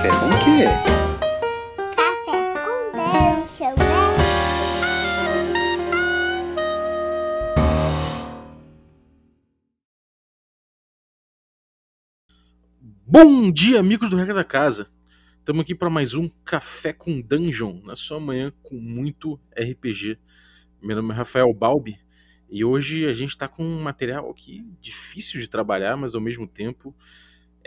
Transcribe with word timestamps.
Café 0.00 0.18
com 0.18 0.28
o 0.28 0.30
quê? 0.44 0.64
Café 1.94 2.24
com 2.24 2.40
Dungeon, 2.96 3.76
né? 3.76 3.84
Bom 13.06 13.50
dia, 13.52 13.78
amigos 13.78 14.08
do 14.08 14.16
Regra 14.16 14.32
da 14.32 14.42
Casa. 14.42 14.90
Estamos 15.38 15.60
aqui 15.60 15.74
para 15.74 15.90
mais 15.90 16.14
um 16.14 16.30
Café 16.46 16.94
com 16.94 17.20
Dungeon, 17.20 17.82
na 17.84 17.94
sua 17.94 18.18
manhã 18.18 18.54
com 18.62 18.76
muito 18.76 19.38
RPG. 19.54 20.18
Meu 20.80 20.96
nome 20.96 21.12
é 21.12 21.16
Rafael 21.16 21.52
Balbi 21.52 22.00
e 22.48 22.64
hoje 22.64 23.04
a 23.04 23.12
gente 23.12 23.32
está 23.32 23.46
com 23.46 23.62
um 23.62 23.82
material 23.82 24.30
aqui 24.30 24.66
difícil 24.80 25.38
de 25.38 25.50
trabalhar, 25.50 25.94
mas 25.94 26.14
ao 26.14 26.22
mesmo 26.22 26.48
tempo 26.48 26.96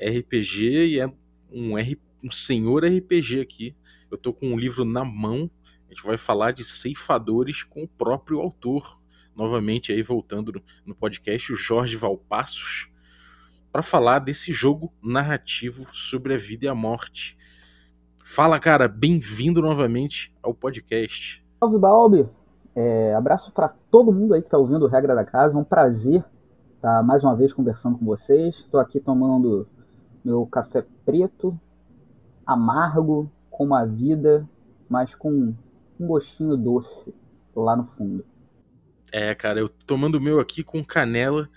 RPG 0.01 0.87
e 0.87 0.99
é 0.99 1.05
um, 1.51 1.77
R, 1.77 1.95
um 2.23 2.31
senhor 2.31 2.85
RPG 2.85 3.41
aqui. 3.41 3.75
Eu 4.09 4.15
estou 4.15 4.33
com 4.33 4.47
um 4.47 4.57
livro 4.57 4.85
na 4.85 5.03
mão, 5.03 5.49
a 5.87 5.93
gente 5.93 6.05
vai 6.05 6.17
falar 6.17 6.51
de 6.51 6.63
ceifadores 6.63 7.63
com 7.63 7.83
o 7.83 7.87
próprio 7.87 8.39
autor. 8.39 8.99
Novamente 9.35 9.91
aí 9.91 10.01
voltando 10.01 10.61
no, 10.85 10.93
podcast, 10.93 11.51
o 11.51 11.55
Jorge 11.55 11.95
Valpassos 11.95 12.89
para 13.71 13.81
falar 13.81 14.19
desse 14.19 14.51
jogo 14.51 14.93
narrativo 15.01 15.87
sobre 15.91 16.35
a 16.35 16.37
vida 16.37 16.65
e 16.65 16.67
a 16.67 16.75
morte. 16.75 17.35
Fala, 18.23 18.59
cara, 18.59 18.87
bem-vindo 18.87 19.63
novamente 19.63 20.31
ao 20.43 20.53
podcast. 20.53 21.43
Salve, 21.59 21.79
Balbi! 21.79 22.29
É, 22.75 23.15
abraço 23.15 23.51
para 23.51 23.69
todo 23.89 24.11
mundo 24.11 24.35
aí 24.35 24.41
que 24.41 24.47
está 24.47 24.59
ouvindo 24.59 24.85
o 24.85 24.87
Regra 24.87 25.15
da 25.15 25.25
Casa. 25.25 25.55
É 25.55 25.57
um 25.57 25.63
prazer 25.63 26.23
estar 26.75 27.01
mais 27.01 27.23
uma 27.23 27.35
vez 27.35 27.51
conversando 27.51 27.97
com 27.97 28.05
vocês. 28.05 28.55
Estou 28.57 28.79
aqui 28.79 28.99
tomando 28.99 29.67
meu 30.23 30.45
café 30.45 30.85
preto, 31.03 31.59
amargo, 32.45 33.31
como 33.49 33.75
a 33.75 33.85
vida, 33.85 34.47
mas 34.89 35.13
com 35.15 35.53
um 35.99 36.07
gostinho 36.07 36.57
doce 36.57 37.13
lá 37.55 37.75
no 37.75 37.87
fundo. 37.97 38.25
É, 39.11 39.33
cara, 39.35 39.59
eu 39.59 39.69
tomando 39.69 40.15
o 40.15 40.21
meu 40.21 40.39
aqui 40.39 40.63
com 40.63 40.83
canela, 40.83 41.49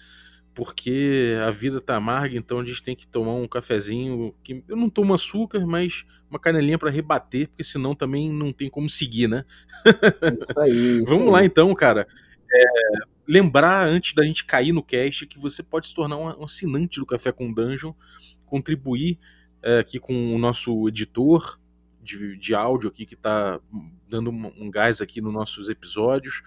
porque 0.55 1.35
a 1.47 1.51
vida 1.51 1.81
tá 1.81 1.97
amarga, 1.97 2.37
então 2.37 2.61
a 2.61 2.65
gente 2.65 2.83
tem 2.83 2.95
que 2.95 3.07
tomar 3.07 3.35
um 3.35 3.47
cafezinho. 3.47 4.35
Que 4.43 4.65
eu 4.69 4.77
não 4.77 4.91
tomo 4.91 5.15
açúcar, 5.15 5.67
mas 5.67 6.05
uma 6.31 6.39
canelinha 6.39 6.79
para 6.79 6.91
rebater, 6.91 7.49
porque 7.49 7.65
senão 7.65 7.95
também 7.95 8.31
não 8.31 8.53
tem 8.53 8.69
como 8.69 8.89
seguir, 8.89 9.29
né? 9.29 9.45
Isso 9.87 10.61
aí. 10.61 10.71
isso 11.01 11.05
Vamos 11.07 11.27
aí. 11.27 11.33
lá 11.33 11.45
então, 11.45 11.75
cara. 11.75 12.07
É, 12.53 12.65
lembrar 13.27 13.89
antes 13.89 14.15
da 14.15 14.25
gente 14.25 14.45
cair 14.45 14.73
no 14.73 14.83
cast 14.83 15.27
que 15.27 15.39
você 15.39 15.63
pode 15.63 15.89
se 15.89 15.95
tornar 15.95 16.17
um, 16.17 16.41
um 16.41 16.45
assinante 16.45 17.01
do 17.01 17.07
Café 17.07 17.33
com 17.33 17.53
Dungeon, 17.53 17.93
contribuir 18.45 19.19
é, 19.63 19.79
aqui 19.79 19.99
com 19.99 20.35
o 20.35 20.39
nosso 20.39 20.89
editor 20.89 21.59
de, 22.03 22.37
de 22.37 22.55
áudio 22.55 22.89
aqui 22.89 23.05
que 23.05 23.15
está 23.15 23.61
dando 24.09 24.31
um, 24.31 24.53
um 24.59 24.71
gás 24.71 25.01
aqui 25.01 25.21
nos 25.21 25.33
nossos 25.33 25.69
episódios, 25.69 26.43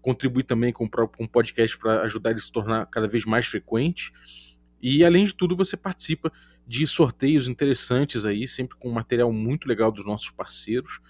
contribuir 0.00 0.44
também 0.44 0.72
com 0.72 0.84
o 0.84 0.90
próprio 0.90 1.18
com 1.18 1.26
podcast 1.26 1.76
para 1.78 2.02
ajudar 2.02 2.30
ele 2.30 2.38
a 2.38 2.42
se 2.42 2.52
tornar 2.52 2.86
cada 2.86 3.08
vez 3.08 3.24
mais 3.24 3.46
frequente. 3.46 4.12
E 4.82 5.04
além 5.04 5.24
de 5.24 5.34
tudo, 5.34 5.56
você 5.56 5.76
participa 5.76 6.32
de 6.66 6.86
sorteios 6.86 7.48
interessantes 7.48 8.24
aí, 8.24 8.46
sempre 8.46 8.76
com 8.78 8.90
material 8.90 9.32
muito 9.32 9.66
legal 9.66 9.90
dos 9.90 10.06
nossos 10.06 10.30
parceiros. 10.30 11.00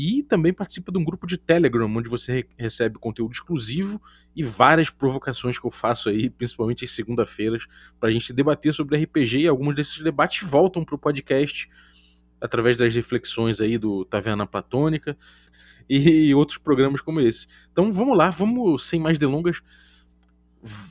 E 0.00 0.22
também 0.22 0.52
participa 0.52 0.92
de 0.92 0.98
um 0.98 1.02
grupo 1.04 1.26
de 1.26 1.36
Telegram, 1.36 1.92
onde 1.92 2.08
você 2.08 2.32
re- 2.32 2.48
recebe 2.56 3.00
conteúdo 3.00 3.32
exclusivo 3.32 4.00
e 4.36 4.44
várias 4.44 4.90
provocações 4.90 5.58
que 5.58 5.66
eu 5.66 5.72
faço 5.72 6.08
aí, 6.08 6.30
principalmente 6.38 6.84
às 6.84 6.92
segunda-feiras, 6.92 7.66
para 7.98 8.08
a 8.08 8.12
gente 8.12 8.32
debater 8.32 8.72
sobre 8.72 8.96
RPG. 8.96 9.40
E 9.40 9.48
alguns 9.48 9.74
desses 9.74 10.00
debates 10.00 10.48
voltam 10.48 10.84
para 10.84 10.94
o 10.94 10.98
podcast 10.98 11.68
através 12.40 12.76
das 12.76 12.94
reflexões 12.94 13.60
aí 13.60 13.76
do 13.76 14.04
Taverna 14.04 14.46
Platônica 14.46 15.18
e 15.90 16.32
outros 16.36 16.58
programas 16.58 17.00
como 17.00 17.20
esse. 17.20 17.48
Então 17.72 17.90
vamos 17.90 18.16
lá, 18.16 18.30
vamos 18.30 18.86
sem 18.86 19.00
mais 19.00 19.18
delongas. 19.18 19.60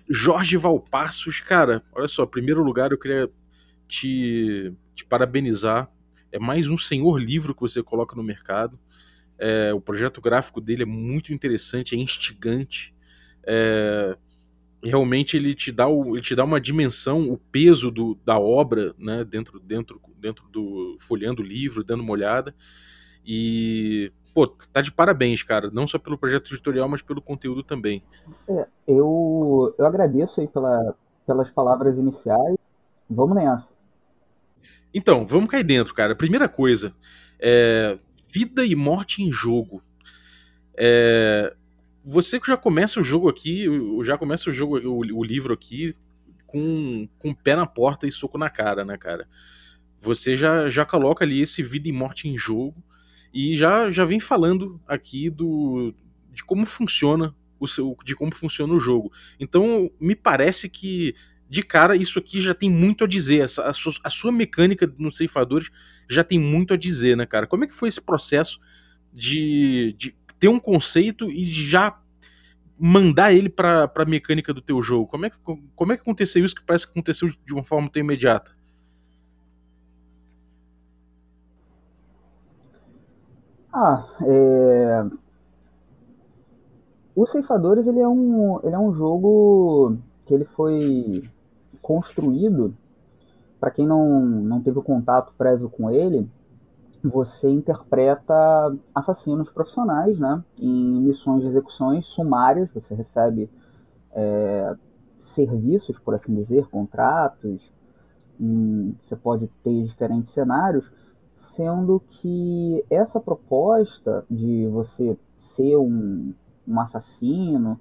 Jorge 0.09 0.57
Valpassos, 0.57 1.39
cara, 1.39 1.81
olha 1.94 2.09
só, 2.09 2.25
primeiro 2.25 2.62
lugar 2.62 2.91
eu 2.91 2.97
queria 2.97 3.29
te, 3.88 4.74
te 4.94 5.06
parabenizar. 5.06 5.89
É 6.38 6.40
mais 6.40 6.68
um 6.68 6.78
senhor 6.78 7.18
livro 7.18 7.56
que 7.56 7.62
você 7.62 7.81
coloca 7.81 8.16
no 8.16 8.22
mercado. 8.22 8.78
É, 9.40 9.74
o 9.74 9.81
projeto 9.81 10.22
gráfico 10.22 10.62
dele 10.62 10.84
é 10.84 10.86
muito 10.86 11.34
interessante, 11.34 11.96
é 11.96 11.98
instigante. 11.98 12.96
É, 13.44 14.16
realmente 14.84 15.36
ele 15.36 15.56
te 15.56 15.72
dá 15.72 15.88
o, 15.88 16.16
ele 16.16 16.22
te 16.22 16.36
dá 16.36 16.44
uma 16.44 16.62
dimensão, 16.62 17.28
o 17.28 17.40
peso 17.40 17.90
do, 17.90 18.14
da 18.24 18.38
obra, 18.38 18.94
né, 19.00 19.24
dentro 19.24 19.59
dentro 19.59 20.00
dentro 20.20 20.48
do 20.50 20.96
folheando 21.00 21.42
o 21.42 21.46
livro, 21.46 21.84
dando 21.84 22.03
uma 22.03 22.12
olhada. 22.12 22.54
E 23.25 24.12
pô, 24.31 24.46
tá 24.46 24.80
de 24.80 24.92
parabéns, 24.92 25.42
cara, 25.42 25.72
não 25.72 25.88
só 25.88 25.98
pelo 25.98 26.19
projeto 26.19 26.54
editorial, 26.54 26.88
mas 26.88 27.02
pelo 27.02 27.19
conteúdo 27.19 27.64
também. 27.64 28.04
É, 28.48 28.68
eu, 28.88 29.74
eu 29.75 29.86
agradeço 29.88 30.40
aí 30.40 30.48
pela, 30.48 30.96
pelas 31.25 31.50
palavras 31.50 31.98
iniciais. 31.98 32.58
Vamos 33.09 33.36
nessa. 33.36 33.76
Então, 34.97 35.28
vamos 35.28 35.47
cair 35.47 35.63
dentro, 35.63 35.94
cara. 35.94 36.16
Primeira 36.16 36.50
coisa, 36.50 36.91
é, 37.40 38.00
vida 38.34 38.66
e 38.66 38.74
morte 38.75 39.22
em 39.22 39.31
jogo. 39.31 39.84
É, 40.75 41.56
você 42.03 42.40
que 42.40 42.47
já 42.47 42.58
começa 42.58 43.00
o 43.00 43.03
jogo 43.03 43.30
aqui, 43.30 43.68
já 44.03 44.18
começa 44.18 44.50
o 44.50 44.52
jogo, 44.52 44.80
o, 44.80 45.19
o 45.19 45.24
livro 45.24 45.53
aqui 45.53 45.96
com, 46.47 47.07
com 47.19 47.31
pé 47.31 47.56
na 47.56 47.68
porta 47.68 48.07
e 48.07 48.12
soco 48.12 48.40
na 48.40 48.50
cara, 48.50 48.84
né, 48.84 48.97
cara? 48.97 49.28
Você 50.02 50.36
já, 50.36 50.68
já 50.68 50.84
coloca 50.84 51.24
ali 51.24 51.41
esse 51.41 51.62
vida 51.62 51.88
e 51.88 51.91
morte 51.91 52.28
em 52.28 52.36
jogo 52.36 52.84
e 53.31 53.56
já, 53.56 53.91
já 53.91 54.03
vem 54.03 54.19
falando 54.19 54.81
aqui 54.88 55.30
do 55.30 55.94
de 56.34 56.44
como 56.44 56.66
funciona 56.66 57.36
o 57.59 57.68
seu, 57.68 57.96
de 58.03 58.16
como 58.16 58.34
funciona 58.34 58.74
o 58.74 58.80
jogo. 58.80 59.12
Então, 59.40 59.91
me 60.00 60.16
parece 60.16 60.68
que 60.68 61.13
de 61.50 61.63
cara, 61.63 61.96
isso 61.96 62.19
aqui 62.19 62.41
já 62.41 62.53
tem 62.53 62.69
muito 62.69 63.03
a 63.03 63.08
dizer. 63.08 63.41
Essa, 63.41 63.63
a, 63.68 63.74
sua, 63.74 63.94
a 64.03 64.09
sua 64.09 64.31
mecânica 64.31 64.91
nos 64.97 65.18
ceifadores 65.18 65.69
já 66.09 66.24
tem 66.24 66.40
muito 66.40 66.74
a 66.74 66.78
dizer, 66.78 67.16
né, 67.16 67.25
cara? 67.25 67.47
Como 67.47 67.63
é 67.63 67.68
que 67.68 67.74
foi 67.74 67.90
esse 67.90 68.02
processo 68.02 68.59
de, 69.13 69.96
de 69.97 70.16
ter 70.40 70.47
um 70.47 70.59
conceito 70.59 71.31
e 71.31 71.46
já 71.46 72.00
mandar 72.80 73.34
ele 73.34 73.50
pra, 73.50 73.88
pra 73.88 74.06
mecânica 74.06 74.53
do 74.53 74.62
teu 74.62 74.81
jogo? 74.81 75.07
Como 75.07 75.25
é, 75.25 75.30
que, 75.30 75.38
como 75.75 75.94
é 75.94 75.96
que 75.96 76.02
aconteceu 76.02 76.44
isso 76.44 76.56
que 76.56 76.66
parece 76.66 76.86
que 76.86 76.91
aconteceu 76.91 77.30
de 77.46 77.53
uma 77.53 77.63
forma 77.63 77.90
tão 77.90 78.02
imediata? 78.02 78.56
Ah, 83.74 84.07
é... 84.22 85.06
O 87.16 87.25
Ceifadores 87.25 87.86
ele 87.88 88.00
é 88.00 88.07
um, 88.07 88.59
ele 88.63 88.75
é 88.75 88.80
um 88.80 88.94
jogo 88.94 89.97
que 90.25 90.34
ele 90.34 90.46
foi 90.56 91.24
construído, 91.88 92.75
para 93.62 93.72
quem 93.72 93.88
não, 93.88 94.20
não 94.22 94.62
teve 94.62 94.78
o 94.78 94.84
contato 94.84 95.34
prévio 95.38 95.70
com 95.70 95.90
ele, 95.90 96.30
você 97.02 97.50
interpreta 97.50 98.34
assassinos 98.94 99.50
profissionais, 99.50 100.20
né? 100.20 100.44
Em 100.59 101.02
missões 101.02 101.42
de 101.42 101.48
execuções 101.48 102.06
sumárias, 102.08 102.70
você 102.74 102.94
recebe 102.94 103.50
é, 104.14 104.75
serviços, 105.36 106.00
por 106.00 106.16
assim 106.16 106.34
dizer, 106.36 106.68
contratos, 106.68 107.72
em- 108.40 108.96
você 109.06 109.16
pode 109.16 109.48
ter 109.64 109.84
diferentes 109.84 110.34
cenários, 110.34 110.92
sendo 111.56 112.02
que 112.09 112.84
essa 112.90 113.19
proposta 113.19 114.25
de 114.30 114.68
você 114.68 115.18
ser 115.56 115.78
um, 115.78 116.34
um 116.68 116.80
assassino, 116.80 117.80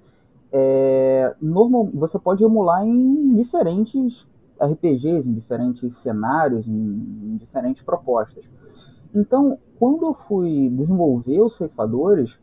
é, 0.51 1.16
normal, 1.47 1.89
você 1.93 2.19
pode 2.19 2.43
emular 2.43 2.85
em 2.85 3.35
diferentes 3.35 4.27
RPGs, 4.59 5.27
em 5.27 5.33
diferentes 5.33 5.97
cenários, 6.01 6.67
em, 6.67 6.71
em 6.71 7.37
diferentes 7.37 7.83
propostas. 7.83 8.43
Então, 9.13 9.57
quando 9.79 10.05
eu 10.05 10.13
fui 10.27 10.69
desenvolver 10.69 11.41
os 11.41 11.55
ceifadores, 11.57 12.37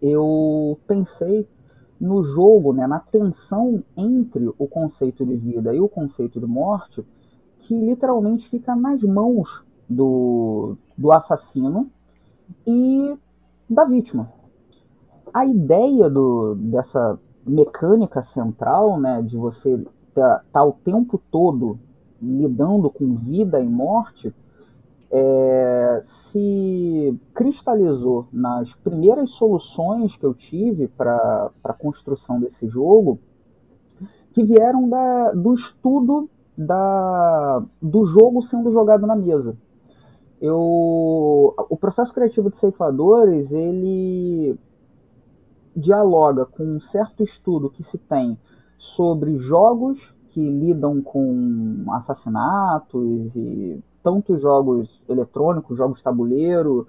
eu 0.00 0.78
pensei 0.86 1.48
no 2.00 2.22
jogo, 2.24 2.72
né, 2.72 2.86
na 2.86 3.00
tensão 3.00 3.82
entre 3.96 4.48
o 4.58 4.68
conceito 4.68 5.24
de 5.24 5.36
vida 5.36 5.74
e 5.74 5.80
o 5.80 5.88
conceito 5.88 6.38
de 6.38 6.46
morte, 6.46 7.04
que 7.60 7.74
literalmente 7.74 8.48
fica 8.48 8.76
nas 8.76 9.02
mãos 9.02 9.64
do, 9.88 10.76
do 10.96 11.12
assassino 11.12 11.90
e 12.66 13.16
da 13.68 13.84
vítima. 13.84 14.30
A 15.32 15.44
ideia 15.44 16.08
do, 16.08 16.54
dessa 16.54 17.18
mecânica 17.46 18.22
central, 18.24 18.98
né, 18.98 19.22
de 19.22 19.36
você 19.36 19.74
estar 20.08 20.44
tá 20.52 20.64
o 20.64 20.72
tempo 20.72 21.20
todo 21.30 21.78
lidando 22.20 22.90
com 22.90 23.14
vida 23.16 23.60
e 23.60 23.66
morte, 23.66 24.34
é, 25.10 26.02
se 26.30 27.18
cristalizou 27.34 28.26
nas 28.32 28.74
primeiras 28.74 29.30
soluções 29.32 30.16
que 30.16 30.24
eu 30.24 30.34
tive 30.34 30.88
para 30.88 31.50
a 31.62 31.72
construção 31.72 32.40
desse 32.40 32.66
jogo, 32.66 33.18
que 34.32 34.42
vieram 34.42 34.88
da, 34.88 35.32
do 35.32 35.54
estudo 35.54 36.28
da, 36.56 37.62
do 37.80 38.06
jogo 38.06 38.42
sendo 38.42 38.72
jogado 38.72 39.06
na 39.06 39.14
mesa. 39.14 39.56
eu 40.40 41.54
o 41.70 41.76
processo 41.76 42.12
criativo 42.12 42.50
de 42.50 42.58
ceifadores 42.58 43.50
ele 43.50 44.58
dialoga 45.76 46.46
com 46.46 46.64
um 46.64 46.80
certo 46.80 47.22
estudo 47.22 47.70
que 47.70 47.84
se 47.84 47.98
tem 47.98 48.38
sobre 48.78 49.36
jogos 49.38 49.98
que 50.30 50.40
lidam 50.40 51.02
com 51.02 51.84
assassinatos 51.92 53.34
e 53.34 53.80
tanto 54.02 54.38
jogos 54.38 55.02
eletrônicos, 55.08 55.76
jogos 55.76 56.02
tabuleiro, 56.02 56.86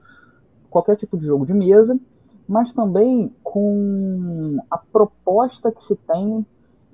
qualquer 0.70 0.96
tipo 0.98 1.18
de 1.18 1.26
jogo 1.26 1.46
de 1.46 1.54
mesa, 1.54 2.00
mas 2.48 2.72
também 2.74 3.34
com 3.44 4.58
a 4.70 4.78
proposta 4.78 5.72
que 5.72 5.84
se 5.86 5.96
tem 5.96 6.46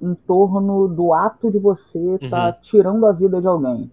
em 0.01 0.15
torno 0.15 0.87
do 0.87 1.13
ato 1.13 1.51
de 1.51 1.59
você 1.59 2.15
estar 2.15 2.29
tá 2.29 2.57
Uhum. 2.57 2.61
tirando 2.61 3.05
a 3.05 3.11
vida 3.11 3.39
de 3.41 3.47
alguém. 3.47 3.91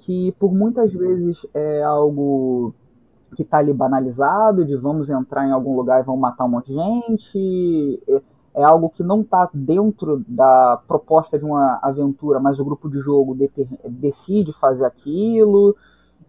Que 0.00 0.32
por 0.38 0.54
muitas 0.54 0.92
vezes 0.92 1.44
é 1.54 1.82
algo 1.82 2.74
que 3.36 3.42
está 3.42 3.58
ali 3.58 3.72
banalizado, 3.72 4.64
de 4.64 4.74
vamos 4.76 5.08
entrar 5.08 5.46
em 5.46 5.52
algum 5.52 5.76
lugar 5.76 6.00
e 6.00 6.04
vamos 6.04 6.20
matar 6.20 6.46
um 6.46 6.48
monte 6.48 6.68
de 6.68 6.74
gente. 6.74 8.02
É, 8.54 8.64
algo 8.64 8.88
que 8.88 9.02
não 9.02 9.20
está 9.20 9.50
dentro 9.52 10.24
da 10.26 10.80
proposta 10.88 11.38
de 11.38 11.44
uma 11.44 11.78
aventura, 11.82 12.40
mas 12.40 12.58
o 12.58 12.64
grupo 12.64 12.88
de 12.88 12.98
jogo 13.00 13.36
decide 13.84 14.52
fazer 14.54 14.86
aquilo. 14.86 15.76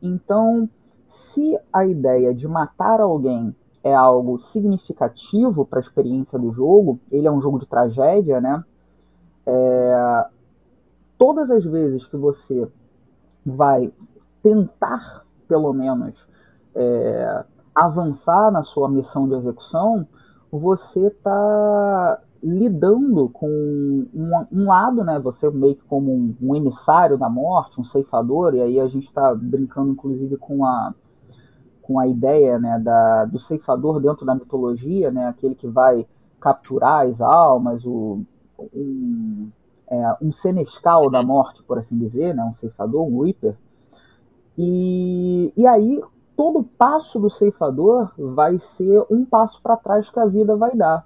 Então, 0.01 0.69
se 1.09 1.57
a 1.71 1.86
ideia 1.86 2.33
de 2.33 2.45
matar 2.48 3.00
alguém 3.00 3.56
é 3.81 3.95
algo 3.95 4.39
significativo 4.51 5.65
para 5.65 5.80
a 5.80 5.81
experiência 5.81 6.38
do 6.38 6.51
jogo, 6.51 7.00
ele 7.09 7.27
é 7.27 7.31
um 7.31 7.42
jogo 7.42 7.59
de 7.59 7.65
tragédia, 7.65 8.42
né? 8.42 8.62
É, 9.45 10.25
todas 11.18 11.50
as 11.50 11.63
vezes 11.63 12.06
que 12.06 12.18
você 12.18 12.68
vai 13.45 13.89
tentar, 14.44 15.24
pelo 15.48 15.71
menos, 15.71 16.27
é, 16.78 17.44
avançar 17.74 18.52
na 18.52 18.64
sua 18.64 18.88
missão 18.88 19.28
de 19.28 19.34
execução, 19.34 20.08
você 20.52 21.08
está 21.08 22.22
lidando 22.42 23.30
com 23.30 23.48
um, 23.48 24.46
um, 24.52 24.66
lado, 24.68 25.04
né? 25.04 25.20
Você 25.20 25.50
meio 25.50 25.76
que 25.76 25.84
como 25.86 26.14
um, 26.14 26.36
um, 26.42 26.56
emissário 26.56 27.18
da 27.18 27.28
morte, 27.28 27.82
um 27.82 27.84
ceifador, 27.86 28.54
e 28.54 28.62
aí 28.62 28.80
a 28.80 28.88
gente 28.88 29.08
está 29.08 29.34
brincando 29.34 29.92
inclusive 29.92 30.38
com 30.38 30.64
a 30.64 30.94
com 31.82 31.98
a 32.00 32.06
ideia 32.06 32.60
né, 32.60 32.78
da, 32.80 33.24
do 33.24 33.40
ceifador 33.40 34.02
dentro 34.02 34.26
da 34.26 34.36
mitologia, 34.36 35.10
né, 35.10 35.26
aquele 35.30 35.56
que 35.56 35.66
vai 35.66 36.06
capturar 36.38 37.08
as 37.08 37.22
almas, 37.22 37.82
o, 37.86 38.26
um, 38.76 39.50
é, 39.90 40.18
um 40.22 40.34
senescal 40.34 41.10
da 41.10 41.24
morte, 41.24 41.64
por 41.64 41.80
assim 41.80 41.98
dizer, 41.98 42.36
né, 42.36 42.44
um 42.44 42.54
ceifador, 42.56 43.08
um 43.08 43.24
reaper. 43.24 43.56
E, 44.58 45.54
e 45.56 45.66
aí 45.66 46.02
todo 46.38 46.63
passo 46.63 47.19
do 47.19 47.31
ceifador 47.31 48.12
vai 48.16 48.60
ser 48.78 49.04
um 49.10 49.25
passo 49.25 49.60
para 49.60 49.75
trás 49.75 50.07
que 50.07 50.19
a 50.19 50.25
vida 50.28 50.56
vai 50.56 50.75
dar. 50.75 51.04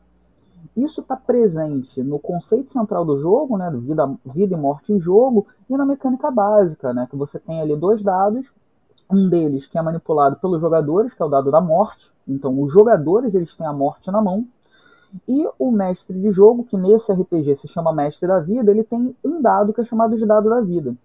Isso 0.75 0.99
está 0.99 1.15
presente 1.15 2.03
no 2.03 2.19
conceito 2.19 2.73
central 2.73 3.05
do 3.05 3.19
jogo, 3.19 3.57
né, 3.57 3.71
vida, 3.73 4.13
vida 4.25 4.53
e 4.53 4.57
morte 4.57 4.91
em 4.91 4.99
jogo, 4.99 5.47
e 5.69 5.75
na 5.75 5.85
mecânica 5.85 6.29
básica, 6.29 6.93
né, 6.93 7.07
que 7.09 7.15
você 7.15 7.39
tem 7.39 7.61
ali 7.61 7.77
dois 7.77 8.03
dados, 8.03 8.45
um 9.09 9.29
deles 9.29 9.65
que 9.65 9.77
é 9.77 9.81
manipulado 9.81 10.35
pelos 10.35 10.59
jogadores, 10.59 11.13
que 11.13 11.23
é 11.23 11.25
o 11.25 11.29
dado 11.29 11.49
da 11.49 11.61
morte. 11.61 12.11
Então, 12.27 12.61
os 12.61 12.71
jogadores 12.71 13.33
eles 13.33 13.55
têm 13.55 13.65
a 13.65 13.73
morte 13.73 14.11
na 14.11 14.21
mão. 14.21 14.45
E 15.27 15.49
o 15.57 15.71
mestre 15.71 16.19
de 16.19 16.31
jogo, 16.31 16.63
que 16.65 16.77
nesse 16.77 17.11
RPG 17.11 17.57
se 17.57 17.67
chama 17.67 17.91
mestre 17.93 18.27
da 18.27 18.39
vida, 18.39 18.71
ele 18.71 18.83
tem 18.83 19.15
um 19.23 19.41
dado 19.41 19.73
que 19.73 19.81
é 19.81 19.85
chamado 19.85 20.15
de 20.15 20.25
dado 20.25 20.49
da 20.49 20.61
vida. 20.61 20.95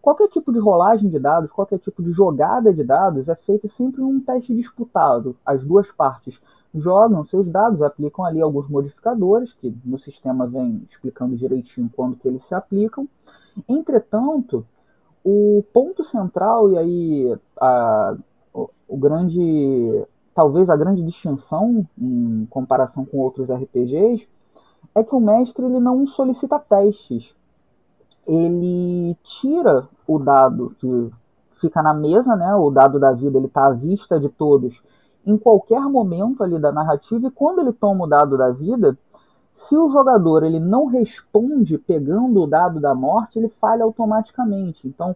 Qualquer 0.00 0.28
tipo 0.28 0.52
de 0.52 0.58
rolagem 0.58 1.08
de 1.08 1.18
dados, 1.18 1.50
qualquer 1.50 1.78
tipo 1.78 2.02
de 2.02 2.12
jogada 2.12 2.72
de 2.72 2.84
dados 2.84 3.28
é 3.28 3.34
feita 3.34 3.68
sempre 3.68 4.02
um 4.02 4.20
teste 4.20 4.54
disputado. 4.54 5.36
As 5.44 5.62
duas 5.62 5.90
partes 5.92 6.40
jogam 6.74 7.24
seus 7.26 7.48
dados, 7.48 7.82
aplicam 7.82 8.24
ali 8.24 8.40
alguns 8.40 8.68
modificadores, 8.68 9.52
que 9.54 9.74
no 9.84 9.98
sistema 9.98 10.46
vem 10.46 10.86
explicando 10.88 11.36
direitinho 11.36 11.90
quando 11.94 12.16
que 12.16 12.28
eles 12.28 12.44
se 12.44 12.54
aplicam. 12.54 13.08
Entretanto, 13.68 14.64
o 15.24 15.64
ponto 15.72 16.04
central, 16.04 16.70
e 16.70 16.78
aí 16.78 17.38
a, 17.60 18.16
o, 18.54 18.70
o, 18.86 18.96
grande. 18.96 20.06
talvez 20.34 20.68
a 20.70 20.76
grande 20.76 21.04
distinção 21.04 21.86
em 21.98 22.46
comparação 22.50 23.04
com 23.04 23.18
outros 23.18 23.50
RPGs, 23.50 24.26
é 24.94 25.02
que 25.02 25.14
o 25.14 25.20
mestre 25.20 25.64
ele 25.64 25.80
não 25.80 26.06
solicita 26.06 26.58
testes. 26.58 27.34
Ele 28.28 29.16
tira 29.40 29.88
o 30.06 30.18
dado 30.18 30.76
que 30.78 31.10
fica 31.60 31.82
na 31.82 31.94
mesa, 31.94 32.36
né? 32.36 32.54
O 32.54 32.70
dado 32.70 33.00
da 33.00 33.12
vida 33.12 33.38
ele 33.38 33.46
está 33.46 33.66
à 33.66 33.70
vista 33.70 34.20
de 34.20 34.28
todos 34.28 34.80
em 35.26 35.36
qualquer 35.36 35.80
momento 35.82 36.42
ali 36.42 36.58
da 36.58 36.72
narrativa 36.72 37.26
e 37.26 37.30
quando 37.30 37.60
ele 37.60 37.72
toma 37.72 38.04
o 38.04 38.08
dado 38.08 38.36
da 38.36 38.50
vida, 38.50 38.96
se 39.68 39.76
o 39.76 39.90
jogador 39.90 40.42
ele 40.42 40.58
não 40.60 40.86
responde 40.86 41.76
pegando 41.76 42.42
o 42.42 42.46
dado 42.46 42.80
da 42.80 42.94
morte, 42.94 43.38
ele 43.38 43.52
falha 43.60 43.84
automaticamente. 43.84 44.86
Então, 44.86 45.14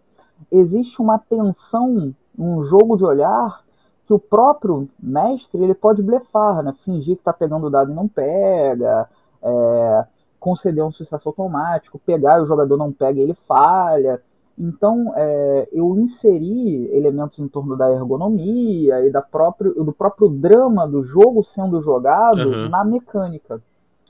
existe 0.51 1.01
uma 1.01 1.17
tensão, 1.17 2.13
um 2.37 2.63
jogo 2.65 2.97
de 2.97 3.03
olhar 3.03 3.63
que 4.05 4.13
o 4.13 4.19
próprio 4.19 4.87
mestre 5.01 5.63
ele 5.63 5.73
pode 5.73 6.03
blefar, 6.03 6.61
né? 6.61 6.73
fingir 6.83 7.15
que 7.15 7.21
está 7.21 7.33
pegando 7.33 7.67
o 7.67 7.69
dado 7.69 7.91
e 7.91 7.95
não 7.95 8.07
pega, 8.07 9.09
é, 9.41 10.05
conceder 10.47 10.83
um 10.83 10.91
sucesso 10.91 11.29
automático, 11.29 11.99
pegar 12.05 12.39
e 12.39 12.41
o 12.43 12.47
jogador 12.47 12.77
não 12.77 12.91
pega 12.91 13.19
e 13.19 13.23
ele 13.23 13.37
falha. 13.47 14.21
Então, 14.57 15.13
é, 15.15 15.69
eu 15.71 15.97
inseri 15.97 16.89
elementos 16.93 17.39
em 17.39 17.47
torno 17.47 17.75
da 17.77 17.91
ergonomia 17.91 19.05
e 19.07 19.11
da 19.11 19.21
próprio, 19.21 19.73
do 19.73 19.93
próprio 19.93 20.29
drama 20.29 20.87
do 20.87 21.03
jogo 21.03 21.43
sendo 21.55 21.81
jogado 21.81 22.49
Uhum. 22.51 22.69
na 22.69 22.83
mecânica. 22.85 23.61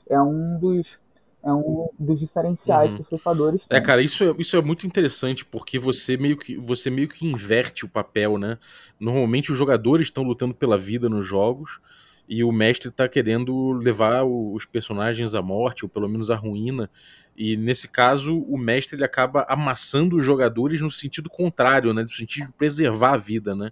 É 0.08 0.20
um 0.20 0.58
dos, 0.58 0.98
é 1.42 1.52
um 1.52 1.88
dos 1.98 2.20
diferenciais 2.20 2.90
Uhum. 2.90 2.96
que 2.96 3.02
os 3.02 3.08
ceifadores 3.08 3.62
É, 3.70 3.80
têm. 3.80 3.80
cara, 3.80 4.02
isso 4.02 4.24
é, 4.24 4.34
isso 4.38 4.56
é 4.56 4.62
muito 4.62 4.86
interessante, 4.86 5.44
porque 5.44 5.78
você 5.78 6.16
meio, 6.16 6.36
que, 6.36 6.56
você 6.56 6.90
meio 6.90 7.08
que 7.08 7.26
inverte 7.26 7.84
o 7.84 7.88
papel, 7.88 8.38
né? 8.38 8.58
Normalmente 9.00 9.52
os 9.52 9.58
jogadores 9.58 10.06
estão 10.06 10.22
lutando 10.24 10.54
pela 10.54 10.78
vida 10.78 11.08
nos 11.08 11.26
jogos, 11.26 11.80
e 12.28 12.42
o 12.42 12.50
mestre 12.50 12.90
tá 12.90 13.08
querendo 13.08 13.72
levar 13.72 14.24
os 14.24 14.64
personagens 14.64 15.34
à 15.34 15.42
morte, 15.42 15.84
ou 15.84 15.88
pelo 15.88 16.08
menos 16.08 16.30
à 16.30 16.36
ruína. 16.36 16.90
E 17.36 17.56
nesse 17.56 17.88
caso, 17.88 18.38
o 18.38 18.56
mestre 18.56 18.96
ele 18.96 19.04
acaba 19.04 19.44
amassando 19.48 20.16
os 20.16 20.24
jogadores 20.24 20.80
no 20.80 20.90
sentido 20.90 21.28
contrário, 21.28 21.92
né? 21.92 22.02
No 22.02 22.08
sentido 22.08 22.46
de 22.46 22.52
preservar 22.52 23.12
a 23.14 23.16
vida, 23.18 23.54
né? 23.54 23.70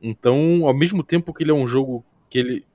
Então, 0.00 0.66
ao 0.66 0.74
mesmo 0.74 1.02
tempo 1.02 1.32
que 1.32 1.42
ele 1.42 1.50
é 1.50 1.54
um 1.54 1.66
jogo 1.66 2.04
que 2.28 2.38
ele. 2.38 2.66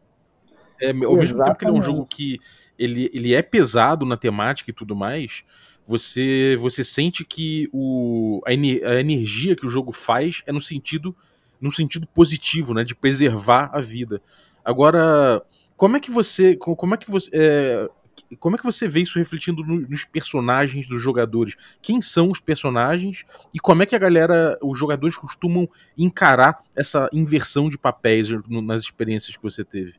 É, 0.82 0.90
ao 0.92 1.18
mesmo 1.18 1.42
tempo 1.44 1.58
que 1.58 1.66
ele 1.66 1.72
é 1.72 1.74
um 1.74 1.82
Exatamente. 1.82 1.86
jogo 1.86 2.06
que 2.06 2.40
ele, 2.78 3.10
ele 3.14 3.36
é 3.36 3.42
pesado 3.42 4.06
na 4.06 4.16
temática 4.18 4.70
e 4.72 4.74
tudo 4.74 4.96
mais, 4.96 5.44
você 5.86 6.56
você 6.60 6.84
sente 6.84 7.26
que 7.26 7.70
o, 7.74 8.42
a, 8.46 8.54
ener- 8.54 8.86
a 8.86 9.00
energia 9.00 9.56
que 9.56 9.66
o 9.66 9.70
jogo 9.70 9.92
faz 9.92 10.42
é 10.46 10.52
no 10.52 10.62
sentido 10.62 11.16
no 11.60 11.72
sentido 11.72 12.08
positivo, 12.08 12.74
né, 12.74 12.86
de 12.86 12.96
preservar 12.96 13.70
a 13.74 13.82
vida. 13.82 14.22
Agora, 14.70 15.42
como 15.76 15.98
é 15.98 16.00
que 16.00 16.12
você 16.12 16.56
co- 16.56 16.76
como 16.76 16.94
é 16.94 16.98
que 16.98 17.10
você 17.10 17.30
é, 17.34 17.90
como 18.40 18.56
é 18.56 18.60
que 18.60 18.66
você 18.66 18.88
vê 18.88 19.02
isso 19.02 19.18
refletindo 19.18 19.64
no- 19.64 19.82
nos 19.82 20.06
personagens 20.06 20.88
dos 20.88 21.02
jogadores? 21.02 21.56
Quem 21.82 22.00
são 22.02 22.30
os 22.30 22.40
personagens 22.40 23.24
e 23.54 23.60
como 23.60 23.82
é 23.82 23.86
que 23.88 23.96
a 23.96 24.00
galera, 24.00 24.58
os 24.62 24.78
jogadores 24.78 25.18
costumam 25.18 25.68
encarar 25.98 26.60
essa 26.76 27.10
inversão 27.12 27.68
de 27.68 27.80
papéis 27.80 28.30
nas 28.48 28.84
experiências 28.84 29.36
que 29.36 29.42
você 29.44 29.66
teve? 29.66 29.96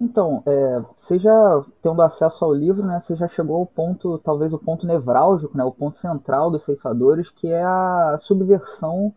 Então, 0.00 0.42
é, 0.46 0.80
você 1.00 1.18
já 1.18 1.64
tendo 1.82 2.00
acesso 2.02 2.44
ao 2.44 2.54
livro, 2.54 2.84
né, 2.86 3.02
você 3.04 3.16
já 3.16 3.26
chegou 3.28 3.56
ao 3.56 3.66
ponto, 3.66 4.18
talvez 4.18 4.52
o 4.52 4.58
ponto 4.58 4.86
nevrálgico, 4.86 5.56
né, 5.56 5.64
o 5.64 5.72
ponto 5.72 5.98
central 5.98 6.50
dos 6.52 6.64
ceifadores, 6.64 7.28
que 7.30 7.48
é 7.48 7.62
a 7.64 8.18
subversão 8.22 9.12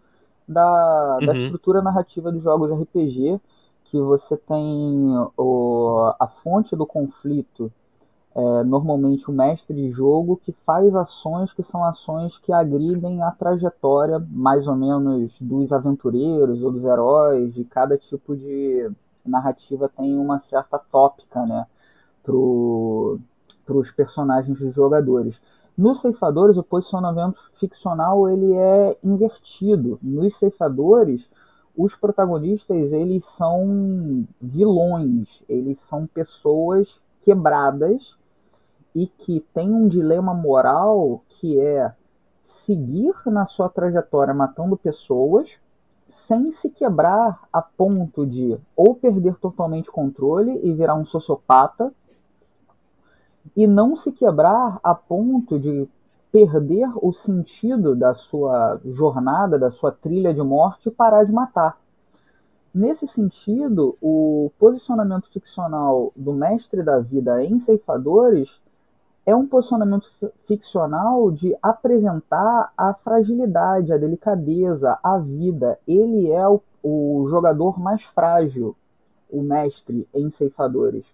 da, 0.51 1.21
da 1.21 1.33
Uhum. 1.33 1.33
estrutura 1.33 1.81
narrativa 1.81 2.31
dos 2.31 2.43
jogos 2.43 2.69
de 2.69 2.75
RPG, 2.75 3.41
que 3.85 3.99
você 3.99 4.37
tem 4.37 4.57
o, 5.37 6.13
a 6.19 6.27
fonte 6.43 6.75
do 6.75 6.85
conflito, 6.85 7.71
é, 8.35 8.63
normalmente 8.63 9.29
o 9.29 9.33
mestre 9.33 9.75
de 9.75 9.91
jogo, 9.91 10.37
que 10.45 10.53
faz 10.65 10.95
ações 10.95 11.51
que 11.53 11.63
são 11.63 11.83
ações 11.83 12.37
que 12.39 12.53
agridem 12.53 13.21
a 13.23 13.31
trajetória, 13.31 14.19
mais 14.29 14.67
ou 14.67 14.75
menos, 14.75 15.33
dos 15.41 15.71
aventureiros 15.71 16.61
ou 16.63 16.71
dos 16.71 16.83
heróis, 16.83 17.53
de 17.53 17.65
cada 17.65 17.97
tipo 17.97 18.35
de 18.35 18.89
narrativa 19.25 19.89
tem 19.89 20.17
uma 20.17 20.39
certa 20.49 20.79
tópica, 20.79 21.45
né, 21.45 21.67
para 22.23 22.33
os 23.75 23.91
personagens 23.91 24.59
dos 24.59 24.73
jogadores. 24.73 25.35
Nos 25.77 26.01
ceifadores, 26.01 26.57
o 26.57 26.63
posicionamento 26.63 27.39
ficcional 27.59 28.29
ele 28.29 28.53
é 28.53 28.97
invertido. 29.03 29.97
Nos 30.01 30.37
ceifadores, 30.37 31.27
os 31.75 31.95
protagonistas 31.95 32.91
eles 32.91 33.23
são 33.37 34.25
vilões, 34.41 35.41
eles 35.47 35.79
são 35.89 36.05
pessoas 36.05 36.87
quebradas 37.23 38.15
e 38.93 39.07
que 39.07 39.39
têm 39.53 39.71
um 39.71 39.87
dilema 39.87 40.33
moral 40.33 41.23
que 41.29 41.59
é 41.59 41.93
seguir 42.65 43.13
na 43.25 43.47
sua 43.47 43.69
trajetória 43.69 44.33
matando 44.33 44.75
pessoas 44.77 45.49
sem 46.27 46.51
se 46.51 46.69
quebrar 46.69 47.47
a 47.51 47.61
ponto 47.61 48.25
de 48.25 48.57
ou 48.75 48.95
perder 48.95 49.35
totalmente 49.35 49.89
controle 49.89 50.59
e 50.63 50.73
virar 50.73 50.95
um 50.95 51.05
sociopata, 51.05 51.93
e 53.55 53.67
não 53.67 53.95
se 53.95 54.11
quebrar 54.11 54.79
a 54.83 54.95
ponto 54.95 55.59
de 55.59 55.87
perder 56.31 56.89
o 56.95 57.11
sentido 57.11 57.95
da 57.95 58.15
sua 58.15 58.79
jornada, 58.85 59.59
da 59.59 59.71
sua 59.71 59.91
trilha 59.91 60.33
de 60.33 60.41
morte 60.41 60.87
e 60.87 60.91
parar 60.91 61.25
de 61.25 61.31
matar. 61.31 61.77
Nesse 62.73 63.05
sentido, 63.07 63.97
o 64.01 64.49
posicionamento 64.57 65.29
ficcional 65.33 66.13
do 66.15 66.31
mestre 66.31 66.81
da 66.81 66.99
vida 66.99 67.43
em 67.43 67.59
Ceifadores 67.65 68.49
é 69.25 69.35
um 69.35 69.45
posicionamento 69.45 70.07
ficcional 70.47 71.29
de 71.31 71.55
apresentar 71.61 72.71
a 72.77 72.93
fragilidade, 72.93 73.91
a 73.91 73.97
delicadeza, 73.97 74.97
a 75.03 75.17
vida. 75.17 75.77
Ele 75.85 76.31
é 76.31 76.47
o, 76.47 76.61
o 76.81 77.27
jogador 77.29 77.77
mais 77.77 78.03
frágil, 78.03 78.73
o 79.29 79.41
mestre 79.41 80.07
em 80.13 80.31
Ceifadores. 80.31 81.05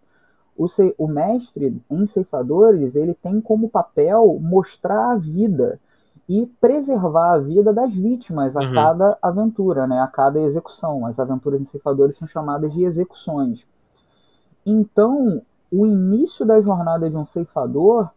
O, 0.58 0.68
o 0.98 1.08
mestre 1.08 1.80
em 1.90 2.08
Ceifadores 2.08 2.96
ele 2.96 3.14
tem 3.14 3.40
como 3.40 3.70
papel 3.70 4.40
mostrar 4.42 5.12
a 5.12 5.16
vida 5.16 5.80
e 6.28 6.46
preservar 6.60 7.34
a 7.34 7.38
vida 7.38 7.72
das 7.72 7.94
vítimas 7.94 8.56
a 8.56 8.60
uhum. 8.60 8.74
cada 8.74 9.18
aventura, 9.22 9.88
né, 9.88 10.02
a 10.02 10.08
cada 10.08 10.40
execução. 10.40 11.06
As 11.06 11.18
aventuras 11.20 11.62
em 11.62 11.68
Ceifadores 11.68 12.18
são 12.18 12.28
chamadas 12.28 12.74
de 12.74 12.84
execuções. 12.84 13.66
Então, 14.66 15.42
o 15.72 15.86
início 15.86 16.46
da 16.46 16.60
jornada 16.62 17.10
de 17.10 17.16
um 17.16 17.26
ceifador 17.28 18.10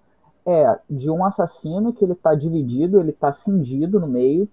é 0.44 0.78
de 0.88 1.10
um 1.10 1.24
assassino 1.24 1.92
que 1.92 2.04
ele 2.04 2.12
está 2.12 2.34
dividido, 2.34 2.98
ele 2.98 3.10
está 3.10 3.32
cindido 3.32 4.00
no 4.00 4.08
meio, 4.08 4.48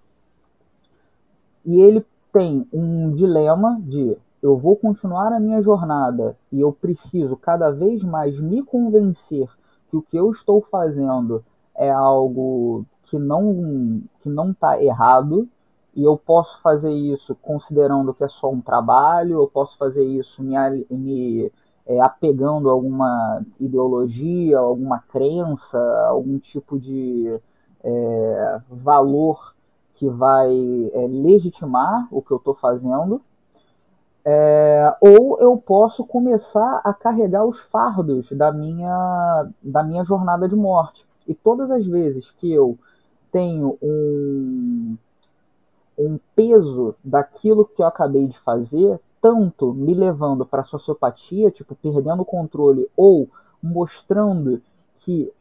e 1.64 1.80
ele 1.80 2.04
tem 2.32 2.66
um 2.72 3.12
dilema 3.12 3.80
de 3.80 4.16
eu 4.42 4.56
vou 4.56 4.76
continuar 4.76 5.32
a 5.32 5.40
minha 5.40 5.60
jornada 5.62 6.36
e 6.52 6.60
eu 6.60 6.72
preciso 6.72 7.36
cada 7.36 7.70
vez 7.70 8.02
mais 8.02 8.38
me 8.38 8.62
convencer 8.62 9.48
que 9.90 9.96
o 9.96 10.02
que 10.02 10.16
eu 10.16 10.30
estou 10.30 10.62
fazendo 10.70 11.44
é 11.74 11.90
algo 11.90 12.84
que 13.04 13.18
não 13.18 14.02
que 14.20 14.28
não 14.28 14.50
está 14.50 14.82
errado. 14.82 15.48
E 15.94 16.04
eu 16.04 16.16
posso 16.16 16.60
fazer 16.62 16.92
isso 16.92 17.34
considerando 17.42 18.14
que 18.14 18.22
é 18.22 18.28
só 18.28 18.50
um 18.50 18.60
trabalho, 18.60 19.40
eu 19.40 19.48
posso 19.48 19.76
fazer 19.76 20.04
isso 20.04 20.40
me, 20.42 20.54
me 20.90 21.52
é, 21.86 22.00
apegando 22.00 22.68
a 22.68 22.72
alguma 22.72 23.42
ideologia, 23.58 24.58
alguma 24.58 25.00
crença, 25.00 25.78
algum 26.06 26.38
tipo 26.38 26.78
de 26.78 27.40
é, 27.82 28.60
valor 28.70 29.54
que 29.94 30.08
vai 30.08 30.52
é, 30.92 31.06
legitimar 31.08 32.06
o 32.12 32.22
que 32.22 32.30
eu 32.30 32.36
estou 32.36 32.54
fazendo, 32.54 33.20
é, 34.30 34.94
ou 35.00 35.40
eu 35.40 35.56
posso 35.56 36.04
começar 36.04 36.82
a 36.84 36.92
carregar 36.92 37.46
os 37.46 37.58
fardos 37.72 38.30
da 38.30 38.52
minha, 38.52 39.48
da 39.62 39.82
minha 39.82 40.04
jornada 40.04 40.46
de 40.46 40.54
morte. 40.54 41.02
E 41.26 41.32
todas 41.32 41.70
as 41.70 41.86
vezes 41.86 42.30
que 42.32 42.52
eu 42.52 42.78
tenho 43.32 43.78
um, 43.80 44.98
um 45.98 46.20
peso 46.36 46.94
daquilo 47.02 47.64
que 47.64 47.80
eu 47.80 47.86
acabei 47.86 48.26
de 48.26 48.38
fazer, 48.40 49.00
tanto 49.18 49.72
me 49.72 49.94
levando 49.94 50.44
para 50.44 50.62
sociopatia, 50.64 51.50
tipo, 51.50 51.74
perdendo 51.74 52.20
o 52.20 52.26
controle, 52.26 52.86
ou 52.94 53.30
mostrando 53.62 54.60
que 54.98 55.32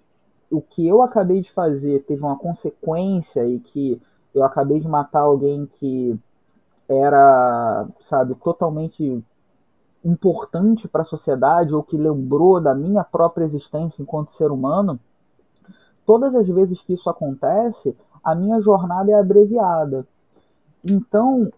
o 0.50 0.62
que 0.62 0.88
eu 0.88 1.02
acabei 1.02 1.42
de 1.42 1.52
fazer 1.52 2.06
teve 2.06 2.22
uma 2.22 2.38
consequência 2.38 3.46
e 3.46 3.60
que 3.60 4.02
eu 4.34 4.46
acabei 4.46 4.80
de 4.80 4.88
matar 4.88 5.24
alguém 5.24 5.66
que 5.78 6.18
era, 6.88 7.88
sabe, 8.10 8.36
totalmente 8.36 9.24
importante 10.04 10.88
para 10.88 11.02
a 11.02 11.06
sociedade 11.06 11.74
ou 11.74 11.84
que 11.84 11.98
lembrou 11.98 12.62
da 12.62 12.74
minha 12.74 13.04
própria 13.04 13.46
existência 13.46 14.02
enquanto 14.02 14.36
ser 14.36 14.52
humano, 14.52 15.00
todas 16.06 16.34
as 16.34 16.48
vezes 16.48 16.82
que 16.82 16.94
isso 16.94 17.10
acontece, 17.10 17.96
a 18.24 18.34
minha 18.34 18.62
jornada 18.62 19.12
é 19.12 19.16
abreviada. 19.16 20.08
Então, 20.90 21.52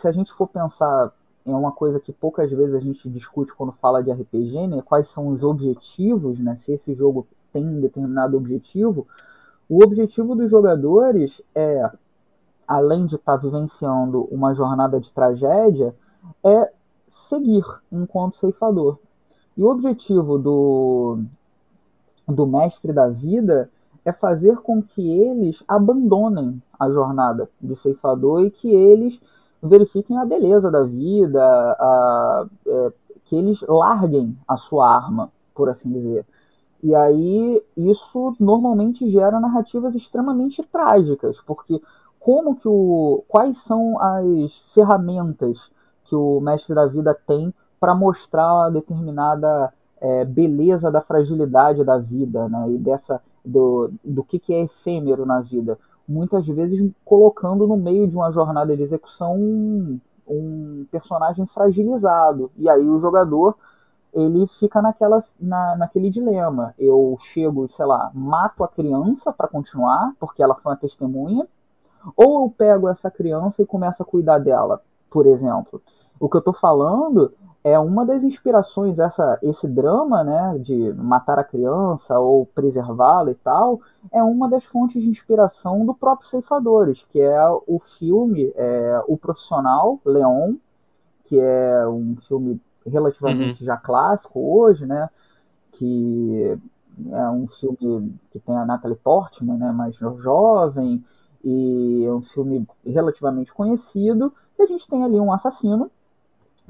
se 0.00 0.08
a 0.08 0.12
gente 0.12 0.32
for 0.32 0.48
pensar 0.48 1.12
é 1.46 1.54
uma 1.54 1.70
coisa 1.70 2.00
que 2.00 2.12
poucas 2.12 2.50
vezes 2.50 2.74
a 2.74 2.80
gente 2.80 3.08
discute 3.08 3.54
quando 3.54 3.72
fala 3.72 4.02
de 4.02 4.10
RPG, 4.10 4.66
né? 4.66 4.82
Quais 4.84 5.08
são 5.12 5.28
os 5.28 5.44
objetivos, 5.44 6.40
né? 6.40 6.58
Se 6.64 6.72
esse 6.72 6.92
jogo 6.92 7.26
tem 7.52 7.64
um 7.64 7.80
determinado 7.80 8.36
objetivo. 8.36 9.06
O 9.68 9.82
objetivo 9.82 10.34
dos 10.34 10.50
jogadores 10.50 11.40
é, 11.54 11.88
além 12.66 13.06
de 13.06 13.16
estar 13.16 13.36
tá 13.36 13.42
vivenciando 13.42 14.24
uma 14.30 14.54
jornada 14.54 15.00
de 15.00 15.10
tragédia, 15.12 15.94
é 16.44 16.70
seguir 17.28 17.64
enquanto 17.90 18.38
ceifador. 18.38 18.98
E 19.56 19.62
o 19.62 19.68
objetivo 19.68 20.38
do, 20.38 21.18
do 22.28 22.46
mestre 22.46 22.92
da 22.92 23.08
vida 23.08 23.70
é 24.04 24.12
fazer 24.12 24.58
com 24.58 24.82
que 24.82 25.02
eles 25.20 25.62
abandonem 25.66 26.62
a 26.78 26.90
jornada 26.90 27.48
de 27.60 27.74
ceifador 27.76 28.44
e 28.44 28.50
que 28.50 28.68
eles 28.68 29.18
verifiquem 29.62 30.16
a 30.18 30.24
beleza 30.24 30.70
da 30.70 30.82
vida, 30.82 31.42
a, 31.42 32.46
é, 32.66 32.92
que 33.24 33.34
eles 33.34 33.60
larguem 33.62 34.36
a 34.46 34.56
sua 34.56 34.88
arma, 34.88 35.30
por 35.54 35.68
assim 35.68 35.90
dizer. 35.90 36.24
E 36.82 36.94
aí 36.94 37.62
isso 37.76 38.36
normalmente 38.38 39.10
gera 39.10 39.40
narrativas 39.40 39.94
extremamente 39.94 40.62
trágicas, 40.62 41.36
porque 41.46 41.82
como 42.26 42.56
que 42.56 42.66
o, 42.66 43.22
quais 43.28 43.56
são 43.62 44.02
as 44.02 44.52
ferramentas 44.74 45.56
que 46.06 46.16
o 46.16 46.40
mestre 46.40 46.74
da 46.74 46.84
vida 46.84 47.16
tem 47.24 47.54
para 47.78 47.94
mostrar 47.94 48.66
a 48.66 48.68
determinada 48.68 49.72
é, 50.00 50.24
beleza 50.24 50.90
da 50.90 51.00
fragilidade 51.00 51.84
da 51.84 51.98
vida, 51.98 52.48
né? 52.48 52.68
E 52.72 52.78
dessa 52.78 53.22
do, 53.44 53.92
do 54.04 54.24
que, 54.24 54.40
que 54.40 54.52
é 54.52 54.62
efêmero 54.64 55.24
na 55.24 55.40
vida 55.40 55.78
muitas 56.08 56.44
vezes 56.48 56.90
colocando 57.04 57.64
no 57.64 57.76
meio 57.76 58.08
de 58.08 58.16
uma 58.16 58.32
jornada 58.32 58.76
de 58.76 58.82
execução 58.82 59.36
um, 59.36 60.00
um 60.26 60.84
personagem 60.90 61.46
fragilizado. 61.46 62.50
E 62.56 62.68
aí 62.68 62.88
o 62.88 63.00
jogador 63.00 63.56
ele 64.12 64.48
fica 64.58 64.82
naquela, 64.82 65.22
na, 65.38 65.76
naquele 65.76 66.10
dilema. 66.10 66.74
Eu 66.76 67.16
chego, 67.32 67.68
sei 67.76 67.86
lá, 67.86 68.10
mato 68.12 68.64
a 68.64 68.68
criança 68.68 69.32
para 69.32 69.46
continuar, 69.46 70.12
porque 70.18 70.42
ela 70.42 70.56
foi 70.56 70.72
uma 70.72 70.78
testemunha, 70.78 71.46
ou 72.16 72.44
eu 72.44 72.54
pego 72.56 72.88
essa 72.88 73.10
criança 73.10 73.62
e 73.62 73.66
começo 73.66 74.02
a 74.02 74.06
cuidar 74.06 74.38
dela, 74.38 74.82
por 75.10 75.26
exemplo. 75.26 75.80
O 76.18 76.28
que 76.28 76.36
eu 76.36 76.40
estou 76.40 76.54
falando 76.54 77.32
é 77.66 77.76
uma 77.80 78.06
das 78.06 78.22
inspirações, 78.22 78.96
essa, 78.96 79.40
esse 79.42 79.66
drama, 79.66 80.22
né, 80.22 80.56
de 80.60 80.92
matar 80.94 81.38
a 81.38 81.44
criança 81.44 82.16
ou 82.16 82.46
preservá-la 82.46 83.32
e 83.32 83.34
tal, 83.34 83.80
é 84.12 84.22
uma 84.22 84.48
das 84.48 84.64
fontes 84.66 85.02
de 85.02 85.08
inspiração 85.08 85.84
do 85.84 85.92
próprio 85.92 86.30
Ceifadores, 86.30 87.04
que 87.10 87.20
é 87.20 87.42
o 87.66 87.80
filme 87.98 88.52
é, 88.54 89.02
O 89.08 89.16
Profissional, 89.16 89.98
Leon, 90.04 90.54
que 91.24 91.40
é 91.40 91.84
um 91.88 92.16
filme 92.28 92.60
relativamente 92.86 93.60
uhum. 93.60 93.66
já 93.66 93.76
clássico 93.76 94.38
hoje, 94.38 94.86
né, 94.86 95.10
que 95.72 96.56
é 97.10 97.28
um 97.30 97.48
filme 97.60 98.14
que 98.30 98.38
tem 98.38 98.56
a 98.56 98.64
Natalie 98.64 98.96
Portman, 98.96 99.58
né, 99.58 99.72
mais 99.72 99.96
jovem, 99.96 101.04
e 101.48 102.04
é 102.04 102.12
um 102.12 102.22
filme 102.22 102.66
relativamente 102.84 103.54
conhecido, 103.54 104.32
e 104.58 104.62
a 104.62 104.66
gente 104.66 104.88
tem 104.88 105.04
ali 105.04 105.20
um 105.20 105.32
assassino 105.32 105.88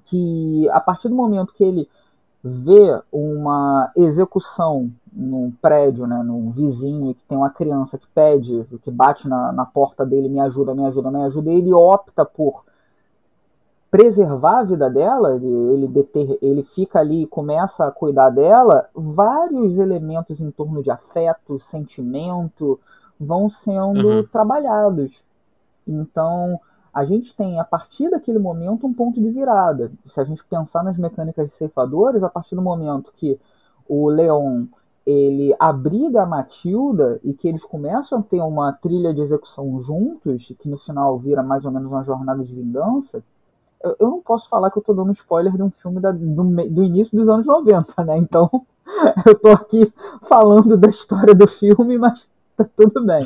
que 0.04 0.68
a 0.70 0.80
partir 0.80 1.08
do 1.08 1.14
momento 1.14 1.54
que 1.54 1.64
ele 1.64 1.88
vê 2.44 3.00
uma 3.10 3.90
execução 3.96 4.90
num 5.10 5.50
prédio, 5.62 6.06
né, 6.06 6.22
num 6.22 6.50
vizinho, 6.50 7.14
que 7.14 7.22
tem 7.26 7.38
uma 7.38 7.48
criança 7.48 7.96
que 7.96 8.06
pede, 8.14 8.66
que 8.82 8.90
bate 8.90 9.26
na, 9.26 9.50
na 9.50 9.64
porta 9.64 10.04
dele, 10.04 10.28
me 10.28 10.40
ajuda, 10.40 10.74
me 10.74 10.84
ajuda, 10.84 11.10
me 11.10 11.22
ajuda, 11.22 11.50
ele 11.50 11.72
opta 11.72 12.24
por 12.24 12.66
preservar 13.90 14.58
a 14.58 14.64
vida 14.64 14.90
dela, 14.90 15.36
ele, 15.36 15.88
deter, 15.88 16.38
ele 16.42 16.62
fica 16.74 17.00
ali 17.00 17.22
e 17.22 17.26
começa 17.26 17.86
a 17.86 17.90
cuidar 17.90 18.28
dela, 18.28 18.90
vários 18.94 19.78
elementos 19.78 20.38
em 20.38 20.50
torno 20.50 20.82
de 20.82 20.90
afeto, 20.90 21.58
sentimento, 21.70 22.78
vão 23.18 23.48
sendo 23.48 24.08
uhum. 24.08 24.26
trabalhados. 24.26 25.12
Então, 25.86 26.60
a 26.92 27.04
gente 27.04 27.34
tem, 27.36 27.60
a 27.60 27.64
partir 27.64 28.10
daquele 28.10 28.38
momento, 28.38 28.86
um 28.86 28.94
ponto 28.94 29.20
de 29.20 29.30
virada. 29.30 29.92
Se 30.12 30.20
a 30.20 30.24
gente 30.24 30.44
pensar 30.44 30.82
nas 30.82 30.96
mecânicas 30.96 31.48
de 31.48 31.56
ceifadores, 31.56 32.22
a 32.22 32.28
partir 32.28 32.54
do 32.54 32.62
momento 32.62 33.12
que 33.16 33.38
o 33.88 34.08
Leon 34.08 34.66
ele 35.06 35.54
abriga 35.60 36.22
a 36.22 36.26
Matilda 36.26 37.20
e 37.22 37.32
que 37.32 37.46
eles 37.46 37.62
começam 37.62 38.18
a 38.18 38.22
ter 38.22 38.40
uma 38.40 38.72
trilha 38.72 39.14
de 39.14 39.20
execução 39.20 39.80
juntos, 39.82 40.52
que 40.58 40.68
no 40.68 40.78
final 40.78 41.16
vira 41.18 41.44
mais 41.44 41.64
ou 41.64 41.70
menos 41.70 41.88
uma 41.88 42.02
jornada 42.02 42.42
de 42.44 42.52
vingança, 42.52 43.22
eu, 43.82 43.96
eu 44.00 44.10
não 44.10 44.20
posso 44.20 44.48
falar 44.48 44.70
que 44.70 44.78
eu 44.78 44.80
estou 44.80 44.96
dando 44.96 45.12
spoiler 45.12 45.52
de 45.52 45.62
um 45.62 45.70
filme 45.70 46.00
da, 46.00 46.10
do, 46.10 46.44
do, 46.70 46.82
início 46.82 47.16
dos 47.16 47.28
anos 47.28 47.46
90, 47.46 48.04
né? 48.04 48.18
Então, 48.18 48.50
eu 49.24 49.32
estou 49.32 49.52
aqui 49.52 49.92
falando 50.28 50.76
da 50.76 50.90
história 50.90 51.34
do 51.34 51.46
filme, 51.46 51.96
mas 51.98 52.26
tudo 52.76 53.04
bem. 53.04 53.22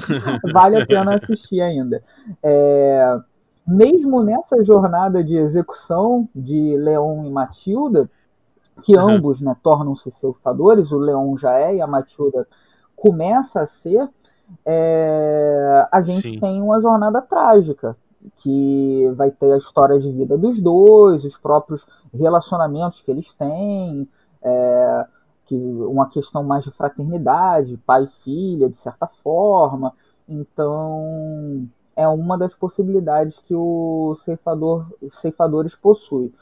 Vale 0.52 0.82
a 0.82 0.86
pena 0.86 1.16
assistir 1.16 1.60
ainda. 1.60 2.02
É, 2.42 3.18
mesmo 3.66 4.22
nessa 4.22 4.64
jornada 4.64 5.22
de 5.22 5.36
execução 5.36 6.28
de 6.34 6.76
Leon 6.76 7.24
e 7.24 7.30
Matilda, 7.30 8.10
que 8.82 8.96
uhum. 8.96 9.10
ambos 9.10 9.40
né, 9.40 9.54
tornam-se 9.62 10.10
ceifadores, 10.12 10.90
o 10.90 10.98
Leon 10.98 11.36
já 11.36 11.58
é 11.58 11.76
e 11.76 11.80
a 11.80 11.86
Matilda 11.86 12.46
começa 12.96 13.60
a 13.60 13.66
ser, 13.66 14.08
é, 14.64 15.88
a 15.90 16.00
gente 16.02 16.22
Sim. 16.22 16.40
tem 16.40 16.60
uma 16.60 16.80
jornada 16.80 17.20
trágica, 17.22 17.96
que 18.38 19.10
vai 19.16 19.30
ter 19.30 19.52
a 19.52 19.56
história 19.56 19.98
de 19.98 20.10
vida 20.12 20.36
dos 20.36 20.60
dois, 20.60 21.24
os 21.24 21.36
próprios 21.38 21.86
relacionamentos 22.12 23.00
que 23.00 23.10
eles 23.10 23.32
têm, 23.34 24.08
é, 24.42 25.06
que 25.50 25.56
uma 25.56 26.08
questão 26.08 26.44
mais 26.44 26.62
de 26.62 26.70
fraternidade, 26.70 27.76
pai 27.84 28.04
e 28.04 28.22
filha, 28.22 28.68
de 28.70 28.80
certa 28.80 29.08
forma. 29.20 29.92
Então, 30.28 31.68
é 31.96 32.06
uma 32.06 32.38
das 32.38 32.54
possibilidades 32.54 33.36
que 33.40 33.54
o 33.54 34.16
ceifador, 34.24 34.86
os 35.02 35.20
ceifadores 35.20 35.74
possuem. 35.74 36.32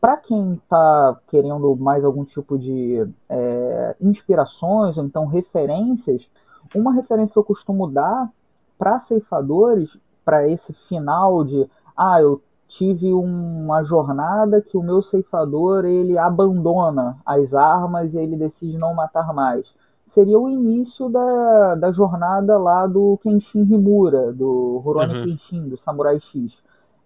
Para 0.00 0.16
quem 0.16 0.54
está 0.54 1.18
querendo 1.26 1.74
mais 1.74 2.04
algum 2.04 2.24
tipo 2.24 2.56
de 2.56 3.04
é, 3.28 3.96
inspirações 4.00 4.96
ou 4.96 5.04
então 5.04 5.26
referências, 5.26 6.30
uma 6.72 6.92
referência 6.92 7.32
que 7.32 7.38
eu 7.38 7.44
costumo 7.44 7.88
dar 7.88 8.30
para 8.78 9.00
ceifadores, 9.00 9.96
para 10.24 10.48
esse 10.48 10.72
final 10.88 11.42
de 11.42 11.68
ah, 11.96 12.20
eu 12.20 12.40
tive 12.72 13.12
uma 13.12 13.84
jornada 13.84 14.60
que 14.60 14.76
o 14.76 14.82
meu 14.82 15.02
ceifador 15.02 15.84
ele 15.84 16.16
abandona 16.16 17.18
as 17.24 17.52
armas 17.52 18.12
e 18.12 18.18
ele 18.18 18.36
decide 18.36 18.78
não 18.78 18.94
matar 18.94 19.32
mais. 19.32 19.66
Seria 20.14 20.38
o 20.38 20.48
início 20.48 21.08
da, 21.08 21.74
da 21.74 21.92
jornada 21.92 22.58
lá 22.58 22.86
do 22.86 23.18
Kenshin 23.22 23.62
Himura, 23.62 24.32
do 24.32 24.78
Rurouni 24.84 25.14
uhum. 25.14 25.24
Kenshin, 25.24 25.68
do 25.68 25.78
Samurai 25.78 26.20
X. 26.20 26.52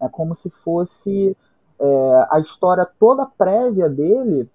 É 0.00 0.08
como 0.08 0.37
se 0.37 0.50
fosse 0.64 1.37
é, 1.78 2.26
a 2.30 2.40
história 2.40 2.88
toda 2.99 3.26
prévia 3.26 3.88
dele, 3.88 4.49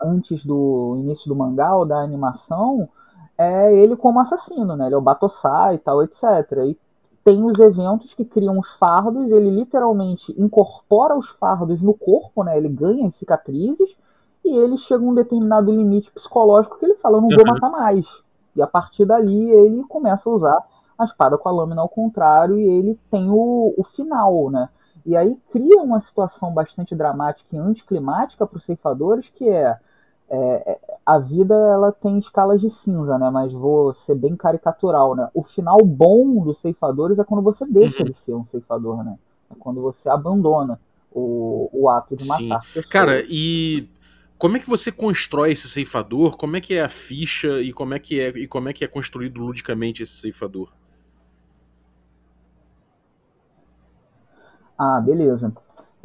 antes 0.00 0.44
do 0.44 0.96
início 0.98 1.28
do 1.28 1.36
mangá 1.36 1.74
ou 1.74 1.86
da 1.86 1.98
animação, 1.98 2.88
é 3.36 3.74
ele 3.74 3.96
como 3.96 4.20
assassino, 4.20 4.76
né? 4.76 4.86
Ele 4.86 4.94
é 4.94 4.98
o 4.98 5.02
Batosai 5.02 5.76
e 5.76 5.78
tal, 5.78 6.02
etc. 6.02 6.22
E 6.66 6.78
tem 7.24 7.42
os 7.42 7.58
eventos 7.58 8.12
que 8.12 8.24
criam 8.24 8.58
os 8.58 8.70
fardos, 8.74 9.30
ele 9.30 9.50
literalmente 9.50 10.32
incorpora 10.38 11.16
os 11.16 11.30
fardos 11.30 11.80
no 11.80 11.94
corpo, 11.94 12.44
né? 12.44 12.56
Ele 12.56 12.68
ganha 12.68 13.10
cicatrizes 13.12 13.96
e 14.44 14.54
ele 14.54 14.76
chega 14.76 15.02
a 15.02 15.08
um 15.08 15.14
determinado 15.14 15.72
limite 15.72 16.12
psicológico 16.12 16.78
que 16.78 16.84
ele 16.84 16.96
fala, 16.96 17.16
eu 17.16 17.22
não 17.22 17.30
vou 17.30 17.46
uhum. 17.46 17.54
matar 17.54 17.70
mais. 17.70 18.06
E 18.54 18.60
a 18.60 18.66
partir 18.66 19.06
dali 19.06 19.50
ele 19.50 19.82
começa 19.84 20.28
a 20.28 20.32
usar 20.32 20.62
a 20.98 21.04
espada 21.04 21.38
com 21.38 21.48
a 21.48 21.52
lâmina 21.52 21.80
ao 21.80 21.88
contrário 21.88 22.58
e 22.58 22.62
ele 22.62 23.00
tem 23.10 23.28
o, 23.30 23.74
o 23.76 23.84
final, 23.96 24.50
né? 24.50 24.68
E 25.06 25.16
aí 25.16 25.36
cria 25.50 25.82
uma 25.82 26.00
situação 26.02 26.52
bastante 26.52 26.94
dramática 26.94 27.56
e 27.56 27.58
anticlimática 27.58 28.46
para 28.46 28.56
os 28.56 28.64
ceifadores, 28.64 29.28
que 29.30 29.48
é 29.48 29.78
é, 30.30 30.72
é, 30.72 30.78
a 31.04 31.18
vida 31.18 31.54
ela 31.54 31.92
tem 31.92 32.18
escalas 32.18 32.60
de 32.60 32.70
cinza, 32.70 33.18
né? 33.18 33.30
Mas 33.30 33.52
vou 33.52 33.94
ser 34.06 34.14
bem 34.14 34.36
caricatural, 34.36 35.14
né? 35.14 35.28
O 35.34 35.42
final 35.42 35.78
bom 35.84 36.42
dos 36.42 36.58
ceifadores 36.60 37.18
é 37.18 37.24
quando 37.24 37.42
você 37.42 37.64
deixa 37.66 38.02
uhum. 38.02 38.10
de 38.10 38.14
ser 38.18 38.34
um 38.34 38.46
ceifador, 38.46 39.04
né? 39.04 39.16
É 39.50 39.54
quando 39.58 39.80
você 39.82 40.08
abandona 40.08 40.80
o, 41.12 41.68
o 41.72 41.90
ato 41.90 42.16
de 42.16 42.26
matar. 42.26 42.64
Sim. 42.64 42.82
Cara, 42.88 43.24
e 43.28 43.88
como 44.38 44.56
é 44.56 44.60
que 44.60 44.68
você 44.68 44.90
constrói 44.90 45.52
esse 45.52 45.68
ceifador? 45.68 46.36
Como 46.36 46.56
é 46.56 46.60
que 46.60 46.74
é 46.74 46.82
a 46.82 46.88
ficha 46.88 47.60
e 47.60 47.72
como 47.72 47.94
é 47.94 47.98
que 47.98 48.20
é 48.20 48.28
e 48.30 48.48
como 48.48 48.68
é 48.68 48.72
que 48.72 48.84
é 48.84 48.88
construído 48.88 49.40
ludicamente 49.40 50.02
esse 50.02 50.14
ceifador? 50.14 50.72
Ah, 54.76 55.00
beleza. 55.00 55.52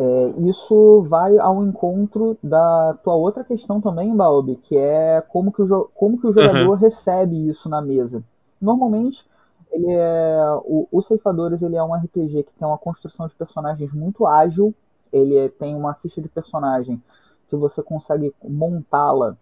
É, 0.01 0.33
isso 0.47 1.01
vai 1.09 1.37
ao 1.39 1.61
encontro 1.65 2.37
da 2.41 2.93
tua 3.03 3.15
outra 3.15 3.43
questão 3.43 3.81
também, 3.81 4.15
Balbi, 4.15 4.55
que 4.55 4.77
é 4.77 5.19
como 5.27 5.51
que 5.51 5.61
o, 5.61 5.89
como 5.93 6.17
que 6.17 6.25
o 6.25 6.31
jogador 6.31 6.69
uhum. 6.69 6.75
recebe 6.75 7.49
isso 7.49 7.67
na 7.67 7.81
mesa. 7.81 8.23
Normalmente, 8.61 9.21
ele 9.69 9.91
é 9.91 10.39
o, 10.63 10.87
o 10.89 11.01
Ceifadores 11.01 11.61
ele 11.61 11.75
é 11.75 11.83
um 11.83 11.93
RPG 11.93 12.43
que 12.43 12.53
tem 12.57 12.65
uma 12.65 12.77
construção 12.77 13.27
de 13.27 13.35
personagens 13.35 13.91
muito 13.91 14.25
ágil. 14.25 14.73
Ele 15.11 15.35
é, 15.35 15.49
tem 15.49 15.75
uma 15.75 15.93
ficha 15.95 16.21
de 16.21 16.29
personagem 16.29 17.01
que 17.49 17.55
você 17.57 17.83
consegue 17.83 18.33
montá-la 18.41 19.35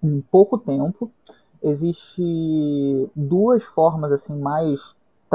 em 0.00 0.20
pouco 0.20 0.56
tempo. 0.56 1.10
Existe 1.60 3.10
duas 3.16 3.64
formas 3.64 4.12
assim 4.12 4.38
mais 4.38 4.80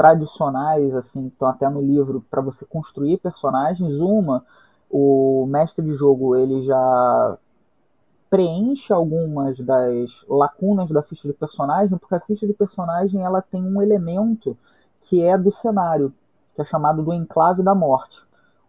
tradicionais, 0.00 0.94
assim, 0.94 1.26
estão 1.26 1.46
até 1.46 1.68
no 1.68 1.82
livro 1.82 2.24
para 2.30 2.40
você 2.40 2.64
construir 2.64 3.18
personagens. 3.18 4.00
Uma, 4.00 4.42
o 4.90 5.44
mestre 5.46 5.84
de 5.84 5.92
jogo 5.92 6.34
ele 6.34 6.64
já 6.64 7.36
preenche 8.30 8.90
algumas 8.94 9.58
das 9.58 10.08
lacunas 10.26 10.88
da 10.88 11.02
ficha 11.02 11.28
de 11.28 11.34
personagem, 11.34 11.98
porque 11.98 12.14
a 12.14 12.20
ficha 12.20 12.46
de 12.46 12.54
personagem 12.54 13.22
ela 13.22 13.42
tem 13.42 13.62
um 13.62 13.82
elemento 13.82 14.56
que 15.02 15.22
é 15.22 15.36
do 15.36 15.52
cenário, 15.52 16.14
que 16.54 16.62
é 16.62 16.64
chamado 16.64 17.02
do 17.02 17.12
enclave 17.12 17.62
da 17.62 17.74
morte. 17.74 18.18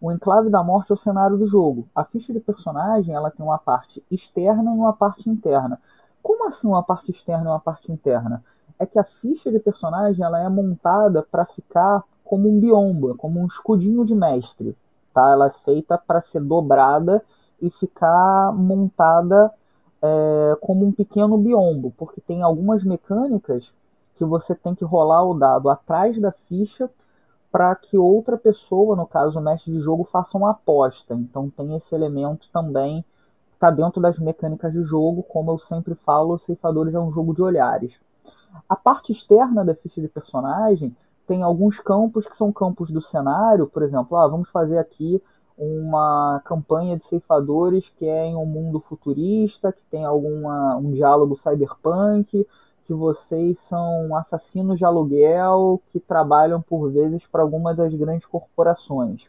O 0.01 0.11
enclave 0.11 0.49
da 0.49 0.61
morte 0.61 0.91
é 0.91 0.95
o 0.95 0.97
cenário 0.97 1.37
do 1.37 1.47
jogo. 1.47 1.87
A 1.95 2.03
ficha 2.03 2.33
de 2.33 2.41
personagem 2.41 3.15
ela 3.15 3.31
tem 3.31 3.45
uma 3.45 3.57
parte 3.57 4.03
externa 4.11 4.69
e 4.69 4.77
uma 4.77 4.91
parte 4.91 5.29
interna. 5.29 5.79
Como 6.21 6.49
assim 6.49 6.67
uma 6.67 6.83
parte 6.83 7.09
externa 7.09 7.45
e 7.45 7.47
uma 7.47 7.59
parte 7.61 7.89
interna? 7.89 8.43
É 8.81 8.85
que 8.87 8.97
a 8.97 9.03
ficha 9.03 9.51
de 9.51 9.59
personagem 9.59 10.25
ela 10.25 10.43
é 10.43 10.49
montada 10.49 11.21
para 11.21 11.45
ficar 11.45 12.03
como 12.23 12.49
um 12.49 12.59
biombo, 12.59 13.15
como 13.15 13.39
um 13.39 13.45
escudinho 13.45 14.03
de 14.03 14.15
mestre. 14.15 14.75
Tá? 15.13 15.31
Ela 15.31 15.47
é 15.47 15.53
feita 15.63 15.99
para 15.99 16.21
ser 16.23 16.41
dobrada 16.41 17.23
e 17.61 17.69
ficar 17.69 18.51
montada 18.53 19.51
é, 20.01 20.57
como 20.61 20.83
um 20.83 20.91
pequeno 20.91 21.37
biombo, 21.37 21.93
porque 21.95 22.19
tem 22.21 22.41
algumas 22.41 22.83
mecânicas 22.83 23.71
que 24.15 24.25
você 24.25 24.55
tem 24.55 24.73
que 24.73 24.83
rolar 24.83 25.25
o 25.25 25.37
dado 25.37 25.69
atrás 25.69 26.19
da 26.19 26.31
ficha 26.49 26.89
para 27.51 27.75
que 27.75 27.97
outra 27.97 28.35
pessoa, 28.35 28.95
no 28.95 29.05
caso 29.05 29.37
o 29.37 29.43
mestre 29.43 29.73
de 29.73 29.79
jogo, 29.79 30.05
faça 30.05 30.35
uma 30.35 30.51
aposta. 30.51 31.13
Então 31.13 31.51
tem 31.51 31.75
esse 31.75 31.93
elemento 31.93 32.47
também, 32.51 33.05
está 33.53 33.69
dentro 33.69 34.01
das 34.01 34.17
mecânicas 34.17 34.73
de 34.73 34.81
jogo, 34.83 35.21
como 35.21 35.51
eu 35.51 35.59
sempre 35.59 35.93
falo, 35.93 36.33
os 36.33 36.43
ceifadores 36.45 36.95
é 36.95 36.99
um 36.99 37.11
jogo 37.11 37.35
de 37.35 37.43
olhares. 37.43 37.93
A 38.67 38.75
parte 38.75 39.11
externa 39.11 39.63
da 39.63 39.75
ficha 39.75 40.01
de 40.01 40.07
personagem 40.07 40.95
tem 41.27 41.43
alguns 41.43 41.79
campos 41.79 42.27
que 42.27 42.37
são 42.37 42.51
campos 42.51 42.89
do 42.89 43.01
cenário, 43.01 43.67
por 43.67 43.83
exemplo, 43.83 44.17
ah, 44.17 44.27
vamos 44.27 44.49
fazer 44.49 44.77
aqui 44.77 45.21
uma 45.57 46.41
campanha 46.43 46.97
de 46.97 47.05
ceifadores 47.05 47.87
que 47.97 48.05
é 48.05 48.25
em 48.25 48.35
um 48.35 48.45
mundo 48.45 48.79
futurista, 48.79 49.71
que 49.71 49.83
tem 49.91 50.03
alguma 50.03 50.75
um 50.77 50.91
diálogo 50.91 51.37
cyberpunk, 51.37 52.47
que 52.87 52.93
vocês 52.93 53.57
são 53.69 54.15
assassinos 54.15 54.79
de 54.79 54.85
aluguel 54.85 55.81
que 55.91 55.99
trabalham 55.99 56.61
por 56.61 56.89
vezes 56.89 57.25
para 57.27 57.43
alguma 57.43 57.73
das 57.73 57.93
grandes 57.93 58.25
corporações. 58.25 59.21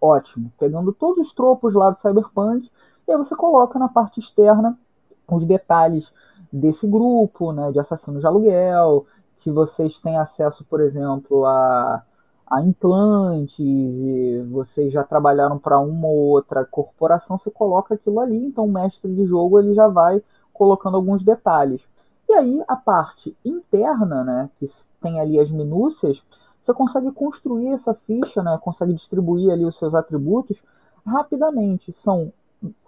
Ótimo, 0.00 0.52
pegando 0.58 0.92
todos 0.92 1.28
os 1.28 1.32
tropos 1.32 1.74
lá 1.74 1.90
do 1.90 2.00
cyberpunk, 2.00 2.68
e 3.06 3.12
aí 3.12 3.16
você 3.16 3.34
coloca 3.34 3.78
na 3.78 3.88
parte 3.88 4.20
externa 4.20 4.78
os 5.26 5.44
detalhes 5.44 6.10
desse 6.52 6.86
grupo, 6.86 7.52
né, 7.52 7.70
de 7.72 7.78
assassinos 7.78 8.20
de 8.20 8.26
aluguel, 8.26 9.06
que 9.40 9.50
vocês 9.50 9.98
têm 9.98 10.16
acesso, 10.16 10.64
por 10.64 10.80
exemplo, 10.80 11.44
a, 11.46 12.02
a 12.46 12.62
implantes, 12.62 13.58
e 13.58 14.44
vocês 14.50 14.92
já 14.92 15.04
trabalharam 15.04 15.58
para 15.58 15.78
uma 15.78 16.08
ou 16.08 16.30
outra 16.30 16.64
corporação, 16.64 17.38
você 17.38 17.50
coloca 17.50 17.94
aquilo 17.94 18.20
ali, 18.20 18.36
então 18.36 18.64
o 18.64 18.72
mestre 18.72 19.14
de 19.14 19.26
jogo 19.26 19.58
ele 19.58 19.74
já 19.74 19.88
vai 19.88 20.22
colocando 20.52 20.96
alguns 20.96 21.22
detalhes. 21.22 21.82
E 22.28 22.32
aí 22.32 22.62
a 22.66 22.76
parte 22.76 23.36
interna, 23.44 24.24
né, 24.24 24.50
que 24.58 24.70
tem 25.00 25.20
ali 25.20 25.38
as 25.38 25.50
minúcias, 25.50 26.22
você 26.64 26.74
consegue 26.74 27.10
construir 27.12 27.68
essa 27.68 27.94
ficha, 27.94 28.42
né, 28.42 28.58
consegue 28.60 28.92
distribuir 28.92 29.50
ali 29.50 29.64
os 29.64 29.78
seus 29.78 29.94
atributos 29.94 30.60
rapidamente. 31.06 31.94
São 32.04 32.32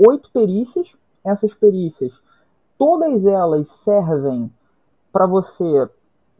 oito 0.06 0.30
perícias, 0.32 0.94
essas 1.24 1.54
perícias 1.54 2.12
todas 2.80 3.26
elas 3.26 3.68
servem 3.84 4.50
para 5.12 5.26
você 5.26 5.86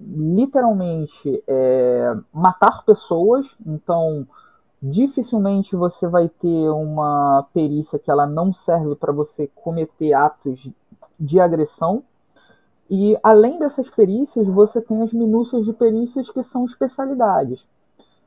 literalmente 0.00 1.44
é, 1.46 2.16
matar 2.32 2.82
pessoas, 2.86 3.46
então 3.66 4.26
dificilmente 4.82 5.76
você 5.76 6.08
vai 6.08 6.30
ter 6.30 6.70
uma 6.70 7.46
perícia 7.52 7.98
que 7.98 8.10
ela 8.10 8.26
não 8.26 8.54
serve 8.54 8.96
para 8.96 9.12
você 9.12 9.50
cometer 9.54 10.14
atos 10.14 10.66
de 11.18 11.38
agressão. 11.38 12.02
E 12.88 13.18
além 13.22 13.58
dessas 13.58 13.90
perícias, 13.90 14.46
você 14.46 14.80
tem 14.80 15.02
as 15.02 15.12
minúcias 15.12 15.66
de 15.66 15.74
perícias 15.74 16.30
que 16.30 16.42
são 16.44 16.64
especialidades. 16.64 17.62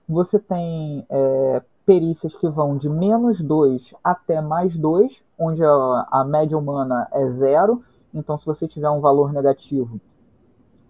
Você 0.07 0.37
tem 0.37 1.03
é, 1.09 1.63
perícias 1.83 2.35
que 2.35 2.47
vão 2.47 2.77
de 2.77 2.87
menos 2.87 3.41
2 3.41 3.95
até 4.03 4.39
mais 4.39 4.77
2, 4.77 5.11
onde 5.39 5.63
a, 5.65 6.07
a 6.11 6.23
média 6.23 6.55
humana 6.55 7.07
é 7.11 7.27
zero, 7.31 7.83
então, 8.13 8.37
se 8.37 8.45
você 8.45 8.67
tiver 8.67 8.89
um 8.89 8.99
valor 8.99 9.33
negativo, 9.33 9.99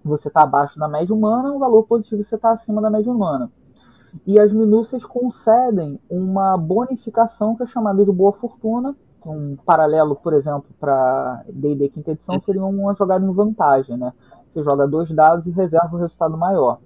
você 0.04 0.28
está 0.28 0.44
abaixo 0.44 0.78
da 0.78 0.88
média 0.88 1.16
humana, 1.16 1.52
um 1.52 1.60
valor 1.60 1.84
positivo 1.84 2.24
você 2.24 2.36
está 2.36 2.52
acima 2.52 2.82
da 2.82 2.90
média 2.90 3.12
humana. 3.12 3.50
E 4.28 4.40
as 4.40 4.52
minúcias 4.52 5.04
concedem 5.06 6.00
uma 6.10 6.58
bonificação 6.58 7.56
que 7.56 7.64
é 7.64 7.68
chamada 7.68 8.04
de 8.04 8.12
boa 8.12 8.34
fortuna. 8.34 8.96
Um 9.26 9.56
paralelo, 9.66 10.16
por 10.16 10.34
exemplo, 10.34 10.66
para 10.80 11.44
D&D 11.50 11.90
quinta 11.90 12.12
edição 12.12 12.40
seria 12.42 12.64
uma 12.64 12.94
jogada 12.94 13.26
em 13.26 13.32
vantagem, 13.32 13.98
né? 13.98 14.14
Você 14.54 14.62
joga 14.62 14.86
dois 14.86 15.10
dados 15.10 15.48
e 15.48 15.52
reserva 15.52 15.96
o 15.96 16.00
resultado 16.00 16.38
maior. 16.38 16.80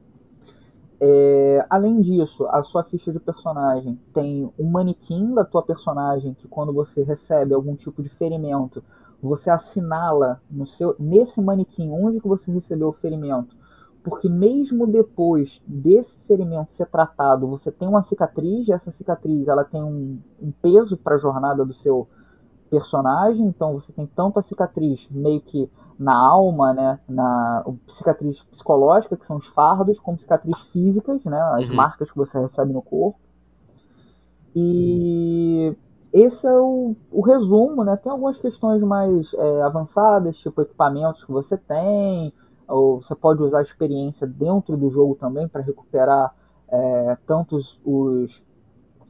É, 0.99 1.65
além 1.69 2.01
disso, 2.01 2.47
a 2.47 2.63
sua 2.63 2.83
ficha 2.83 3.11
de 3.11 3.19
personagem 3.19 3.99
tem 4.13 4.51
um 4.57 4.69
manequim 4.69 5.33
da 5.33 5.43
tua 5.43 5.61
personagem 5.61 6.33
que 6.35 6.47
quando 6.47 6.73
você 6.73 7.03
recebe 7.03 7.53
algum 7.53 7.75
tipo 7.75 8.01
de 8.01 8.09
ferimento, 8.09 8.83
você 9.21 9.49
assinala 9.49 10.41
no 10.49 10.67
seu, 10.67 10.95
nesse 10.99 11.39
manequim 11.41 11.89
onde 11.91 12.19
que 12.19 12.27
você 12.27 12.51
recebeu 12.51 12.89
o 12.89 12.93
ferimento, 12.93 13.55
porque 14.03 14.29
mesmo 14.29 14.87
depois 14.87 15.61
desse 15.67 16.15
ferimento 16.27 16.71
ser 16.75 16.85
tratado, 16.87 17.47
você 17.47 17.71
tem 17.71 17.87
uma 17.87 18.03
cicatriz, 18.03 18.67
e 18.67 18.71
essa 18.71 18.91
cicatriz 18.91 19.47
ela 19.47 19.65
tem 19.65 19.83
um, 19.83 20.19
um 20.41 20.51
peso 20.61 20.95
para 20.95 21.15
a 21.15 21.19
jornada 21.19 21.65
do 21.65 21.73
seu 21.75 22.07
personagem, 22.69 23.45
então 23.45 23.73
você 23.73 23.91
tem 23.91 24.05
tanto 24.07 24.39
a 24.39 24.43
cicatriz 24.43 25.07
meio 25.09 25.41
que 25.41 25.69
na 25.97 26.15
alma, 26.15 26.73
né, 26.73 26.99
na 27.07 27.65
cicatriz 27.97 28.41
psicológica, 28.43 29.17
que 29.17 29.25
são 29.25 29.37
os 29.37 29.47
fardos, 29.47 29.99
como 29.99 30.19
cicatriz 30.19 30.57
físicas, 30.71 31.23
né, 31.25 31.39
as 31.55 31.69
uhum. 31.69 31.75
marcas 31.75 32.11
que 32.11 32.17
você 32.17 32.37
recebe 32.39 32.71
no 32.71 32.81
corpo. 32.81 33.19
E 34.55 35.75
esse 36.13 36.45
é 36.45 36.51
o, 36.51 36.95
o 37.11 37.21
resumo, 37.21 37.83
né? 37.83 37.95
Tem 37.97 38.11
algumas 38.11 38.37
questões 38.37 38.81
mais 38.81 39.31
é, 39.33 39.61
avançadas, 39.61 40.37
tipo 40.37 40.61
equipamentos 40.61 41.23
que 41.23 41.31
você 41.31 41.57
tem, 41.57 42.33
ou 42.67 43.01
você 43.01 43.15
pode 43.15 43.41
usar 43.43 43.59
a 43.59 43.63
experiência 43.63 44.25
dentro 44.25 44.75
do 44.77 44.89
jogo 44.89 45.15
também 45.15 45.47
para 45.47 45.61
recuperar 45.61 46.33
é, 46.69 47.17
tanto 47.25 47.59
os 47.85 48.43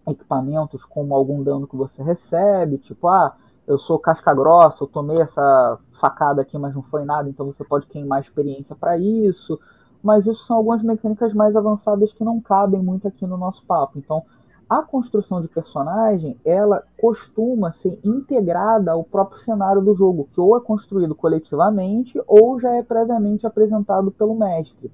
equipamentos 0.07 0.85
como 0.85 1.13
algum 1.13 1.43
dano 1.43 1.67
que 1.67 1.75
você 1.75 2.01
recebe, 2.01 2.77
tipo, 2.77 3.07
ah, 3.07 3.35
eu 3.67 3.77
sou 3.79 3.99
casca 3.99 4.33
grossa, 4.33 4.83
eu 4.83 4.87
tomei 4.87 5.21
essa 5.21 5.79
facada 5.99 6.41
aqui, 6.41 6.57
mas 6.57 6.73
não 6.73 6.83
foi 6.83 7.03
nada, 7.03 7.29
então 7.29 7.45
você 7.45 7.63
pode 7.63 7.85
queimar 7.87 8.21
experiência 8.21 8.75
para 8.75 8.97
isso. 8.97 9.59
Mas 10.01 10.25
isso 10.25 10.45
são 10.45 10.57
algumas 10.57 10.81
mecânicas 10.83 11.33
mais 11.33 11.55
avançadas 11.55 12.13
que 12.13 12.23
não 12.23 12.39
cabem 12.39 12.81
muito 12.81 13.07
aqui 13.07 13.25
no 13.25 13.35
nosso 13.35 13.65
papo. 13.65 13.97
Então, 13.97 14.23
a 14.69 14.81
construção 14.81 15.41
de 15.41 15.47
personagem, 15.47 16.37
ela 16.43 16.83
costuma 16.99 17.71
ser 17.73 17.99
integrada 18.03 18.91
ao 18.91 19.03
próprio 19.03 19.39
cenário 19.41 19.81
do 19.81 19.95
jogo, 19.95 20.27
que 20.33 20.41
ou 20.41 20.57
é 20.57 20.61
construído 20.61 21.15
coletivamente 21.15 22.21
ou 22.27 22.59
já 22.59 22.73
é 22.75 22.83
previamente 22.83 23.47
apresentado 23.47 24.11
pelo 24.11 24.35
mestre. 24.35 24.91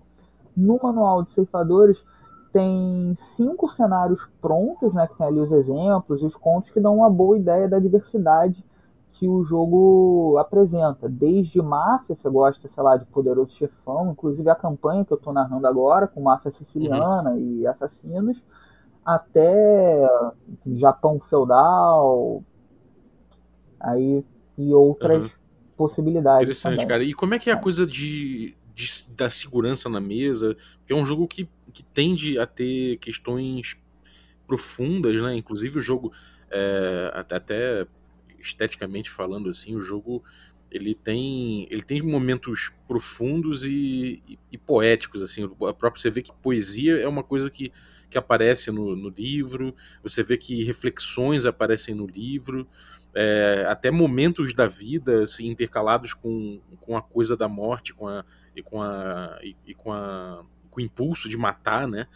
No 0.56 0.80
manual 0.82 1.24
de 1.24 1.34
ceifadores 1.34 1.98
tem 2.52 3.16
cinco 3.36 3.68
cenários 3.70 4.22
prontos, 4.40 4.94
né, 4.94 5.08
que 5.08 5.18
tem 5.18 5.26
ali 5.26 5.40
os 5.40 5.52
exemplos 5.52 6.22
e 6.22 6.26
os 6.26 6.36
contos 6.36 6.70
que 6.70 6.80
dão 6.80 6.98
uma 6.98 7.10
boa 7.10 7.36
ideia 7.36 7.68
da 7.68 7.80
diversidade 7.80 8.64
que 9.14 9.28
o 9.28 9.44
jogo 9.44 10.38
apresenta. 10.38 11.10
Desde 11.10 11.62
máfia, 11.62 12.16
você 12.16 12.30
gosta, 12.30 12.68
sei 12.68 12.84
lá, 12.84 12.96
de 12.98 13.06
Poderoso 13.06 13.52
Chefão, 13.52 14.12
inclusive 14.12 14.48
a 14.50 14.56
campanha 14.56 15.04
que 15.04 15.14
eu 15.14 15.18
estou 15.18 15.34
narrando 15.34 15.66
agora, 15.66 16.08
com 16.08 16.22
máfia 16.22 16.52
siciliana 16.52 17.32
uhum. 17.32 17.40
e 17.40 17.66
assassinos, 17.66 18.44
até 19.06 20.08
Japão 20.76 21.20
feudal, 21.30 22.44
aí 23.80 24.24
e 24.58 24.74
outras 24.74 25.24
uhum. 25.24 25.32
possibilidades. 25.76 26.44
Interessante, 26.44 26.76
também. 26.76 26.88
cara. 26.88 27.04
E 27.04 27.14
como 27.14 27.34
é 27.34 27.40
que 27.40 27.50
é 27.50 27.54
a 27.54 27.58
coisa 27.58 27.86
de, 27.86 28.56
de, 28.74 28.88
da 29.16 29.30
segurança 29.30 29.90
na 29.90 30.00
mesa? 30.00 30.56
Que 30.86 30.94
é 30.94 30.96
um 30.96 31.06
jogo 31.06 31.28
que, 31.28 31.50
que 31.74 31.84
tende 31.84 32.38
a 32.40 32.46
ter 32.46 32.98
questões 32.98 33.78
profundas, 34.48 35.22
né? 35.22 35.36
Inclusive 35.36 35.80
o 35.80 35.82
jogo, 35.82 36.12
é, 36.50 37.12
até, 37.14 37.36
até 37.36 37.88
esteticamente 38.40 39.10
falando 39.10 39.50
assim, 39.50 39.76
o 39.76 39.80
jogo 39.80 40.24
ele 40.70 40.96
tem 40.96 41.68
ele 41.70 41.84
tem 41.84 42.02
momentos 42.02 42.72
profundos 42.88 43.64
e, 43.64 44.24
e, 44.28 44.40
e 44.52 44.58
poéticos 44.58 45.22
assim. 45.22 45.44
O 45.44 45.74
próprio 45.74 46.02
você 46.02 46.10
vê 46.10 46.22
que 46.22 46.34
poesia 46.42 47.00
é 47.00 47.08
uma 47.08 47.24
coisa 47.24 47.50
que 47.50 47.72
que 48.14 48.18
aparece 48.18 48.72
no, 48.72 48.96
no 48.96 49.10
livro, 49.10 49.76
você 50.02 50.24
vê 50.24 50.38
que 50.38 50.64
reflexões 50.64 51.46
aparecem 51.46 51.94
no 51.94 52.06
livro, 52.06 52.68
é, 53.14 53.66
até 53.68 53.92
momentos 53.92 54.54
da 54.54 54.68
vida 54.68 55.24
assim, 55.24 55.48
intercalados 55.48 56.14
com, 56.14 56.62
com 56.80 56.96
a 56.96 57.02
coisa 57.02 57.36
da 57.36 57.48
morte 57.48 57.94
com 57.94 58.08
a, 58.08 58.24
e, 58.56 58.64
com 58.64 58.82
a, 58.82 59.38
e, 59.44 59.56
e 59.66 59.74
com, 59.74 59.92
a, 59.92 60.44
com 60.70 60.80
o 60.80 60.84
impulso 60.84 61.28
de 61.28 61.38
matar, 61.38 61.88
né? 61.88 62.08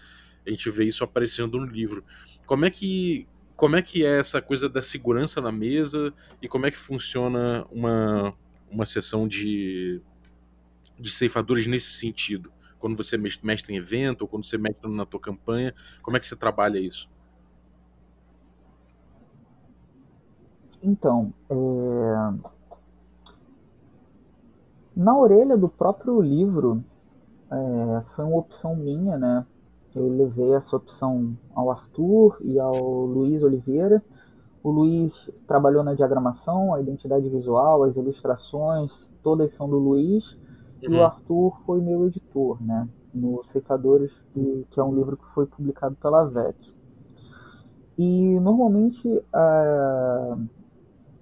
A 0.45 0.49
gente 0.49 0.69
vê 0.69 0.85
isso 0.85 1.03
aparecendo 1.03 1.57
no 1.57 1.65
livro. 1.65 2.03
Como 2.45 2.63
é 2.63 2.69
que 2.69 3.27
como 3.55 3.75
é 3.75 3.81
que 3.81 4.05
é 4.05 4.19
essa 4.19 4.39
coisa 4.39 4.69
da 4.69 4.83
segurança 4.83 5.41
na 5.41 5.51
mesa 5.51 6.13
e 6.39 6.47
como 6.47 6.67
é 6.67 6.71
que 6.71 6.77
funciona 6.77 7.65
uma, 7.71 8.31
uma 8.69 8.85
sessão 8.85 9.27
de, 9.27 9.99
de 10.99 11.09
ceifadores 11.09 11.65
nesse 11.65 11.89
sentido? 11.89 12.51
Quando 12.79 12.95
você 12.95 13.17
mestra 13.17 13.73
em 13.73 13.77
evento 13.77 14.21
ou 14.21 14.27
quando 14.27 14.45
você 14.45 14.57
mestra 14.57 14.89
na 14.89 15.05
tua 15.05 15.19
campanha? 15.19 15.73
Como 16.01 16.17
é 16.17 16.19
que 16.19 16.25
você 16.25 16.35
trabalha 16.35 16.79
isso? 16.79 17.09
Então, 20.81 21.33
é... 21.49 22.33
na 24.95 25.17
orelha 25.17 25.57
do 25.57 25.67
próprio 25.67 26.21
livro 26.21 26.83
é... 27.51 28.03
foi 28.15 28.25
uma 28.25 28.37
opção 28.37 28.75
minha, 28.75 29.17
né? 29.17 29.45
Eu 29.95 30.07
levei 30.09 30.53
essa 30.53 30.75
opção 30.75 31.35
ao 31.55 31.71
Arthur 31.71 32.37
e 32.41 32.59
ao 32.59 33.05
Luiz 33.05 33.41
Oliveira. 33.41 34.03
O 34.63 34.69
Luiz 34.69 35.13
trabalhou 35.47 35.83
na 35.83 35.95
diagramação, 35.95 36.73
a 36.73 36.81
identidade 36.81 37.27
visual, 37.29 37.83
as 37.83 37.95
ilustrações, 37.95 38.91
todas 39.23 39.53
são 39.55 39.67
do 39.67 39.77
Luiz. 39.77 40.37
E 40.81 40.87
o 40.87 40.91
uhum. 40.91 41.03
Arthur 41.03 41.57
foi 41.65 41.81
meu 41.81 42.05
editor, 42.05 42.61
né? 42.61 42.87
No 43.13 43.43
Ceifadores, 43.51 44.11
que, 44.33 44.67
que 44.69 44.79
é 44.79 44.83
um 44.83 44.95
livro 44.95 45.17
que 45.17 45.25
foi 45.33 45.45
publicado 45.45 45.95
pela 45.95 46.25
VEC. 46.25 46.55
E 47.97 48.39
normalmente 48.39 49.07
uh, 49.07 50.47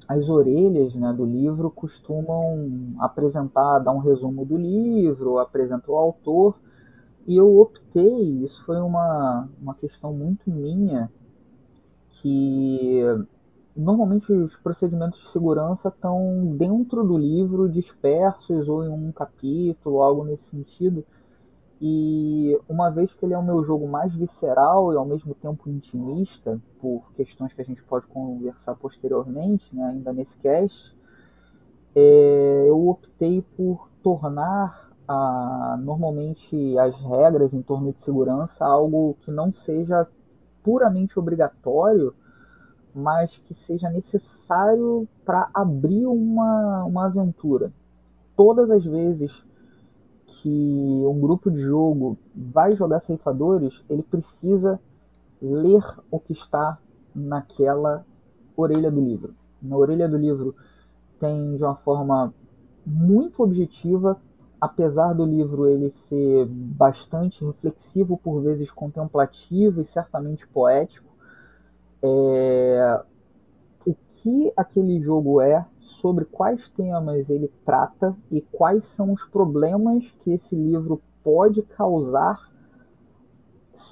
as 0.07 0.27
orelhas 0.27 0.93
né, 0.93 1.13
do 1.13 1.25
livro 1.25 1.71
costumam 1.71 2.95
apresentar, 2.99 3.79
dar 3.79 3.91
um 3.91 3.99
resumo 3.99 4.45
do 4.45 4.57
livro, 4.57 5.39
apresenta 5.39 5.91
o 5.91 5.95
autor. 5.95 6.55
E 7.25 7.37
eu 7.37 7.59
optei, 7.59 8.43
isso 8.43 8.63
foi 8.65 8.77
uma, 8.77 9.49
uma 9.59 9.73
questão 9.73 10.13
muito 10.13 10.49
minha, 10.51 11.09
que 12.21 13.01
normalmente 13.75 14.31
os 14.31 14.55
procedimentos 14.57 15.19
de 15.19 15.31
segurança 15.31 15.89
estão 15.89 16.55
dentro 16.57 17.03
do 17.03 17.17
livro, 17.17 17.69
dispersos 17.69 18.67
ou 18.69 18.83
em 18.83 18.89
um 18.89 19.11
capítulo, 19.11 20.01
algo 20.01 20.23
nesse 20.23 20.45
sentido. 20.49 21.05
E 21.81 22.57
uma 22.69 22.89
vez 22.89 23.13
que 23.13 23.25
ele 23.25 23.33
é 23.33 23.37
o 23.37 23.43
meu 23.43 23.63
jogo 23.65 23.87
mais 23.87 24.13
visceral 24.15 24.93
e 24.93 24.95
ao 24.95 25.05
mesmo 25.05 25.35
tempo 25.35 25.69
intimista, 25.69 26.59
por 26.79 27.11
questões 27.15 27.51
que 27.51 27.61
a 27.61 27.65
gente 27.65 27.83
pode 27.83 28.07
conversar 28.07 28.75
posteriormente, 28.75 29.75
né, 29.75 29.83
ainda 29.83 30.13
nesse 30.13 30.35
cast, 30.37 30.95
é, 31.93 32.65
eu 32.67 32.87
optei 32.87 33.41
por 33.57 33.89
tornar 34.01 34.91
a, 35.07 35.77
normalmente 35.81 36.77
as 36.77 36.95
regras 37.01 37.53
em 37.53 37.61
torno 37.61 37.91
de 37.91 38.03
segurança 38.03 38.65
algo 38.65 39.17
que 39.21 39.31
não 39.31 39.53
seja 39.53 40.07
puramente 40.63 41.19
obrigatório, 41.19 42.13
mas 42.95 43.29
que 43.45 43.53
seja 43.53 43.89
necessário 43.89 45.05
para 45.25 45.49
abrir 45.53 46.05
uma, 46.05 46.85
uma 46.85 47.05
aventura. 47.07 47.73
Todas 48.37 48.71
as 48.71 48.85
vezes 48.85 49.31
que 50.41 51.03
um 51.05 51.19
grupo 51.19 51.51
de 51.51 51.61
jogo 51.61 52.17
vai 52.33 52.75
jogar 52.75 53.01
ceifadores, 53.01 53.73
ele 53.89 54.03
precisa 54.03 54.79
ler 55.41 55.83
o 56.09 56.19
que 56.19 56.33
está 56.33 56.77
naquela 57.13 58.05
orelha 58.55 58.89
do 58.89 59.01
livro. 59.01 59.33
Na 59.61 59.75
orelha 59.75 60.07
do 60.07 60.17
livro 60.17 60.55
tem 61.19 61.57
de 61.57 61.63
uma 61.63 61.75
forma 61.75 62.33
muito 62.85 63.41
objetiva, 63.41 64.17
apesar 64.61 65.13
do 65.13 65.25
livro 65.25 65.67
ele 65.67 65.93
ser 66.07 66.45
bastante 66.45 67.43
reflexivo, 67.43 68.17
por 68.17 68.41
vezes 68.41 68.71
contemplativo 68.71 69.81
e 69.81 69.85
certamente 69.85 70.47
poético, 70.47 71.14
é, 72.05 73.01
o 73.85 73.95
que 74.17 74.53
aquele 74.55 75.01
jogo 75.01 75.41
é, 75.41 75.65
sobre 76.01 76.25
quais 76.25 76.61
temas 76.69 77.29
ele 77.29 77.51
trata 77.65 78.15
e 78.31 78.41
quais 78.41 78.83
são 78.95 79.11
os 79.11 79.23
problemas 79.25 80.03
que 80.23 80.33
esse 80.33 80.55
livro 80.55 81.01
pode 81.23 81.63
causar 81.63 82.39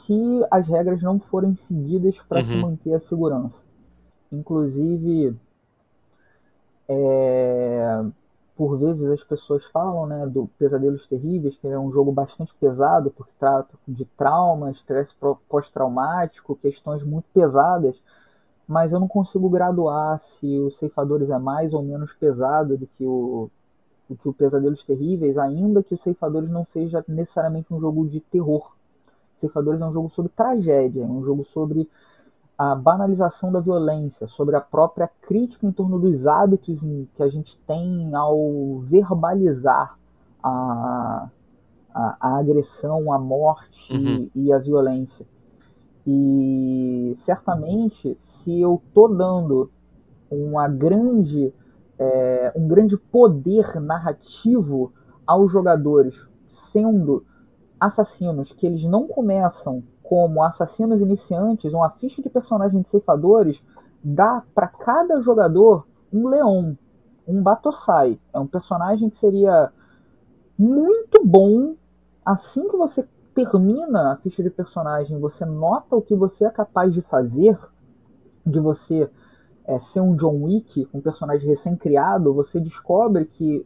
se 0.06 0.45
as 0.52 0.67
regras 0.67 1.02
não 1.02 1.19
forem 1.19 1.58
seguidas 1.67 2.15
para 2.30 2.41
uhum. 2.41 2.45
se 2.45 2.56
manter 2.56 2.93
a 2.93 2.99
segurança. 3.02 3.56
Inclusive, 4.32 5.36
é, 6.88 8.06
por 8.56 8.78
vezes 8.78 9.04
as 9.10 9.24
pessoas 9.24 9.66
falam 9.66 10.06
né, 10.06 10.28
do 10.28 10.48
Pesadelos 10.60 11.08
Terríveis, 11.08 11.58
que 11.58 11.68
é 11.68 11.78
um 11.78 11.92
jogo 11.92 12.12
bastante 12.12 12.54
pesado, 12.60 13.10
porque 13.12 13.32
trata 13.39 13.74
de 13.88 14.06
trauma, 14.18 14.72
estresse 14.72 15.12
pós-traumático, 15.50 16.56
questões 16.56 17.04
muito 17.04 17.26
pesadas, 17.34 17.96
mas 18.68 18.92
eu 18.92 19.00
não 19.00 19.08
consigo 19.08 19.50
graduar 19.50 20.22
se 20.39 20.60
o 20.60 20.72
Ceifadores 20.80 21.30
é 21.30 21.39
mais 21.39 21.74
ou 21.74 21.82
menos 21.82 22.13
pesado 22.13 22.78
do 22.78 22.88
que 22.88 23.06
o, 23.06 23.50
do 24.08 24.16
que 24.16 24.30
o 24.30 24.34
Pesadelos 24.34 24.84
Terríveis, 24.84 25.38
ainda 25.38 25.82
que 25.82 25.96
o 25.96 26.02
Ceifadores 26.04 26.50
não 26.50 26.66
seja 26.72 27.04
necessariamente 27.08 27.74
um 27.74 27.80
jogo 27.80 28.08
de 28.08 28.20
terror. 28.20 28.72
Ceifadores 29.42 29.82
é 29.82 29.86
um 29.86 29.94
jogo 29.94 30.10
sobre 30.12 30.32
tragédia, 30.32 31.04
é 31.04 31.08
um 31.08 31.24
jogo 31.24 31.44
sobre 31.46 31.89
a 32.58 32.76
banalização 32.76 33.52
da 33.52 33.60
violência, 33.60 34.28
sobre 34.28 34.56
a 34.56 34.62
própria 34.62 35.10
crítica 35.22 35.66
em 35.66 35.72
torno 35.72 36.00
dos 36.00 36.26
hábitos 36.28 36.80
que 37.16 37.24
a 37.24 37.28
gente 37.28 37.58
tem 37.66 38.13
ao 38.13 38.80
verbalizar 38.82 39.98
a, 40.42 41.30
a, 41.94 42.18
a 42.20 42.38
agressão, 42.38 43.12
a 43.12 43.18
morte 43.18 43.92
uhum. 43.92 44.30
e, 44.36 44.46
e 44.46 44.54
a 44.54 44.60
violência. 44.60 45.26
E 46.06 47.18
certamente, 47.26 48.18
se 48.44 48.60
eu 48.60 48.82
tô 48.94 49.08
dando 49.08 49.72
uma 50.30 50.68
grande, 50.68 51.54
é, 51.98 52.52
um 52.56 52.68
grande 52.68 52.98
poder 52.98 53.80
narrativo 53.80 54.92
aos 55.26 55.52
jogadores, 55.52 56.16
sendo 56.72 57.26
assassinos 57.80 58.52
que 58.52 58.66
eles 58.66 58.84
não 58.84 59.08
começam 59.08 59.84
como 60.13 60.43
assassinos 60.43 61.02
iniciantes, 61.02 61.73
uma 61.73 61.89
ficha 61.89 62.21
de 62.21 62.30
personagens 62.30 62.88
ceifadores 62.91 63.60
dá 64.04 64.43
para 64.54 64.67
cada 64.67 65.19
jogador 65.23 65.88
um 66.13 66.28
leão, 66.28 66.78
um 67.28 67.41
Batosai. 67.41 68.19
É 68.32 68.38
um 68.38 68.45
personagem 68.45 69.10
que 69.10 69.17
seria 69.17 69.71
muito 70.56 71.26
bom 71.26 71.73
assim 72.23 72.69
que 72.69 72.78
você 72.78 73.04
termina 73.34 74.12
a 74.12 74.17
ficha 74.17 74.43
de 74.43 74.52
personagem, 74.52 75.19
você 75.19 75.45
nota 75.45 75.95
o 75.95 76.02
que 76.04 76.13
você 76.13 76.45
é 76.45 76.52
capaz 76.52 76.93
de 76.93 77.02
fazer, 77.02 77.58
de 78.45 78.60
você 78.60 79.10
é, 79.65 79.80
ser 79.80 80.02
um 80.02 80.15
John 80.15 80.43
Wick, 80.43 80.88
um 80.93 81.02
personagem 81.02 81.49
recém-criado, 81.49 82.36
você 82.36 82.60
descobre 82.60 83.26
que 83.26 83.65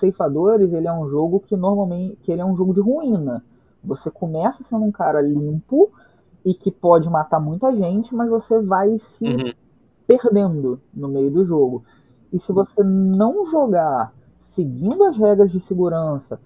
Ceifadores 0.00 0.72
ele 0.72 0.88
é 0.88 0.92
um 0.92 1.08
jogo 1.08 1.38
que 1.38 1.54
normalmente 1.54 2.16
que 2.16 2.32
ele 2.32 2.40
é 2.40 2.44
um 2.44 2.56
jogo 2.56 2.74
de 2.74 2.80
ruína. 2.80 3.44
Você 3.84 4.10
começa 4.10 4.62
sendo 4.64 4.84
um 4.84 4.92
cara 4.92 5.20
limpo 5.20 5.90
e 6.44 6.54
que 6.54 6.70
pode 6.70 7.08
matar 7.08 7.40
muita 7.40 7.74
gente, 7.74 8.14
mas 8.14 8.28
você 8.28 8.60
vai 8.60 8.98
se 8.98 9.24
uhum. 9.24 9.52
perdendo 10.06 10.80
no 10.92 11.08
meio 11.08 11.30
do 11.30 11.44
jogo. 11.44 11.84
E 12.32 12.38
se 12.40 12.52
você 12.52 12.82
não 12.82 13.50
jogar 13.50 14.12
seguindo 14.54 15.04
as 15.04 15.16
regras 15.16 15.50
de 15.50 15.60
segurança, 15.60 16.38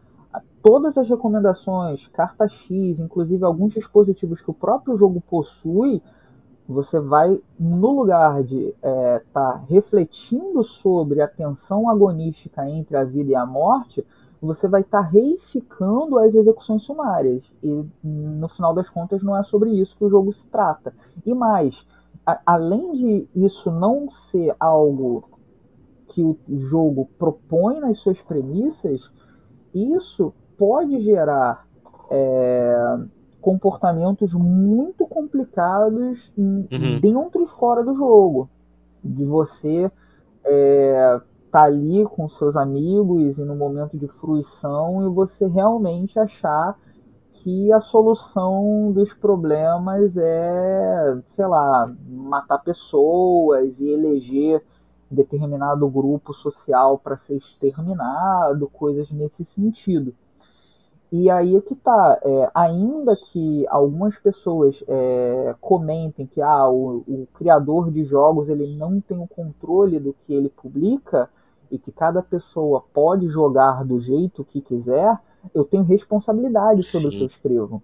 todas 0.63 0.97
as 0.97 1.09
recomendações, 1.09 2.07
carta 2.09 2.49
X, 2.49 2.99
inclusive 2.99 3.45
alguns 3.45 3.75
dispositivos 3.75 4.41
que 4.41 4.51
o 4.51 4.55
próprio 4.55 4.97
jogo 4.97 5.21
possui, 5.21 6.03
você 6.69 7.01
vai, 7.01 7.41
no 7.59 7.91
lugar 7.93 8.43
de 8.43 8.69
estar 8.69 8.77
é, 8.83 9.23
tá 9.33 9.63
refletindo 9.69 10.63
sobre 10.65 11.23
a 11.23 11.29
tensão 11.29 11.89
agonística 11.89 12.69
entre 12.69 12.97
a 12.97 13.05
vida 13.05 13.31
e 13.31 13.35
a 13.35 13.47
morte, 13.47 14.05
você 14.41 14.69
vai 14.69 14.83
estar 14.83 15.03
tá 15.03 15.09
reificando 15.09 16.19
as 16.19 16.35
execuções 16.35 16.83
sumárias. 16.85 17.43
E 17.63 17.85
no 18.03 18.49
final 18.49 18.75
das 18.75 18.89
contas 18.89 19.23
não 19.23 19.37
é 19.37 19.43
sobre 19.45 19.71
isso 19.71 19.97
que 19.97 20.05
o 20.05 20.11
jogo 20.11 20.33
se 20.33 20.45
trata. 20.47 20.95
E 21.27 21.35
mais, 21.35 21.77
a, 22.25 22.41
além 22.47 22.93
de 22.93 23.29
isso 23.35 23.71
não 23.71 24.09
ser 24.31 24.55
algo 24.59 25.25
que 26.09 26.23
o 26.23 26.39
jogo 26.69 27.09
propõe 27.19 27.81
nas 27.81 27.99
suas 28.01 28.21
premissas, 28.23 29.01
isso 29.75 30.33
pode 30.57 31.01
gerar 31.03 31.67
é, 32.11 32.99
comportamentos 33.41 34.33
muito 34.33 35.07
complicados 35.07 36.33
uhum. 36.37 36.67
dentro 37.01 37.43
e 37.43 37.49
fora 37.59 37.85
do 37.85 37.95
jogo. 37.95 38.49
De 39.03 39.25
você 39.25 39.91
é, 40.45 41.21
tá 41.51 41.63
ali 41.63 42.05
com 42.05 42.29
seus 42.29 42.57
amigos 42.57 43.39
e 43.39 43.43
no 43.43 43.57
momento 43.57 43.97
de 43.97 44.07
fruição 44.07 45.07
e 45.07 45.15
você 45.15 45.47
realmente 45.47 46.19
achar 46.19 46.79
que 47.33 47.73
a 47.73 47.81
solução 47.81 48.93
dos 48.93 49.13
problemas 49.15 50.17
é, 50.17 51.19
sei 51.35 51.47
lá, 51.47 51.93
matar 52.09 52.59
pessoas 52.59 53.75
e 53.79 53.89
eleger 53.89 54.63
determinado 55.11 55.89
grupo 55.89 56.35
social 56.35 56.99
para 56.99 57.17
ser 57.19 57.37
exterminado, 57.37 58.69
coisas 58.69 59.11
nesse 59.11 59.45
sentido. 59.45 60.15
E 61.11 61.31
aí 61.31 61.57
é 61.57 61.61
que 61.63 61.75
tá, 61.75 62.21
é, 62.23 62.51
ainda 62.55 63.17
que 63.33 63.67
algumas 63.69 64.15
pessoas 64.19 64.79
é, 64.87 65.55
comentem 65.59 66.27
que 66.27 66.43
ah, 66.43 66.69
o, 66.69 66.99
o, 67.09 67.29
criador 67.33 67.91
de 67.91 68.05
jogos 68.05 68.51
ele 68.51 68.77
não 68.77 69.01
tem 69.01 69.19
o 69.19 69.27
controle 69.27 69.99
do 69.99 70.13
que 70.13 70.35
ele 70.35 70.51
publica, 70.51 71.31
e 71.71 71.79
que 71.79 71.93
cada 71.93 72.23
pessoa 72.23 72.83
pode 72.93 73.29
jogar 73.29 73.85
do 73.85 74.01
jeito 74.01 74.45
que 74.45 74.61
quiser, 74.61 75.19
eu 75.55 75.65
tenho 75.65 75.83
responsabilidade 75.83 76.83
sobre 76.83 77.11
Sim. 77.11 77.17
o 77.17 77.19
que 77.19 77.23
eu 77.25 77.27
escrevo. 77.27 77.83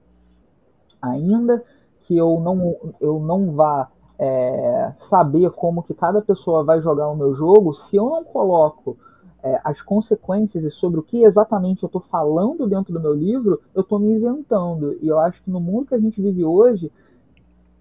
Ainda 1.01 1.63
que 2.03 2.17
eu 2.17 2.41
não, 2.41 2.77
eu 3.01 3.19
não 3.21 3.53
vá 3.53 3.91
é, 4.19 4.93
saber 5.09 5.51
como 5.51 5.83
que 5.83 5.95
cada 5.95 6.21
pessoa 6.21 6.65
vai 6.65 6.81
jogar 6.81 7.09
o 7.09 7.17
meu 7.17 7.35
jogo, 7.35 7.75
se 7.75 7.97
eu 7.97 8.09
não 8.09 8.25
coloco 8.25 8.97
é, 9.43 9.61
as 9.65 9.83
consequências 9.83 10.65
e 10.65 10.71
sobre 10.71 11.01
o 11.01 11.03
que 11.03 11.23
exatamente 11.23 11.83
eu 11.83 11.87
estou 11.87 12.01
falando 12.01 12.67
dentro 12.67 12.93
do 12.93 13.01
meu 13.01 13.13
livro, 13.13 13.61
eu 13.75 13.83
estou 13.83 13.99
me 13.99 14.15
isentando. 14.15 14.97
E 15.03 15.09
eu 15.09 15.19
acho 15.19 15.43
que 15.43 15.51
no 15.51 15.61
mundo 15.61 15.87
que 15.87 15.95
a 15.95 16.01
gente 16.01 16.21
vive 16.21 16.45
hoje, 16.45 16.91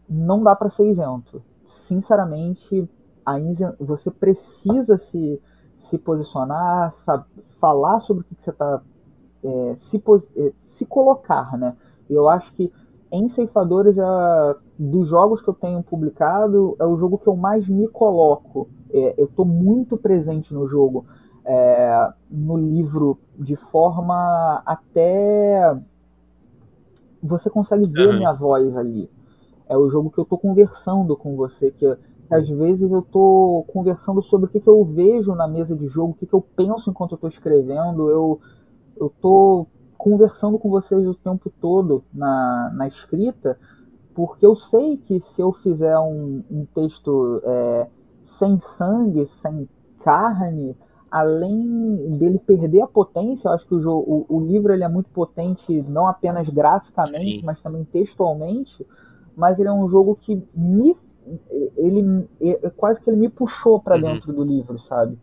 não 0.10 0.44
dá 0.44 0.56
para 0.56 0.70
ser 0.70 0.90
isento. 0.90 1.42
Sinceramente, 1.88 2.90
a 3.26 3.36
você 3.80 4.12
precisa 4.12 4.98
se 4.98 5.42
se 5.94 5.98
posicionar, 6.00 6.96
sabe, 7.06 7.26
falar 7.60 8.00
sobre 8.02 8.24
o 8.24 8.26
que, 8.26 8.44
você 8.44 8.50
está 8.50 8.82
é, 9.44 9.76
se, 9.92 10.04
é, 10.38 10.52
se 10.76 10.86
colocar, 10.86 11.56
né? 11.56 11.76
Eu 12.10 12.28
acho 12.28 12.52
que 12.54 12.72
em 13.12 13.30
Ceifadores, 13.30 13.96
é, 13.96 14.56
dos 14.80 15.08
jogos 15.08 15.40
que 15.40 15.48
eu 15.48 15.54
tenho 15.54 15.84
publicado, 15.84 16.76
é 16.80 16.86
o 16.86 16.98
jogo 16.98 17.20
que 17.20 17.28
eu 17.28 17.36
mais 17.36 17.68
me 17.68 17.88
coloco. 17.88 18.68
É, 18.92 19.14
eu 19.20 19.26
estou 19.26 19.46
muito 19.46 19.96
presente 19.98 20.52
no 20.52 20.68
jogo, 20.68 21.06
é, 21.46 22.12
no 22.28 22.58
livro, 22.58 23.20
de 23.38 23.56
forma 23.56 24.64
até. 24.66 25.78
Você 27.22 27.52
consegue 27.52 27.86
ver 27.86 28.08
uhum. 28.08 28.18
minha 28.18 28.34
voz 28.34 28.76
ali. 28.76 29.08
É 29.70 29.78
o 29.78 29.92
jogo 29.92 30.10
que 30.10 30.18
eu 30.18 30.24
estou 30.24 30.40
conversando 30.40 31.16
com 31.16 31.36
você, 31.36 31.70
que 31.70 31.86
às 32.30 32.48
vezes 32.50 32.92
eu 32.92 33.00
estou 33.00 33.64
conversando 33.66 34.22
sobre 34.24 34.48
o 34.48 34.50
que, 34.50 34.60
que, 34.60 34.70
eu 34.70 34.84
vejo 34.86 35.36
na 35.36 35.48
mesa 35.48 35.76
de 35.76 35.88
jogo, 35.88 36.12
o 36.12 36.16
que, 36.16 36.26
que 36.26 36.34
eu 36.34 36.42
penso 36.42 36.90
enquanto 36.90 37.12
eu 37.12 37.16
estou 37.16 37.30
escrevendo. 37.30 38.10
Eu 38.10 38.40
estou 39.02 39.68
conversando 39.98 40.58
com 40.58 40.70
vocês 40.70 41.08
o 41.08 41.14
tempo 41.14 41.52
todo 41.62 42.04
na, 42.14 42.72
na 42.76 42.88
escrita, 42.88 43.58
porque 44.14 44.46
eu 44.46 44.56
sei 44.56 44.98
que 44.98 45.20
se 45.20 45.42
eu 45.42 45.54
fizer 45.54 45.98
um, 46.00 46.44
um 46.50 46.66
texto 46.74 47.42
é, 47.44 47.88
sem 48.38 48.60
sangue, 48.78 49.26
sem 49.42 49.68
carne, 50.04 50.76
além 51.10 52.18
dele 52.18 52.40
perder 52.40 52.82
a 52.82 52.88
potência, 52.88 53.48
eu 53.48 53.54
acho 53.54 53.68
que 53.68 53.76
o, 53.76 53.82
jogo, 53.82 54.26
o, 54.28 54.38
o 54.38 54.40
livro 54.42 54.74
ele 54.74 54.84
é 54.84 54.90
muito 54.90 55.10
potente, 55.12 55.82
não 55.84 56.08
apenas 56.08 56.50
graficamente, 56.50 57.40
Sim. 57.40 57.42
mas 57.44 57.62
também 57.62 57.84
textualmente. 57.86 58.86
Mas 59.36 59.58
ele 59.58 59.70
é 59.70 59.72
um 59.72 59.88
jogo 59.90 60.16
que 60.22 60.44
me 60.56 60.96
ele 61.78 62.28
é 62.42 62.70
quase 62.70 63.02
que 63.02 63.10
ele 63.10 63.18
me 63.18 63.30
puxou 63.30 63.80
para 63.80 63.96
uhum. 63.96 64.02
dentro 64.02 64.34
do 64.34 64.44
livro, 64.44 64.80
sabe? 64.82 65.18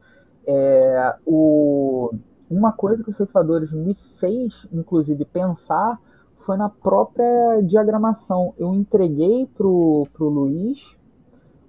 É, 0.47 1.15
o, 1.27 2.13
uma 2.51 2.73
coisa 2.73 3.03
que 3.03 3.11
os 3.11 3.17
ceifadores 3.17 3.71
me 3.73 3.97
fez, 4.19 4.53
inclusive, 4.73 5.25
pensar 5.25 5.99
foi 6.45 6.57
na 6.57 6.69
própria 6.69 7.61
diagramação. 7.63 8.55
Eu 8.59 8.75
entreguei 8.75 9.47
pro, 9.55 10.07
pro 10.13 10.29
Luiz 10.29 10.97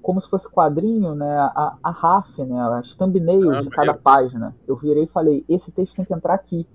como 0.01 0.19
se 0.19 0.27
fosse 0.29 0.49
quadrinho, 0.49 1.13
né, 1.13 1.37
a, 1.37 1.77
a 1.83 1.91
RAF, 1.91 2.43
né, 2.43 2.59
as 2.79 2.95
thumbnails 2.95 3.57
ah, 3.57 3.61
de 3.61 3.69
cada 3.69 3.93
página. 3.93 4.55
Eu 4.67 4.75
virei 4.75 5.03
e 5.03 5.07
falei, 5.07 5.45
esse 5.47 5.71
texto 5.71 5.95
tem 5.95 6.05
que 6.05 6.13
entrar 6.13 6.33
aqui. 6.33 6.65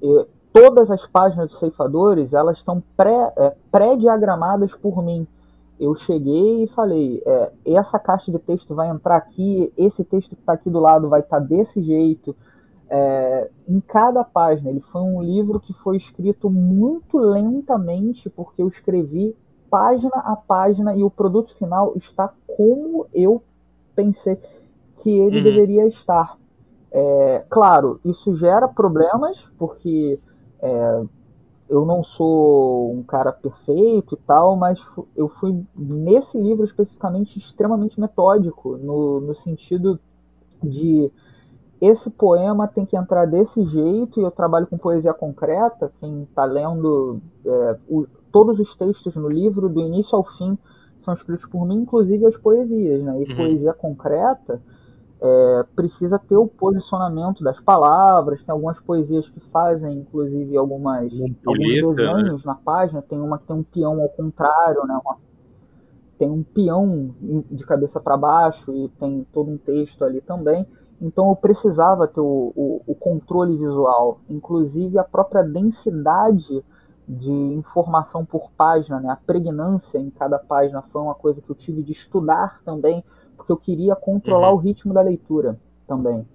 Eu, 0.00 0.26
todas 0.50 0.90
as 0.90 1.04
páginas 1.08 1.50
dos 1.50 1.58
ceifadores, 1.58 2.32
elas 2.32 2.56
estão 2.56 2.82
é, 3.36 3.56
pré-diagramadas 3.70 4.70
pré 4.70 4.80
por 4.80 5.04
mim 5.04 5.26
eu 5.78 5.94
cheguei 5.94 6.64
e 6.64 6.68
falei, 6.68 7.22
é, 7.26 7.52
essa 7.66 7.98
caixa 7.98 8.30
de 8.30 8.38
texto 8.38 8.74
vai 8.74 8.88
entrar 8.88 9.16
aqui, 9.16 9.72
esse 9.76 10.04
texto 10.04 10.34
que 10.34 10.40
está 10.40 10.52
aqui 10.52 10.70
do 10.70 10.80
lado 10.80 11.08
vai 11.08 11.20
estar 11.20 11.40
tá 11.40 11.46
desse 11.46 11.82
jeito. 11.82 12.34
É, 12.88 13.50
em 13.68 13.80
cada 13.80 14.22
página, 14.22 14.70
ele 14.70 14.80
foi 14.92 15.00
um 15.00 15.22
livro 15.22 15.58
que 15.58 15.72
foi 15.74 15.96
escrito 15.96 16.48
muito 16.48 17.18
lentamente, 17.18 18.30
porque 18.30 18.62
eu 18.62 18.68
escrevi 18.68 19.34
página 19.70 20.16
a 20.16 20.36
página 20.36 20.94
e 20.94 21.02
o 21.02 21.10
produto 21.10 21.52
final 21.58 21.94
está 21.96 22.32
como 22.56 23.06
eu 23.12 23.42
pensei 23.96 24.38
que 25.02 25.10
ele 25.10 25.38
uhum. 25.38 25.42
deveria 25.42 25.86
estar. 25.88 26.36
É, 26.92 27.44
claro, 27.50 27.98
isso 28.04 28.36
gera 28.36 28.68
problemas, 28.68 29.36
porque 29.58 30.20
é, 30.62 31.02
eu 31.74 31.84
não 31.84 32.04
sou 32.04 32.92
um 32.94 33.02
cara 33.02 33.32
perfeito 33.32 34.14
e 34.14 34.26
tal, 34.26 34.56
mas 34.56 34.78
eu 35.16 35.28
fui, 35.28 35.64
nesse 35.74 36.38
livro 36.38 36.64
especificamente, 36.64 37.36
extremamente 37.36 38.00
metódico, 38.00 38.76
no, 38.76 39.20
no 39.20 39.34
sentido 39.42 39.98
de 40.62 41.10
esse 41.80 42.08
poema 42.10 42.68
tem 42.68 42.86
que 42.86 42.96
entrar 42.96 43.26
desse 43.26 43.64
jeito, 43.66 44.20
e 44.20 44.22
eu 44.22 44.30
trabalho 44.30 44.68
com 44.68 44.78
poesia 44.78 45.12
concreta, 45.12 45.92
quem 45.98 46.22
está 46.22 46.44
lendo 46.44 47.20
é, 47.44 47.76
o, 47.88 48.06
todos 48.30 48.60
os 48.60 48.76
textos 48.76 49.16
no 49.16 49.28
livro, 49.28 49.68
do 49.68 49.80
início 49.80 50.16
ao 50.16 50.24
fim, 50.38 50.56
são 51.04 51.14
escritos 51.14 51.46
por 51.50 51.66
mim, 51.66 51.82
inclusive 51.82 52.24
as 52.24 52.36
poesias, 52.36 53.02
né? 53.02 53.20
E 53.20 53.30
uhum. 53.30 53.36
poesia 53.36 53.72
concreta 53.74 54.62
é, 55.26 55.64
precisa 55.74 56.18
ter 56.18 56.36
o 56.36 56.46
posicionamento 56.46 57.42
das 57.42 57.58
palavras. 57.58 58.42
Tem 58.42 58.52
algumas 58.52 58.78
poesias 58.80 59.26
que 59.26 59.40
fazem, 59.48 60.00
inclusive, 60.00 60.54
algumas, 60.54 61.10
alguns 61.46 61.96
desenhos 61.96 62.44
né? 62.44 62.52
na 62.52 62.54
página. 62.54 63.00
Tem 63.00 63.18
uma 63.18 63.38
que 63.38 63.46
tem 63.46 63.56
um 63.56 63.62
peão 63.62 64.02
ao 64.02 64.08
contrário, 64.10 64.84
né? 64.86 65.00
Uma, 65.02 65.16
tem 66.18 66.30
um 66.30 66.42
peão 66.42 67.14
de 67.50 67.64
cabeça 67.64 67.98
para 67.98 68.18
baixo 68.18 68.70
e 68.70 68.88
tem 69.00 69.26
todo 69.32 69.50
um 69.50 69.56
texto 69.56 70.04
ali 70.04 70.20
também. 70.20 70.66
Então 71.00 71.30
eu 71.30 71.36
precisava 71.36 72.06
ter 72.06 72.20
o, 72.20 72.52
o, 72.54 72.82
o 72.86 72.94
controle 72.94 73.56
visual, 73.56 74.20
inclusive 74.28 74.98
a 74.98 75.04
própria 75.04 75.42
densidade 75.42 76.62
de 77.08 77.30
informação 77.30 78.24
por 78.24 78.50
página, 78.56 79.00
né? 79.00 79.10
a 79.10 79.16
pregnância 79.16 79.98
em 79.98 80.10
cada 80.10 80.38
página 80.38 80.82
foi 80.82 81.02
uma 81.02 81.14
coisa 81.14 81.40
que 81.40 81.50
eu 81.50 81.56
tive 81.56 81.82
de 81.82 81.92
estudar 81.92 82.60
também 82.64 83.02
porque 83.36 83.52
eu 83.52 83.56
queria 83.56 83.94
controlar 83.96 84.50
uhum. 84.50 84.56
o 84.56 84.60
ritmo 84.60 84.94
da 84.94 85.02
leitura 85.02 85.58
também. 85.86 86.26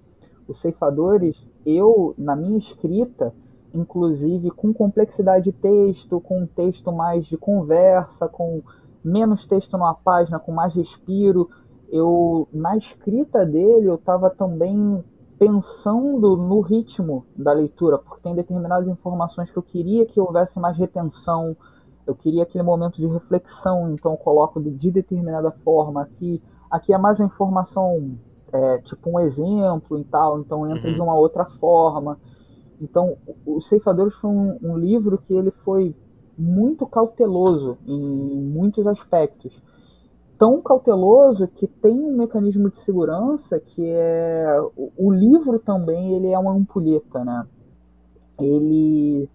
Os 0.46 0.60
ceifadores, 0.60 1.36
eu, 1.64 2.14
na 2.18 2.34
minha 2.34 2.58
escrita, 2.58 3.32
inclusive 3.74 4.50
com 4.50 4.72
complexidade 4.72 5.44
de 5.44 5.52
texto, 5.52 6.20
com 6.20 6.42
um 6.42 6.46
texto 6.46 6.92
mais 6.92 7.26
de 7.26 7.36
conversa, 7.36 8.28
com 8.28 8.62
menos 9.02 9.46
texto 9.46 9.72
numa 9.72 9.94
página, 9.94 10.38
com 10.38 10.52
mais 10.52 10.74
respiro, 10.74 11.48
eu 11.90 12.48
na 12.52 12.76
escrita 12.76 13.44
dele 13.44 13.86
eu 13.86 13.96
estava 13.96 14.30
também 14.30 15.02
pensando 15.38 16.36
no 16.36 16.60
ritmo 16.60 17.24
da 17.34 17.52
leitura, 17.52 17.98
porque 17.98 18.22
tem 18.22 18.34
determinadas 18.34 18.86
informações 18.86 19.50
que 19.50 19.56
eu 19.56 19.62
queria 19.62 20.04
que 20.04 20.20
houvesse 20.20 20.58
mais 20.58 20.76
retenção, 20.76 21.56
eu 22.06 22.14
queria 22.14 22.42
aquele 22.42 22.62
momento 22.62 22.96
de 22.96 23.06
reflexão, 23.06 23.92
então 23.92 24.12
eu 24.12 24.18
coloco 24.18 24.60
de 24.60 24.90
determinada 24.90 25.50
forma 25.64 26.02
aqui 26.02 26.42
Aqui 26.70 26.92
é 26.92 26.98
mais 26.98 27.18
uma 27.18 27.26
informação, 27.26 28.16
é, 28.52 28.78
tipo 28.78 29.10
um 29.10 29.18
exemplo 29.18 29.98
e 29.98 30.04
tal, 30.04 30.40
então 30.40 30.70
entra 30.70 30.88
uhum. 30.88 30.94
de 30.94 31.00
uma 31.00 31.14
outra 31.14 31.44
forma. 31.44 32.18
Então, 32.80 33.16
Os 33.44 33.68
Ceifadores 33.68 34.14
foi 34.14 34.30
um, 34.30 34.58
um 34.62 34.78
livro 34.78 35.18
que 35.18 35.34
ele 35.34 35.50
foi 35.64 35.94
muito 36.38 36.86
cauteloso 36.86 37.76
em 37.86 38.40
muitos 38.40 38.86
aspectos. 38.86 39.52
Tão 40.38 40.62
cauteloso 40.62 41.46
que 41.48 41.66
tem 41.66 41.92
um 41.92 42.16
mecanismo 42.16 42.70
de 42.70 42.80
segurança 42.84 43.60
que 43.60 43.84
é 43.84 44.56
o, 44.74 44.90
o 44.96 45.12
livro 45.12 45.58
também 45.58 46.14
ele 46.14 46.28
é 46.28 46.38
uma 46.38 46.52
ampulheta, 46.52 47.22
né? 47.22 47.46
Ele 48.38 49.28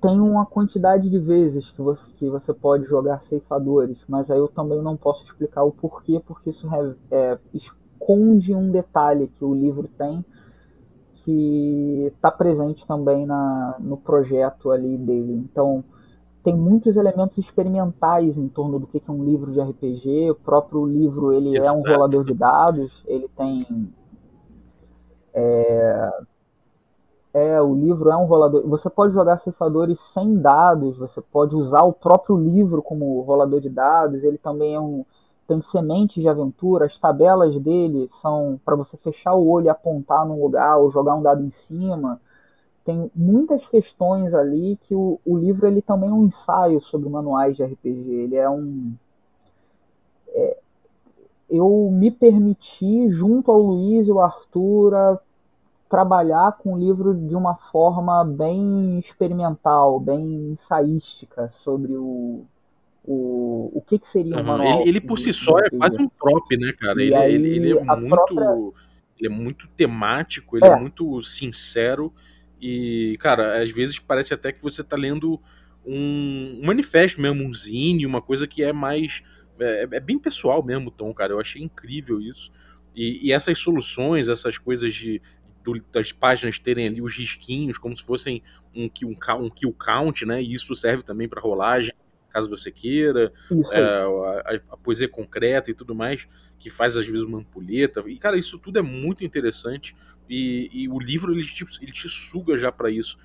tem 0.00 0.18
uma 0.18 0.46
quantidade 0.46 1.08
de 1.08 1.18
vezes 1.18 1.70
que 1.70 1.82
você, 1.82 2.02
que 2.18 2.28
você 2.28 2.52
pode 2.52 2.84
jogar 2.84 3.22
ceifadores, 3.28 3.98
mas 4.08 4.30
aí 4.30 4.38
eu 4.38 4.48
também 4.48 4.80
não 4.80 4.96
posso 4.96 5.22
explicar 5.24 5.62
o 5.62 5.72
porquê, 5.72 6.20
porque 6.26 6.50
isso 6.50 6.68
é, 7.10 7.38
esconde 7.52 8.54
um 8.54 8.70
detalhe 8.70 9.28
que 9.28 9.44
o 9.44 9.54
livro 9.54 9.88
tem 9.98 10.24
que 11.24 12.12
está 12.14 12.30
presente 12.30 12.86
também 12.86 13.26
na, 13.26 13.76
no 13.78 13.96
projeto 13.96 14.70
ali 14.70 14.96
dele. 14.96 15.34
Então, 15.34 15.84
tem 16.42 16.56
muitos 16.56 16.96
elementos 16.96 17.36
experimentais 17.36 18.36
em 18.38 18.48
torno 18.48 18.78
do 18.78 18.86
que 18.86 19.02
é 19.06 19.12
um 19.12 19.22
livro 19.22 19.52
de 19.52 19.60
RPG. 19.60 20.30
O 20.30 20.34
próprio 20.34 20.86
livro 20.86 21.32
ele 21.32 21.58
é 21.58 21.70
um 21.70 21.82
rolador 21.82 22.24
de 22.24 22.32
dados, 22.32 22.90
ele 23.06 23.28
tem 23.36 23.92
é, 25.34 26.10
é, 27.32 27.60
o 27.60 27.74
livro 27.74 28.10
é 28.10 28.16
um 28.16 28.24
rolador. 28.24 28.66
Você 28.68 28.90
pode 28.90 29.14
jogar 29.14 29.40
ceifadores 29.40 29.98
sem 30.12 30.36
dados, 30.38 30.96
você 30.96 31.20
pode 31.20 31.54
usar 31.54 31.82
o 31.82 31.92
próprio 31.92 32.36
livro 32.36 32.82
como 32.82 33.20
rolador 33.20 33.60
de 33.60 33.68
dados. 33.68 34.22
Ele 34.24 34.38
também 34.38 34.74
é 34.74 34.80
um 34.80 35.04
tem 35.46 35.60
sementes 35.62 36.22
de 36.22 36.28
aventura. 36.28 36.86
As 36.86 36.96
tabelas 36.98 37.56
dele 37.60 38.08
são 38.22 38.60
para 38.64 38.76
você 38.76 38.96
fechar 38.96 39.34
o 39.34 39.48
olho 39.48 39.66
e 39.66 39.68
apontar 39.68 40.24
num 40.24 40.40
lugar 40.40 40.78
ou 40.78 40.92
jogar 40.92 41.16
um 41.16 41.22
dado 41.22 41.42
em 41.42 41.50
cima. 41.50 42.20
Tem 42.84 43.10
muitas 43.14 43.66
questões 43.66 44.32
ali 44.32 44.78
que 44.82 44.94
o, 44.94 45.20
o 45.26 45.36
livro 45.36 45.66
ele 45.66 45.82
também 45.82 46.08
é 46.08 46.12
um 46.12 46.24
ensaio 46.24 46.80
sobre 46.82 47.08
manuais 47.08 47.56
de 47.56 47.64
RPG. 47.64 48.10
Ele 48.10 48.36
é 48.36 48.48
um 48.48 48.92
é, 50.28 50.56
eu 51.50 51.90
me 51.92 52.10
permiti, 52.10 53.10
junto 53.10 53.50
ao 53.50 53.60
Luiz 53.60 54.06
e 54.06 54.12
o 54.12 54.20
Arthur, 54.20 55.18
trabalhar 55.90 56.52
com 56.52 56.74
o 56.74 56.78
livro 56.78 57.12
de 57.12 57.34
uma 57.34 57.56
forma 57.72 58.24
bem 58.24 59.00
experimental, 59.00 59.98
bem 59.98 60.52
ensaística 60.52 61.52
sobre 61.64 61.92
o, 61.94 62.46
o, 63.04 63.72
o 63.74 63.82
que, 63.86 63.98
que 63.98 64.08
seria 64.08 64.36
um 64.36 64.44
manual. 64.44 64.80
Ele, 64.80 64.90
ele 64.90 65.00
por 65.00 65.18
si 65.18 65.32
só 65.32 65.58
é 65.58 65.68
quase 65.68 66.00
um 66.00 66.08
prop, 66.08 66.56
né, 66.56 66.72
cara? 66.78 67.02
Ele, 67.02 67.14
aí, 67.14 67.34
ele, 67.34 67.48
ele, 67.48 67.78
é 67.78 67.96
muito. 67.96 68.08
Própria... 68.08 68.80
Ele 69.18 69.26
é 69.26 69.28
muito 69.28 69.68
temático, 69.68 70.56
ele 70.56 70.66
é. 70.66 70.70
é. 70.70 70.76
muito 70.80 71.20
sincero. 71.24 72.14
E, 72.60 73.16
cara, 73.18 73.60
às 73.60 73.70
vezes 73.70 73.98
parece 73.98 74.32
até 74.32 74.52
que 74.52 74.62
você 74.62 74.84
tá 74.84 74.96
lendo 74.96 75.40
um, 75.84 76.60
um 76.62 76.66
manifesto 76.66 77.20
mesmo, 77.20 77.42
um 77.42 77.52
zine, 77.52 78.06
uma 78.06 78.22
coisa 78.22 78.46
que 78.46 78.62
é 78.62 78.72
mais. 78.72 79.22
É, 79.58 79.88
é, 79.90 80.00
bem 80.00 80.18
pessoal 80.18 80.62
mesmo, 80.62 80.90
Tom, 80.90 81.12
cara. 81.12 81.32
Eu 81.32 81.40
achei 81.40 81.60
incrível 81.60 82.20
isso. 82.20 82.52
E, 82.94 83.28
e 83.28 83.32
essas 83.32 83.58
soluções, 83.58 84.28
essas 84.28 84.56
coisas 84.56 84.94
de, 84.94 85.20
do, 85.62 85.80
das 85.92 86.12
páginas 86.12 86.58
terem 86.58 86.86
ali 86.86 87.02
os 87.02 87.16
risquinhos, 87.16 87.78
como 87.78 87.96
se 87.96 88.04
fossem 88.04 88.42
um, 88.74 88.88
um, 89.04 89.44
um 89.44 89.50
kill 89.50 89.72
count, 89.72 90.24
né? 90.24 90.42
E 90.42 90.52
isso 90.52 90.74
serve 90.74 91.02
também 91.02 91.28
para 91.28 91.40
rolagem, 91.40 91.92
caso 92.30 92.48
você 92.48 92.70
queira. 92.70 93.32
É, 93.72 93.82
a, 93.82 94.74
a, 94.74 94.76
poesia 94.76 95.08
concreta 95.08 95.70
e 95.70 95.74
tudo 95.74 95.94
mais, 95.94 96.26
que 96.58 96.70
faz 96.70 96.96
às 96.96 97.06
vezes 97.06 97.22
uma 97.22 97.38
ampulheta. 97.38 98.02
E, 98.06 98.18
cara, 98.18 98.36
isso 98.36 98.58
tudo 98.58 98.78
é 98.78 98.82
muito 98.82 99.24
interessante. 99.24 99.94
E, 100.28 100.70
e 100.72 100.88
o 100.88 100.98
livro 100.98 101.32
ele 101.32 101.44
te, 101.44 101.64
ele 101.80 101.92
te 101.92 102.08
suga 102.08 102.56
já 102.56 102.70
para 102.70 102.90
isso. 102.90 103.18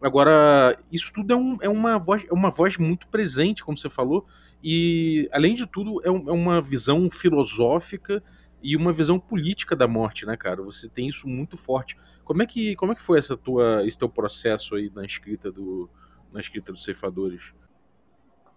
Agora, 0.00 0.78
isso 0.92 1.12
tudo 1.12 1.32
é, 1.32 1.36
um, 1.36 1.58
é, 1.60 1.68
uma 1.68 1.98
voz, 1.98 2.24
é 2.28 2.32
uma 2.32 2.50
voz 2.50 2.78
muito 2.78 3.08
presente, 3.08 3.64
como 3.64 3.76
você 3.76 3.90
falou, 3.90 4.26
e 4.62 5.28
além 5.32 5.54
de 5.54 5.66
tudo, 5.66 6.00
é, 6.04 6.10
um, 6.10 6.28
é 6.28 6.32
uma 6.32 6.60
visão 6.60 7.10
filosófica 7.10 8.22
e 8.62 8.76
uma 8.76 8.92
visão 8.92 9.18
política 9.18 9.76
da 9.76 9.86
morte, 9.86 10.26
né, 10.26 10.36
cara? 10.36 10.62
Você 10.62 10.88
tem 10.88 11.08
isso 11.08 11.28
muito 11.28 11.56
forte. 11.56 11.96
Como 12.24 12.42
é 12.42 12.46
que, 12.46 12.74
como 12.76 12.92
é 12.92 12.94
que 12.94 13.02
foi 13.02 13.18
essa 13.18 13.36
tua, 13.36 13.84
esse 13.86 13.98
teu 13.98 14.08
processo 14.08 14.74
aí 14.74 14.90
na 14.94 15.04
escrita 15.04 15.50
do, 15.50 15.88
na 16.32 16.40
escrita 16.40 16.72
dos 16.72 16.84
ceifadores? 16.84 17.54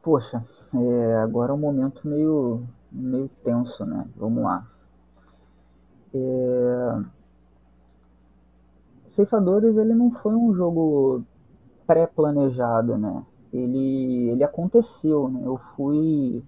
Poxa, 0.01 0.43
é, 0.73 1.15
agora 1.17 1.51
é 1.51 1.55
um 1.55 1.59
momento 1.59 2.07
meio, 2.07 2.67
meio 2.91 3.29
tenso, 3.43 3.85
né? 3.85 4.07
Vamos 4.15 4.43
lá. 4.43 4.67
É... 6.13 7.01
Ceifadores 9.15 9.77
ele 9.77 9.93
não 9.93 10.11
foi 10.11 10.33
um 10.33 10.53
jogo 10.53 11.23
pré-planejado, 11.85 12.97
né? 12.97 13.23
Ele, 13.53 14.29
ele 14.29 14.43
aconteceu, 14.43 15.29
né? 15.29 15.41
Eu 15.45 15.57
fui 15.75 16.43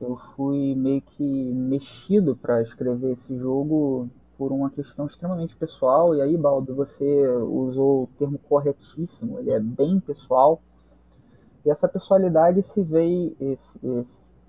eu 0.00 0.16
fui 0.34 0.74
meio 0.74 1.02
que 1.02 1.22
mexido 1.22 2.34
para 2.34 2.62
escrever 2.62 3.12
esse 3.12 3.36
jogo 3.36 4.08
por 4.38 4.50
uma 4.50 4.70
questão 4.70 5.06
extremamente 5.06 5.54
pessoal. 5.54 6.14
E 6.14 6.22
aí, 6.22 6.36
Baldo, 6.36 6.74
você 6.74 7.26
usou 7.28 8.04
o 8.04 8.08
termo 8.18 8.38
corretíssimo, 8.38 9.38
ele 9.38 9.50
é 9.50 9.60
bem 9.60 10.00
pessoal. 10.00 10.62
E 11.64 11.70
essa 11.70 11.86
pessoalidade 11.86 12.62
se 12.62 12.82
veio, 12.82 13.36
esse, 13.38 13.86
esse, 13.86 14.08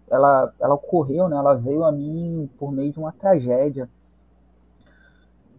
ela, 0.09 0.53
ela 0.59 0.75
ocorreu, 0.75 1.27
né, 1.27 1.35
ela 1.35 1.55
veio 1.55 1.83
a 1.83 1.91
mim 1.91 2.49
por 2.57 2.71
meio 2.71 2.93
de 2.93 2.99
uma 2.99 3.11
tragédia. 3.11 3.89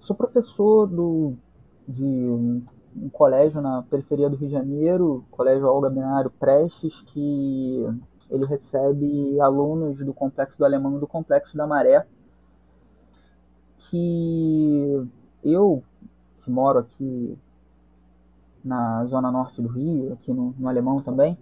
Sou 0.00 0.16
professor 0.16 0.86
do, 0.86 1.34
de 1.86 2.02
um, 2.02 2.62
um 2.96 3.10
colégio 3.10 3.60
na 3.60 3.82
periferia 3.82 4.30
do 4.30 4.36
Rio 4.36 4.48
de 4.48 4.54
Janeiro, 4.54 5.24
Colégio 5.30 5.66
Olga 5.66 5.90
Binário 5.90 6.30
Prestes, 6.30 6.98
que 7.12 7.86
ele 8.32 8.46
recebe 8.46 9.38
alunos 9.40 9.98
do 9.98 10.14
Complexo 10.14 10.56
do 10.56 10.64
Alemão 10.64 10.96
e 10.96 11.00
do 11.00 11.06
Complexo 11.06 11.54
da 11.54 11.66
Maré, 11.66 12.06
que 13.90 15.06
eu, 15.44 15.82
que 16.42 16.50
moro 16.50 16.78
aqui 16.78 17.38
na 18.64 19.04
zona 19.04 19.30
norte 19.30 19.60
do 19.60 19.68
Rio, 19.68 20.14
aqui 20.14 20.32
no, 20.32 20.54
no 20.58 20.66
Alemão 20.66 21.02
também, 21.02 21.36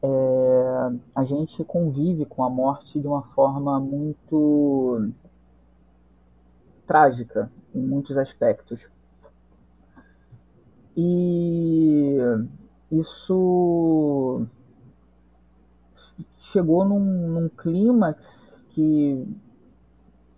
é, 0.00 0.92
a 1.12 1.24
gente 1.24 1.64
convive 1.64 2.24
com 2.24 2.44
a 2.44 2.50
morte 2.50 3.00
de 3.00 3.06
uma 3.06 3.22
forma 3.34 3.80
muito 3.80 5.10
trágica 6.86 7.50
em 7.74 7.80
muitos 7.80 8.16
aspectos. 8.16 8.80
E 10.96 12.16
isso 12.92 14.46
chegou 16.52 16.84
num, 16.84 17.00
num 17.00 17.48
clímax 17.48 18.20
que 18.70 19.26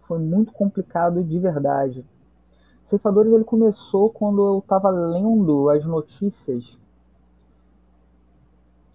foi 0.06 0.18
muito 0.18 0.52
complicado 0.52 1.22
de 1.22 1.38
verdade. 1.38 2.04
Ceifadores 2.88 3.32
ele 3.32 3.44
começou 3.44 4.10
quando 4.10 4.46
eu 4.46 4.58
estava 4.58 4.90
lendo 4.90 5.68
as 5.70 5.84
notícias 5.84 6.78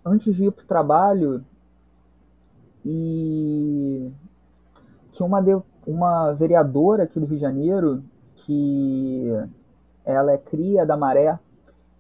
antes 0.06 0.36
de 0.36 0.46
ir 0.46 0.52
para 0.52 0.64
o 0.64 0.68
trabalho 0.68 1.44
e 2.86 4.12
que 5.12 5.24
uma, 5.24 5.42
de, 5.42 5.60
uma 5.86 6.32
vereadora 6.32 7.04
aqui 7.04 7.20
do 7.20 7.26
Rio 7.26 7.36
de 7.36 7.42
Janeiro, 7.42 8.04
que 8.46 9.28
ela 10.06 10.32
é 10.32 10.38
cria 10.38 10.86
da 10.86 10.96
Maré, 10.96 11.38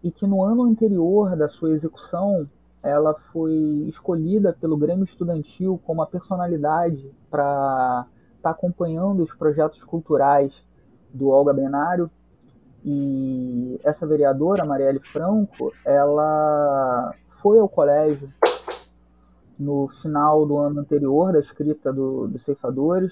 e 0.01 0.09
que 0.09 0.25
no 0.25 0.41
ano 0.41 0.63
anterior 0.63 1.35
da 1.35 1.49
sua 1.49 1.71
execução 1.71 2.47
ela 2.81 3.13
foi 3.31 3.53
escolhida 3.87 4.55
pelo 4.59 4.77
Grêmio 4.77 5.03
Estudantil 5.03 5.79
como 5.85 6.01
a 6.01 6.07
personalidade 6.07 7.11
para 7.29 8.05
estar 8.37 8.41
tá 8.41 8.49
acompanhando 8.51 9.23
os 9.23 9.33
projetos 9.33 9.83
culturais 9.83 10.53
do 11.13 11.29
Olga 11.29 11.53
Benário. 11.53 12.09
E 12.83 13.79
essa 13.83 14.07
vereadora, 14.07 14.63
Marielle 14.63 15.01
Franco, 15.01 15.73
ela 15.83 17.13
foi 17.41 17.59
ao 17.59 17.67
colégio 17.67 18.31
no 19.57 19.89
final 20.01 20.45
do 20.45 20.57
ano 20.57 20.79
anterior 20.79 21.33
da 21.33 21.39
escrita 21.39 21.91
do, 21.91 22.29
dos 22.29 22.41
ceifadores, 22.43 23.11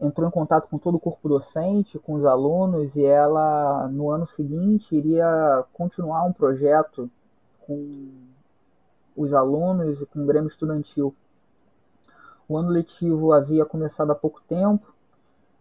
entrou 0.00 0.28
em 0.28 0.30
contato 0.30 0.68
com 0.68 0.78
todo 0.78 0.96
o 0.96 1.00
corpo 1.00 1.28
docente, 1.28 1.98
com 1.98 2.14
os 2.14 2.24
alunos, 2.24 2.94
e 2.96 3.04
ela, 3.04 3.88
no 3.88 4.10
ano 4.10 4.26
seguinte, 4.34 4.96
iria 4.96 5.64
continuar 5.72 6.24
um 6.24 6.32
projeto 6.32 7.08
com 7.68 8.10
os 9.14 9.34
alunos 9.34 10.00
e 10.00 10.06
com 10.06 10.22
o 10.22 10.26
Grêmio 10.26 10.48
Estudantil. 10.48 11.14
O 12.48 12.56
ano 12.56 12.70
letivo 12.70 13.32
havia 13.32 13.66
começado 13.66 14.10
há 14.10 14.14
pouco 14.14 14.40
tempo, 14.48 14.90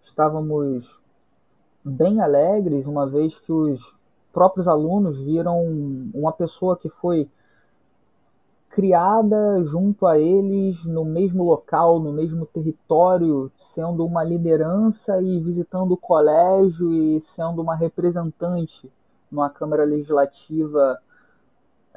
estávamos 0.06 0.98
bem 1.84 2.22
alegres, 2.22 2.88
uma 2.88 3.06
vez 3.06 3.38
que 3.40 3.52
os 3.52 3.82
próprios 4.32 4.68
alunos 4.70 5.18
viram 5.18 5.62
uma 6.14 6.32
pessoa 6.32 6.78
que 6.78 6.88
foi 6.90 7.30
criada 8.70 9.64
junto 9.66 10.06
a 10.06 10.18
eles 10.18 10.82
no 10.86 11.04
mesmo 11.04 11.44
local, 11.44 12.00
no 12.00 12.14
mesmo 12.14 12.46
território, 12.46 13.52
sendo 13.74 14.06
uma 14.06 14.24
liderança 14.24 15.22
e 15.22 15.40
visitando 15.42 15.94
o 15.94 15.98
colégio 15.98 16.94
e 16.94 17.20
sendo 17.36 17.62
uma 17.62 17.76
representante 17.76 18.90
numa 19.30 19.50
Câmara 19.50 19.84
Legislativa, 19.84 21.02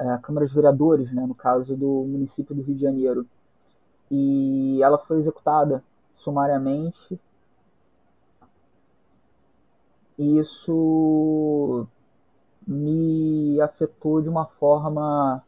é, 0.01 0.19
Câmara 0.23 0.47
de 0.47 0.55
Vereadores, 0.55 1.13
né, 1.13 1.27
no 1.27 1.35
caso 1.35 1.77
do 1.77 2.05
município 2.09 2.55
do 2.55 2.63
Rio 2.63 2.75
de 2.75 2.81
Janeiro. 2.81 3.27
E 4.11 4.83
ela 4.83 4.99
foi 4.99 5.21
executada 5.21 5.85
sumariamente. 6.17 7.21
E 10.19 10.39
isso 10.39 11.87
me 12.67 13.61
afetou 13.61 14.23
de 14.23 14.29
uma 14.29 14.47
forma 14.47 15.43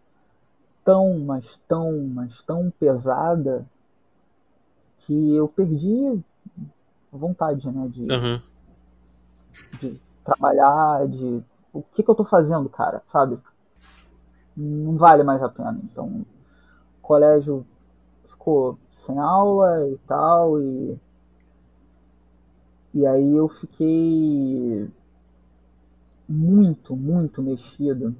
tão, 0.84 1.18
mas 1.18 1.44
tão, 1.66 2.06
mas 2.08 2.30
tão 2.42 2.70
pesada 2.78 3.64
que 5.00 5.34
eu 5.34 5.48
perdi 5.48 6.22
a 7.12 7.16
vontade, 7.16 7.66
né, 7.70 7.88
de, 7.88 8.02
Uhum. 8.02 8.40
de 9.80 10.00
trabalhar, 10.24 11.08
de 11.08 11.42
o 11.72 11.82
que, 11.82 12.02
que 12.02 12.10
eu 12.10 12.14
tô 12.14 12.24
fazendo, 12.24 12.68
cara, 12.68 13.02
sabe? 13.10 13.38
Não 14.56 14.96
vale 14.96 15.22
mais 15.22 15.42
a 15.42 15.48
pena. 15.48 15.78
Então, 15.84 16.06
o 16.06 16.26
colégio 17.02 17.66
ficou 18.28 18.78
sem 19.06 19.18
aula 19.18 19.88
e 19.88 19.98
tal, 20.06 20.60
e, 20.60 20.98
e 22.94 23.06
aí 23.06 23.34
eu 23.34 23.48
fiquei 23.48 24.88
muito, 26.28 26.96
muito 26.96 27.42
mexido 27.42 28.14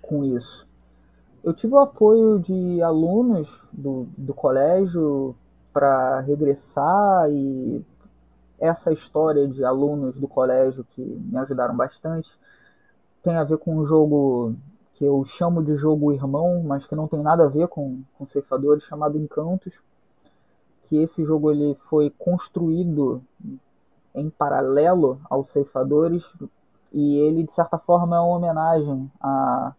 com 0.00 0.24
isso. 0.24 0.66
Eu 1.42 1.52
tive 1.52 1.74
o 1.74 1.78
apoio 1.78 2.38
de 2.40 2.82
alunos 2.82 3.48
do, 3.72 4.08
do 4.16 4.34
colégio 4.34 5.34
para 5.72 6.20
regressar 6.20 7.30
e 7.30 7.84
essa 8.58 8.92
história 8.92 9.46
de 9.46 9.64
alunos 9.64 10.16
do 10.16 10.26
colégio 10.26 10.84
que 10.90 11.02
me 11.02 11.36
ajudaram 11.38 11.76
bastante 11.76 12.28
tem 13.22 13.36
a 13.36 13.44
ver 13.44 13.58
com 13.58 13.76
um 13.76 13.86
jogo 13.86 14.54
que 14.96 15.04
eu 15.04 15.22
chamo 15.24 15.62
de 15.62 15.76
jogo 15.76 16.12
irmão, 16.12 16.62
mas 16.62 16.86
que 16.86 16.94
não 16.94 17.06
tem 17.06 17.22
nada 17.22 17.44
a 17.44 17.48
ver 17.48 17.68
com, 17.68 18.02
com 18.16 18.26
ceifadores, 18.28 18.84
chamado 18.84 19.18
Encantos. 19.18 19.72
Que 20.88 20.96
esse 20.96 21.24
jogo 21.24 21.50
ele 21.50 21.76
foi 21.90 22.10
construído 22.10 23.22
em 24.14 24.30
paralelo 24.30 25.20
aos 25.28 25.50
ceifadores 25.52 26.22
e 26.92 27.18
ele 27.18 27.44
de 27.44 27.52
certa 27.52 27.76
forma 27.76 28.16
é 28.16 28.20
uma 28.20 28.36
homenagem 28.36 29.10
a 29.20 29.74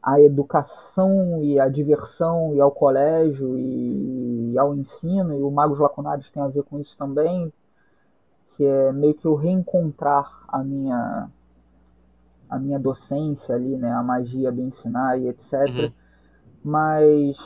à 0.00 0.20
educação 0.20 1.42
e 1.42 1.58
à 1.58 1.68
diversão 1.68 2.54
e 2.54 2.60
ao 2.60 2.70
colégio 2.70 3.58
e, 3.58 4.56
ao 4.56 4.74
ensino 4.74 5.34
e 5.34 5.42
o 5.42 5.50
Magos 5.50 5.80
Lacunares 5.80 6.30
tem 6.30 6.40
a 6.40 6.46
ver 6.46 6.62
com 6.62 6.78
isso 6.78 6.96
também 6.96 7.52
que 8.56 8.64
é 8.64 8.92
meio 8.92 9.14
que 9.14 9.26
eu 9.26 9.34
reencontrar 9.34 10.44
a 10.46 10.58
minha 10.62 11.28
a 12.48 12.58
minha 12.58 12.78
docência 12.78 13.54
ali 13.54 13.76
né 13.76 13.92
a 13.92 14.02
magia 14.02 14.50
do 14.50 14.62
ensinar 14.62 15.18
e 15.18 15.28
etc 15.28 15.52
Uhum. 15.52 15.92
mas 16.64 17.36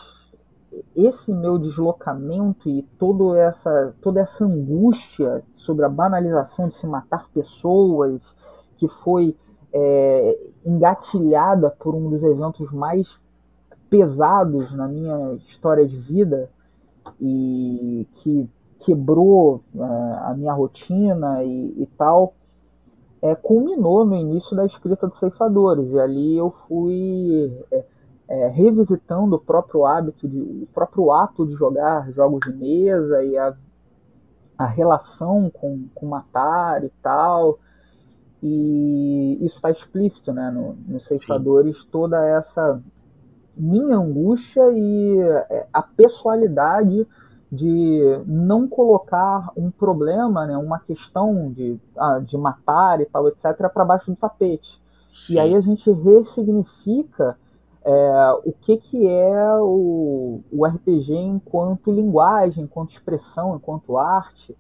esse 0.97 1.33
meu 1.33 1.59
deslocamento 1.59 2.69
e 2.69 2.83
toda 2.99 3.39
essa, 3.39 3.95
toda 4.01 4.21
essa 4.21 4.45
angústia 4.45 5.43
sobre 5.57 5.85
a 5.85 5.89
banalização 5.89 6.69
de 6.69 6.77
se 6.77 6.87
matar 6.87 7.29
pessoas, 7.33 8.21
que 8.79 8.89
foi 8.89 9.37
é, 9.73 10.39
engatilhada 10.65 11.71
por 11.71 11.95
um 11.95 12.11
dos 12.11 12.23
eventos 12.23 12.71
mais 12.73 13.07
pesados 13.89 14.75
na 14.75 14.89
minha 14.89 15.35
história 15.35 15.87
de 15.87 15.97
vida 15.97 16.51
e 17.21 18.07
que 18.17 18.49
quebrou 18.81 19.63
é, 19.75 19.83
a 19.83 20.35
minha 20.37 20.53
rotina 20.53 21.45
e, 21.45 21.83
e 21.83 21.87
tal, 21.99 22.35
é, 23.23 23.37
culminou 23.37 24.05
no 24.05 24.17
início 24.17 24.55
da 24.57 24.67
escrita 24.67 25.07
dos 25.07 25.19
Ceifadores. 25.21 25.89
E 25.91 26.01
ali 26.01 26.37
eu 26.37 26.51
fui 26.67 27.57
é, 27.71 27.85
é, 28.29 28.49
revisitando 28.49 29.37
o 29.37 29.41
próprio 29.41 29.87
hábito, 29.87 30.29
de, 30.29 30.41
o 30.41 30.69
próprio 30.75 31.13
ato 31.13 31.47
de 31.47 31.53
jogar 31.55 32.11
jogos 32.11 32.41
de 32.41 32.53
mesa 32.53 33.23
e 33.23 33.39
a, 33.39 33.55
a 34.59 34.67
relação 34.67 35.49
com, 35.51 35.87
com 35.95 36.07
matar 36.07 36.83
e 36.85 36.91
tal. 37.01 37.61
E 38.43 39.39
isso 39.41 39.55
está 39.55 39.71
explícito 39.71 40.33
né, 40.33 40.51
no, 40.51 40.75
nos 40.89 41.07
Ceifadores, 41.07 41.77
toda 41.93 42.27
essa 42.27 42.83
minha 43.57 43.97
angústia 43.99 44.63
e 44.73 45.21
é, 45.49 45.67
a 45.73 45.83
pessoalidade 45.83 47.07
de 47.53 48.23
não 48.27 48.67
colocar 48.67 49.53
um 49.55 49.71
problema, 49.71 50.47
né, 50.47 50.57
uma 50.57 50.79
questão 50.79 51.53
de, 51.53 51.79
ah, 51.99 52.19
de 52.19 52.39
matar 52.39 52.99
e 53.03 53.05
tal, 53.05 53.29
etc., 53.29 53.69
para 53.71 53.85
baixo 53.85 54.11
do 54.11 54.17
tapete. 54.17 54.81
Sim. 55.13 55.35
E 55.35 55.39
aí 55.39 55.55
a 55.55 55.61
gente 55.61 55.91
ressignifica 55.91 57.37
é, 57.85 58.41
o 58.47 58.53
que, 58.53 58.79
que 58.79 59.07
é 59.07 59.55
o, 59.61 60.41
o 60.51 60.67
RPG 60.67 61.15
enquanto 61.15 61.93
linguagem, 61.93 62.65
enquanto 62.65 62.93
expressão, 62.93 63.55
enquanto 63.55 63.99
arte. 63.99 64.57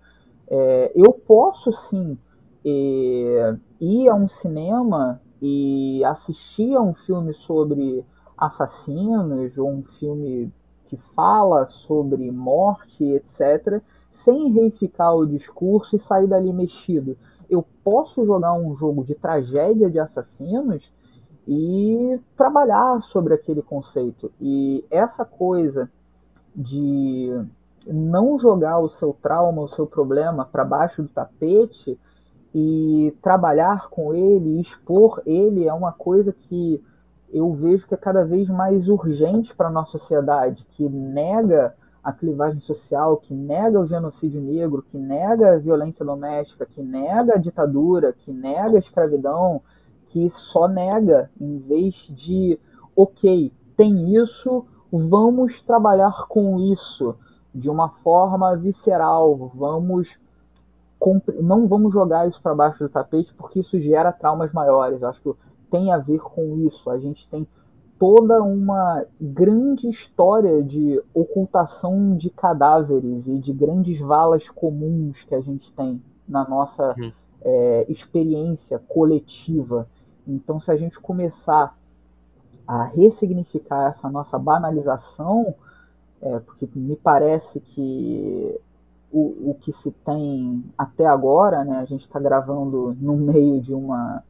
É, 0.47 0.93
eu 0.95 1.14
posso 1.14 1.72
sim 1.88 2.18
é, 2.62 3.57
ir 3.80 4.09
a 4.11 4.14
um 4.14 4.28
cinema 4.28 5.18
e 5.40 6.05
assistir 6.05 6.74
a 6.74 6.82
um 6.82 6.93
filme 6.93 7.32
sobre 7.47 8.05
assassinos 8.36 9.57
ou 9.57 9.70
um 9.70 9.82
filme 9.99 10.53
que 10.93 10.97
fala 11.16 11.70
sobre 11.86 12.30
morte, 12.30 13.03
etc., 13.03 13.80
sem 14.26 14.53
reificar 14.53 15.16
o 15.16 15.26
discurso 15.26 15.97
e 15.97 16.01
sair 16.01 16.26
dali 16.26 16.53
mexido. 16.53 17.16
Eu 17.49 17.64
posso 17.82 18.26
jogar 18.26 18.53
um 18.53 18.76
jogo 18.76 19.03
de 19.03 19.14
tragédia 19.14 19.90
de 19.90 19.99
assassinos 19.99 20.93
e 21.49 22.20
trabalhar 22.36 23.01
sobre 23.05 23.32
aquele 23.32 23.62
conceito. 23.62 24.30
E 24.38 24.84
essa 24.90 25.24
coisa 25.24 25.90
de 26.55 27.43
não 27.86 28.38
jogar 28.38 28.78
o 28.78 28.90
seu 28.90 29.16
trauma, 29.22 29.62
o 29.62 29.68
seu 29.68 29.86
problema 29.86 30.45
para 30.45 30.62
baixo 30.62 31.03
do 31.03 31.09
tapete 31.09 31.99
e 32.55 33.16
trabalhar 33.22 33.88
com 33.88 34.12
ele, 34.12 34.61
expor 34.61 35.22
ele 35.24 35.66
é 35.66 35.72
uma 35.72 35.93
coisa 35.93 36.34
que 36.34 36.84
eu 37.33 37.53
vejo 37.55 37.87
que 37.87 37.95
é 37.95 37.97
cada 37.97 38.24
vez 38.24 38.49
mais 38.49 38.89
urgente 38.89 39.55
para 39.55 39.68
a 39.68 39.72
nossa 39.72 39.99
sociedade, 39.99 40.66
que 40.72 40.89
nega 40.89 41.74
a 42.05 42.12
clivagem 42.12 42.61
social, 42.61 43.16
que 43.16 43.33
nega 43.33 43.78
o 43.78 43.87
genocídio 43.87 44.41
negro, 44.41 44.85
que 44.91 44.99
nega 44.99 45.55
a 45.55 45.59
violência 45.59 46.05
doméstica, 46.05 46.66
que 46.66 46.83
nega 46.83 47.35
a 47.35 47.39
ditadura, 47.39 48.12
que 48.12 48.33
nega 48.33 48.76
a 48.76 48.80
escravidão, 48.80 49.62
que 50.09 50.30
só 50.35 50.68
nega, 50.68 51.30
em 51.41 51.59
vez 51.59 51.95
de, 52.11 52.59
ok, 52.95 53.53
tem 53.76 54.14
isso, 54.14 54.66
vamos 54.93 55.62
trabalhar 55.62 56.26
com 56.28 56.59
isso 56.59 57.16
de 57.55 57.70
uma 57.70 57.89
forma 58.03 58.55
visceral, 58.57 59.51
vamos 59.55 60.20
não 61.41 61.66
vamos 61.66 61.93
jogar 61.93 62.28
isso 62.28 62.41
para 62.41 62.55
baixo 62.55 62.85
do 62.85 62.89
tapete 62.89 63.35
porque 63.35 63.59
isso 63.59 63.80
gera 63.80 64.12
traumas 64.12 64.53
maiores. 64.53 65.03
Eu 65.03 65.09
acho 65.09 65.20
que 65.20 65.35
tem 65.72 65.90
a 65.90 65.96
ver 65.96 66.20
com 66.20 66.58
isso. 66.58 66.90
A 66.90 66.98
gente 66.98 67.26
tem 67.28 67.48
toda 67.98 68.42
uma 68.42 69.04
grande 69.18 69.88
história 69.88 70.62
de 70.62 71.02
ocultação 71.14 72.14
de 72.16 72.28
cadáveres 72.28 73.26
e 73.26 73.38
de 73.38 73.52
grandes 73.52 73.98
valas 73.98 74.48
comuns 74.50 75.16
que 75.22 75.34
a 75.34 75.40
gente 75.40 75.72
tem 75.72 76.02
na 76.28 76.46
nossa 76.46 76.94
uhum. 76.98 77.12
é, 77.40 77.86
experiência 77.88 78.78
coletiva. 78.86 79.88
Então, 80.28 80.60
se 80.60 80.70
a 80.70 80.76
gente 80.76 81.00
começar 81.00 81.74
a 82.68 82.84
ressignificar 82.84 83.90
essa 83.90 84.10
nossa 84.10 84.38
banalização, 84.38 85.54
é, 86.20 86.38
porque 86.40 86.68
me 86.74 86.96
parece 86.96 87.60
que 87.60 88.60
o, 89.10 89.50
o 89.50 89.56
que 89.60 89.72
se 89.72 89.90
tem 90.04 90.64
até 90.76 91.06
agora, 91.06 91.64
né, 91.64 91.78
a 91.78 91.84
gente 91.84 92.02
está 92.02 92.20
gravando 92.20 92.96
no 93.00 93.16
meio 93.16 93.60
de 93.60 93.72
uma 93.72 94.22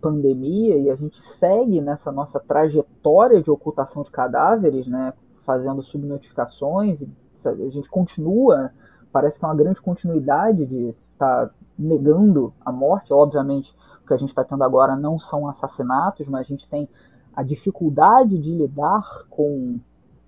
pandemia 0.00 0.76
e 0.76 0.90
a 0.90 0.96
gente 0.96 1.20
segue 1.38 1.80
nessa 1.80 2.10
nossa 2.10 2.40
trajetória 2.40 3.42
de 3.42 3.50
ocultação 3.50 4.02
de 4.02 4.10
cadáveres, 4.10 4.86
né, 4.86 5.12
fazendo 5.44 5.82
subnotificações, 5.82 6.98
a 7.44 7.70
gente 7.70 7.88
continua, 7.88 8.70
parece 9.12 9.38
que 9.38 9.44
é 9.44 9.48
uma 9.48 9.54
grande 9.54 9.80
continuidade 9.80 10.66
de 10.66 10.94
estar 11.12 11.46
tá 11.46 11.54
negando 11.78 12.52
a 12.64 12.72
morte, 12.72 13.12
obviamente 13.12 13.74
o 14.02 14.06
que 14.06 14.14
a 14.14 14.16
gente 14.16 14.30
está 14.30 14.44
tendo 14.44 14.64
agora 14.64 14.96
não 14.96 15.18
são 15.18 15.48
assassinatos, 15.48 16.26
mas 16.26 16.46
a 16.46 16.48
gente 16.48 16.68
tem 16.68 16.88
a 17.34 17.42
dificuldade 17.42 18.38
de 18.38 18.50
lidar 18.52 19.26
com 19.30 19.78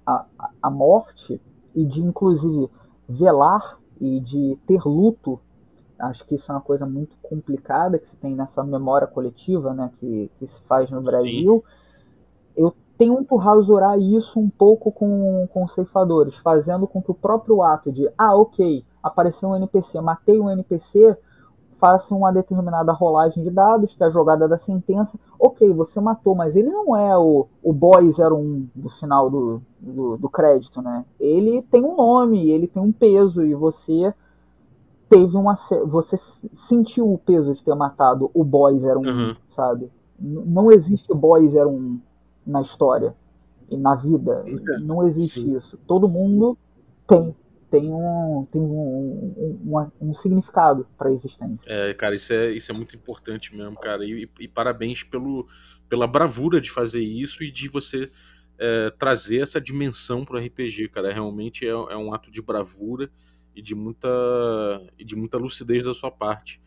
a, 0.06 0.24
a 0.62 0.70
morte 0.70 1.40
e 1.74 1.84
de 1.84 2.00
inclusive 2.00 2.70
velar 3.08 3.78
e 4.00 4.20
de 4.20 4.58
ter 4.66 4.80
luto 4.84 5.40
acho 6.00 6.24
que 6.26 6.34
isso 6.34 6.50
é 6.50 6.54
uma 6.54 6.60
coisa 6.60 6.86
muito 6.86 7.16
complicada 7.22 7.98
que 7.98 8.08
se 8.08 8.16
tem 8.16 8.34
nessa 8.34 8.62
memória 8.62 9.06
coletiva, 9.06 9.72
né, 9.72 9.90
que, 9.98 10.30
que 10.38 10.46
se 10.46 10.60
faz 10.66 10.90
no 10.90 11.02
Brasil. 11.02 11.64
Sim. 11.64 12.62
Eu 12.62 12.74
tento 12.98 13.36
rasurar 13.36 13.98
isso 13.98 14.38
um 14.38 14.50
pouco 14.50 14.92
com, 14.92 15.48
com 15.52 15.64
os 15.64 15.74
ceifadores, 15.74 16.36
fazendo 16.36 16.86
com 16.86 17.00
que 17.00 17.10
o 17.10 17.14
próprio 17.14 17.62
ato 17.62 17.90
de, 17.90 18.10
ah, 18.18 18.36
ok, 18.36 18.84
apareceu 19.02 19.48
um 19.48 19.56
NPC, 19.56 20.00
matei 20.00 20.38
um 20.38 20.50
NPC, 20.50 21.16
faça 21.80 22.14
uma 22.14 22.30
determinada 22.30 22.92
rolagem 22.92 23.42
de 23.42 23.50
dados, 23.50 23.94
que 23.94 24.04
é 24.04 24.06
a 24.06 24.10
jogada 24.10 24.46
da 24.46 24.58
sentença. 24.58 25.18
Ok, 25.38 25.72
você 25.72 25.98
matou, 25.98 26.34
mas 26.34 26.54
ele 26.54 26.68
não 26.68 26.94
é 26.94 27.16
o, 27.16 27.46
o 27.62 27.72
boy 27.72 28.10
01 28.10 28.68
do 28.74 28.90
final 29.00 29.30
do, 29.30 29.62
do, 29.80 30.18
do 30.18 30.28
crédito, 30.28 30.82
né? 30.82 31.06
Ele 31.18 31.62
tem 31.62 31.82
um 31.82 31.96
nome, 31.96 32.50
ele 32.50 32.68
tem 32.68 32.82
um 32.82 32.92
peso, 32.92 33.42
e 33.42 33.54
você 33.54 34.14
teve 35.10 35.36
uma. 35.36 35.58
Você 35.86 36.18
sentiu 36.68 37.12
o 37.12 37.18
peso 37.18 37.54
de 37.54 37.62
ter 37.62 37.74
matado 37.74 38.30
o 38.32 38.44
Boy 38.44 38.74
01, 38.74 38.96
uhum. 38.96 39.36
sabe? 39.54 39.90
não 40.20 40.70
existe 40.70 41.12
Boy 41.14 41.48
01 41.48 42.00
na 42.46 42.62
história 42.62 43.14
e 43.70 43.76
na 43.76 43.94
vida. 43.96 44.44
Não 44.80 45.06
existe 45.06 45.40
Sim. 45.40 45.56
isso. 45.56 45.78
Todo 45.86 46.08
mundo 46.08 46.56
tem 47.08 47.34
tem 47.70 47.88
um, 47.88 48.48
tem 48.50 48.60
um, 48.60 49.32
um, 49.36 49.78
um, 49.78 50.08
um 50.08 50.14
significado 50.16 50.84
para 50.98 51.08
a 51.08 51.12
existência. 51.12 51.60
É, 51.66 51.94
cara, 51.94 52.16
isso 52.16 52.32
é, 52.32 52.50
isso 52.50 52.72
é 52.72 52.74
muito 52.74 52.96
importante 52.96 53.54
mesmo, 53.54 53.76
cara. 53.76 54.04
E, 54.04 54.28
e 54.40 54.48
parabéns 54.48 55.04
pelo, 55.04 55.46
pela 55.88 56.08
bravura 56.08 56.60
de 56.60 56.68
fazer 56.68 57.00
isso 57.00 57.44
e 57.44 57.50
de 57.50 57.68
você 57.68 58.10
é, 58.58 58.90
trazer 58.90 59.40
essa 59.40 59.60
dimensão 59.60 60.24
para 60.24 60.36
o 60.36 60.44
RPG, 60.44 60.88
cara. 60.88 61.12
Realmente 61.12 61.64
é, 61.64 61.70
é 61.70 61.96
um 61.96 62.12
ato 62.12 62.28
de 62.28 62.42
bravura 62.42 63.08
e 63.54 63.62
de 63.62 63.74
muita, 63.74 64.08
e 64.98 65.04
de 65.04 65.16
muita 65.16 65.38
lucidez 65.38 65.84
da 65.84 65.94
sua 65.94 66.10
parte. 66.10 66.60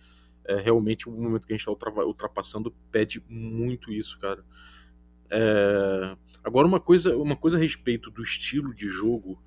É, 0.45 0.59
realmente 0.59 1.07
o 1.07 1.11
momento 1.11 1.47
que 1.47 1.53
a 1.53 1.57
gente 1.57 1.67
está 1.67 2.03
ultrapassando 2.03 2.71
pede 2.91 3.23
muito 3.29 3.91
isso, 3.91 4.19
cara. 4.19 4.43
É... 5.29 6.17
Agora 6.43 6.67
uma 6.67 6.79
coisa, 6.79 7.15
uma 7.17 7.35
coisa 7.35 7.57
a 7.57 7.59
respeito 7.59 8.11
do 8.11 8.21
estilo 8.21 8.73
de 8.73 8.87
jogo, 8.87 9.41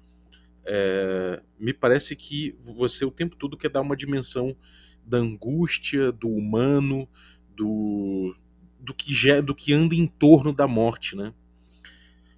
é... 0.64 1.42
me 1.58 1.72
parece 1.72 2.16
que 2.16 2.56
você 2.58 3.04
o 3.04 3.10
tempo 3.10 3.36
todo 3.36 3.56
quer 3.56 3.68
dar 3.68 3.82
uma 3.82 3.96
dimensão 3.96 4.56
da 5.04 5.18
angústia, 5.18 6.10
do 6.10 6.28
humano, 6.28 7.08
do, 7.54 8.34
do 8.80 8.92
que 8.92 9.12
do 9.42 9.54
que 9.54 9.72
anda 9.72 9.94
em 9.94 10.06
torno 10.06 10.52
da 10.52 10.66
morte, 10.66 11.14
né? 11.14 11.32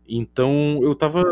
Então 0.08 0.80
eu 0.82 0.94
tava. 0.94 1.22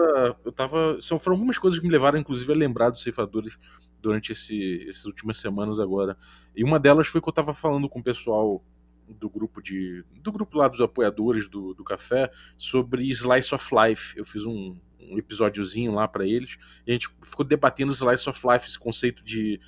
Eu 0.45 0.53
tava. 0.53 0.99
São, 1.01 1.19
foram 1.19 1.37
algumas 1.37 1.57
coisas 1.57 1.81
que 1.81 1.87
me 1.87 1.91
levaram, 1.91 2.19
inclusive, 2.19 2.53
a 2.53 2.57
lembrar 2.57 2.91
dos 2.91 3.03
ceifadores 3.03 3.59
durante 4.03 4.33
esse, 4.33 4.87
essas 4.89 5.07
últimas 5.07 5.39
semanas 5.39 5.81
agora. 5.81 6.17
E 6.55 6.63
uma 6.63 6.79
delas 6.79 7.07
foi 7.07 7.23
que 7.23 7.29
eu 7.29 7.33
tava 7.33 7.55
falando 7.55 7.89
com 7.89 8.01
o 8.01 8.03
pessoal 8.03 8.63
do 9.09 9.31
grupo 9.31 9.63
de. 9.63 10.05
do 10.21 10.31
grupo 10.31 10.59
lá 10.59 10.69
dos 10.69 10.83
apoiadores 10.83 11.49
do, 11.49 11.73
do 11.73 11.83
café 11.83 12.31
sobre 12.55 13.09
Slice 13.09 13.55
of 13.55 13.67
Life. 13.75 14.19
Eu 14.19 14.27
fiz 14.27 14.45
um, 14.45 14.77
um 15.01 15.17
episódiozinho 15.17 15.93
lá 15.93 16.07
para 16.07 16.27
eles. 16.27 16.59
E 16.87 16.91
a 16.91 16.93
gente 16.93 17.09
ficou 17.25 17.47
debatendo 17.47 17.93
Slice 17.93 18.29
of 18.29 18.41
Life, 18.47 18.69
esse 18.69 18.79
conceito 18.79 19.25
de. 19.25 19.59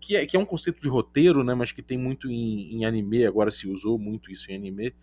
Que 0.00 0.16
é, 0.16 0.24
que 0.24 0.36
é 0.36 0.40
um 0.40 0.46
conceito 0.46 0.80
de 0.80 0.88
roteiro, 0.88 1.44
né? 1.44 1.54
Mas 1.54 1.72
que 1.72 1.82
tem 1.82 1.98
muito 1.98 2.30
em, 2.30 2.74
em 2.74 2.84
anime, 2.86 3.26
agora 3.26 3.50
se 3.50 3.68
usou 3.68 3.98
muito 3.98 4.30
isso 4.30 4.50
em 4.50 4.54
anime. 4.54 4.94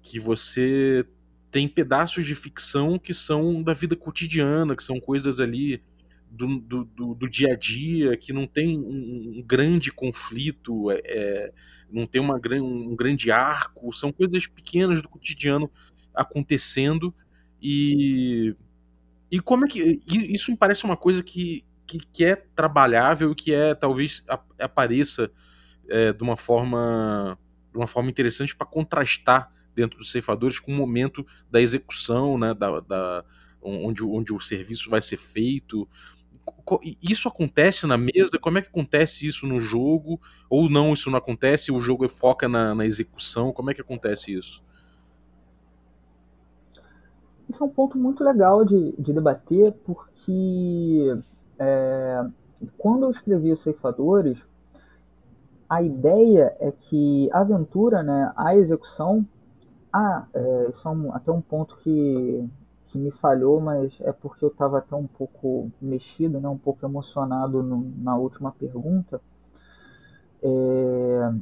Que 0.00 0.18
você 0.18 1.06
tem 1.50 1.68
pedaços 1.68 2.26
de 2.26 2.34
ficção 2.34 2.98
que 2.98 3.14
são 3.14 3.62
da 3.62 3.72
vida 3.72 3.96
cotidiana, 3.96 4.76
que 4.76 4.82
são 4.82 5.00
coisas 5.00 5.40
ali 5.40 5.82
do, 6.30 6.58
do, 6.58 6.84
do, 6.84 7.14
do 7.14 7.28
dia 7.28 7.52
a 7.52 7.56
dia, 7.56 8.16
que 8.16 8.32
não 8.32 8.46
tem 8.46 8.78
um, 8.78 9.38
um 9.38 9.42
grande 9.42 9.90
conflito, 9.90 10.90
é, 10.90 11.00
é 11.04 11.52
não 11.90 12.06
tem 12.06 12.20
uma, 12.20 12.38
um 12.60 12.94
grande 12.94 13.30
arco, 13.30 13.90
são 13.92 14.12
coisas 14.12 14.46
pequenas 14.46 15.00
do 15.00 15.08
cotidiano 15.08 15.70
acontecendo. 16.14 17.14
E 17.60 18.54
e 19.30 19.40
como 19.40 19.66
é 19.66 19.68
que 19.68 20.00
isso 20.08 20.50
me 20.50 20.56
parece 20.56 20.84
uma 20.84 20.96
coisa 20.96 21.22
que, 21.22 21.64
que, 21.86 21.98
que 21.98 22.24
é 22.24 22.34
trabalhável 22.34 23.34
que 23.34 23.52
é 23.52 23.74
talvez 23.74 24.24
apareça 24.58 25.30
é, 25.88 26.12
de 26.12 26.22
uma 26.22 26.36
forma 26.36 27.38
de 27.70 27.76
uma 27.76 27.86
forma 27.86 28.08
interessante 28.08 28.56
para 28.56 28.66
contrastar 28.66 29.52
dentro 29.78 29.98
dos 29.98 30.10
ceifadores 30.10 30.58
com 30.58 30.72
o 30.72 30.74
momento 30.74 31.24
da 31.48 31.60
execução, 31.60 32.36
né, 32.36 32.52
da, 32.52 32.80
da 32.80 33.24
onde, 33.62 34.04
onde 34.04 34.32
o 34.32 34.40
serviço 34.40 34.90
vai 34.90 35.00
ser 35.00 35.16
feito. 35.16 35.88
Isso 37.00 37.28
acontece 37.28 37.86
na 37.86 37.96
mesa? 37.96 38.38
Como 38.40 38.58
é 38.58 38.62
que 38.62 38.68
acontece 38.68 39.24
isso 39.24 39.46
no 39.46 39.60
jogo? 39.60 40.20
Ou 40.50 40.68
não, 40.68 40.92
isso 40.92 41.10
não 41.10 41.18
acontece? 41.18 41.70
O 41.70 41.80
jogo 41.80 42.08
foca 42.08 42.48
na, 42.48 42.74
na 42.74 42.84
execução? 42.84 43.52
Como 43.52 43.70
é 43.70 43.74
que 43.74 43.80
acontece 43.80 44.32
isso? 44.32 44.64
Isso 47.48 47.62
é 47.62 47.66
um 47.66 47.70
ponto 47.70 47.96
muito 47.96 48.24
legal 48.24 48.64
de, 48.64 48.94
de 48.98 49.12
debater, 49.12 49.72
porque 49.84 51.16
é, 51.58 52.26
quando 52.76 53.04
eu 53.04 53.10
escrevi 53.10 53.52
os 53.52 53.62
ceifadores, 53.62 54.38
a 55.68 55.82
ideia 55.82 56.56
é 56.60 56.72
que 56.72 57.28
a 57.32 57.40
aventura, 57.40 58.02
né, 58.02 58.32
a 58.36 58.56
execução, 58.56 59.24
ah, 59.92 60.26
é, 60.34 60.70
isso 60.70 60.86
é 60.86 60.90
um, 60.90 61.14
até 61.14 61.30
um 61.30 61.40
ponto 61.40 61.76
que, 61.78 62.48
que 62.88 62.98
me 62.98 63.10
falhou, 63.12 63.60
mas 63.60 63.92
é 64.00 64.12
porque 64.12 64.44
eu 64.44 64.48
estava 64.48 64.78
até 64.78 64.94
um 64.94 65.06
pouco 65.06 65.70
mexido, 65.80 66.40
né, 66.40 66.48
um 66.48 66.58
pouco 66.58 66.84
emocionado 66.84 67.62
no, 67.62 67.90
na 67.98 68.16
última 68.16 68.52
pergunta. 68.52 69.20
É, 70.42 71.32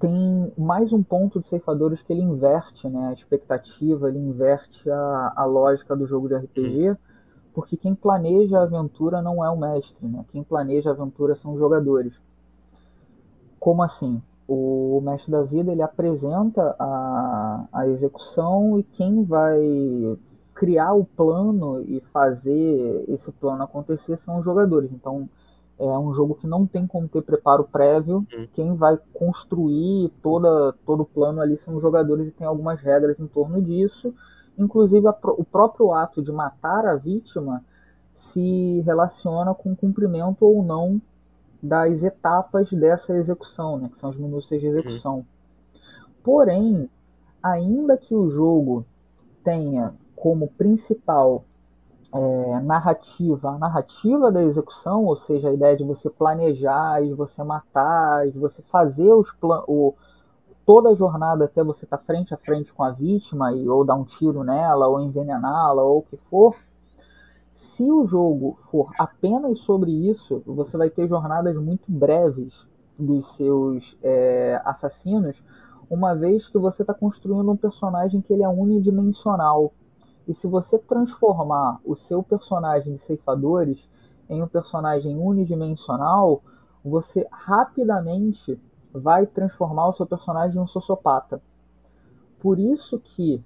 tem 0.00 0.52
mais 0.56 0.92
um 0.92 1.02
ponto 1.02 1.40
de 1.40 1.48
ceifadores 1.48 2.00
que 2.02 2.12
ele 2.12 2.22
inverte 2.22 2.88
né, 2.88 3.08
a 3.08 3.12
expectativa, 3.12 4.08
ele 4.08 4.18
inverte 4.18 4.90
a, 4.90 5.32
a 5.36 5.44
lógica 5.44 5.94
do 5.94 6.06
jogo 6.06 6.26
de 6.26 6.36
RPG, 6.36 6.96
porque 7.52 7.76
quem 7.76 7.94
planeja 7.94 8.58
a 8.58 8.62
aventura 8.62 9.20
não 9.20 9.44
é 9.44 9.50
o 9.50 9.58
mestre, 9.58 10.06
né? 10.06 10.24
quem 10.32 10.42
planeja 10.42 10.90
a 10.90 10.92
aventura 10.94 11.36
são 11.36 11.52
os 11.52 11.58
jogadores. 11.58 12.14
Como 13.58 13.82
assim? 13.82 14.22
O 14.52 15.00
mestre 15.00 15.30
da 15.30 15.42
vida 15.42 15.70
ele 15.70 15.80
apresenta 15.80 16.74
a, 16.76 17.68
a 17.72 17.86
execução 17.86 18.80
e 18.80 18.82
quem 18.82 19.22
vai 19.22 19.60
criar 20.54 20.92
o 20.92 21.04
plano 21.04 21.80
e 21.82 22.00
fazer 22.12 23.04
esse 23.06 23.30
plano 23.30 23.62
acontecer 23.62 24.18
são 24.24 24.40
os 24.40 24.44
jogadores. 24.44 24.90
Então 24.92 25.28
é 25.78 25.84
um 25.96 26.12
jogo 26.14 26.34
que 26.34 26.48
não 26.48 26.66
tem 26.66 26.84
como 26.84 27.06
ter 27.06 27.22
preparo 27.22 27.62
prévio. 27.62 28.26
Uhum. 28.32 28.48
Quem 28.52 28.74
vai 28.74 28.98
construir 29.14 30.10
toda, 30.20 30.74
todo 30.84 31.04
o 31.04 31.06
plano 31.06 31.40
ali 31.40 31.56
são 31.64 31.76
os 31.76 31.82
jogadores 31.82 32.26
e 32.26 32.32
tem 32.32 32.44
algumas 32.44 32.80
regras 32.80 33.20
em 33.20 33.28
torno 33.28 33.62
disso. 33.62 34.12
Inclusive 34.58 35.06
a, 35.06 35.16
o 35.28 35.44
próprio 35.44 35.92
ato 35.92 36.20
de 36.20 36.32
matar 36.32 36.86
a 36.86 36.96
vítima 36.96 37.64
se 38.32 38.82
relaciona 38.84 39.54
com 39.54 39.72
o 39.72 39.76
cumprimento 39.76 40.44
ou 40.44 40.60
não 40.64 41.00
das 41.62 42.02
etapas 42.02 42.70
dessa 42.70 43.16
execução, 43.16 43.78
né, 43.78 43.90
que 43.92 44.00
são 44.00 44.10
as 44.10 44.16
minúcias 44.16 44.60
de 44.60 44.66
execução. 44.66 45.24
Porém, 46.22 46.88
ainda 47.42 47.96
que 47.96 48.14
o 48.14 48.30
jogo 48.30 48.84
tenha 49.42 49.94
como 50.14 50.48
principal 50.48 51.44
é, 52.12 52.60
narrativa 52.60 53.50
a 53.50 53.58
narrativa 53.58 54.32
da 54.32 54.42
execução, 54.42 55.04
ou 55.04 55.16
seja, 55.16 55.48
a 55.48 55.54
ideia 55.54 55.76
de 55.76 55.84
você 55.84 56.10
planejar, 56.10 57.02
de 57.02 57.14
você 57.14 57.42
matar, 57.42 58.28
de 58.28 58.38
você 58.38 58.60
fazer 58.62 59.12
os 59.12 59.30
plan 59.32 59.62
o, 59.66 59.94
toda 60.66 60.90
a 60.90 60.94
jornada 60.94 61.44
até 61.44 61.62
você 61.62 61.84
estar 61.84 61.98
tá 61.98 62.04
frente 62.04 62.34
a 62.34 62.36
frente 62.36 62.72
com 62.72 62.82
a 62.82 62.90
vítima 62.90 63.52
e 63.52 63.68
ou 63.68 63.84
dar 63.84 63.94
um 63.94 64.04
tiro 64.04 64.42
nela, 64.42 64.88
ou 64.88 65.00
envenená-la, 65.00 65.82
ou 65.82 65.98
o 65.98 66.02
que 66.02 66.16
for. 66.28 66.56
Se 67.80 67.90
o 67.90 68.06
jogo 68.06 68.58
for 68.70 68.92
apenas 68.98 69.58
sobre 69.60 69.90
isso, 69.90 70.42
você 70.44 70.76
vai 70.76 70.90
ter 70.90 71.08
jornadas 71.08 71.56
muito 71.56 71.90
breves 71.90 72.52
dos 72.98 73.26
seus 73.36 73.96
é, 74.02 74.60
assassinos, 74.66 75.42
uma 75.88 76.14
vez 76.14 76.46
que 76.46 76.58
você 76.58 76.82
está 76.82 76.92
construindo 76.92 77.50
um 77.50 77.56
personagem 77.56 78.20
que 78.20 78.34
ele 78.34 78.42
é 78.42 78.48
unidimensional. 78.50 79.72
E 80.28 80.34
se 80.34 80.46
você 80.46 80.78
transformar 80.78 81.80
o 81.82 81.96
seu 81.96 82.22
personagem 82.22 82.96
de 82.96 83.02
ceifadores 83.06 83.78
em 84.28 84.42
um 84.42 84.46
personagem 84.46 85.16
unidimensional, 85.16 86.42
você 86.84 87.26
rapidamente 87.32 88.60
vai 88.92 89.24
transformar 89.24 89.88
o 89.88 89.94
seu 89.94 90.04
personagem 90.04 90.58
em 90.58 90.60
um 90.60 90.66
sociopata. 90.66 91.40
Por 92.40 92.58
isso 92.58 92.98
que 92.98 93.42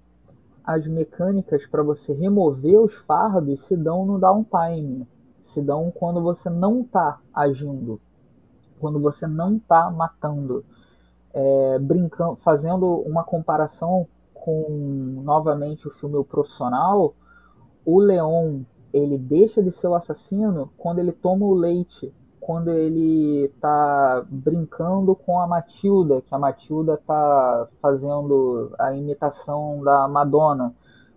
as 0.64 0.86
mecânicas 0.86 1.66
para 1.66 1.82
você 1.82 2.12
remover 2.12 2.80
os 2.80 2.94
fardos 3.06 3.60
se 3.66 3.76
dão 3.76 4.06
no 4.06 4.18
downtime, 4.18 5.06
se 5.52 5.60
dão 5.60 5.90
quando 5.90 6.22
você 6.22 6.48
não 6.48 6.80
está 6.80 7.20
agindo, 7.32 8.00
quando 8.80 8.98
você 8.98 9.26
não 9.26 9.56
está 9.56 9.90
matando. 9.90 10.64
É, 11.36 11.78
brincando, 11.80 12.36
fazendo 12.44 12.86
uma 13.00 13.24
comparação 13.24 14.06
com 14.32 15.20
novamente 15.24 15.88
o 15.88 15.90
filme 15.90 16.14
O 16.16 16.24
Profissional, 16.24 17.12
o 17.84 17.98
Leon 17.98 18.60
ele 18.92 19.18
deixa 19.18 19.60
de 19.60 19.72
ser 19.72 19.88
o 19.88 19.96
assassino 19.96 20.70
quando 20.78 21.00
ele 21.00 21.10
toma 21.10 21.44
o 21.44 21.52
leite, 21.52 22.14
quando 22.44 22.70
ele 22.70 23.50
tá 23.58 24.22
brincando 24.28 25.16
com 25.16 25.40
a 25.40 25.46
Matilda, 25.46 26.20
que 26.20 26.34
a 26.34 26.38
Matilda 26.38 27.00
tá 27.06 27.66
fazendo 27.80 28.70
a 28.78 28.94
imitação 28.94 29.82
da 29.82 30.06
Madonna, 30.06 30.74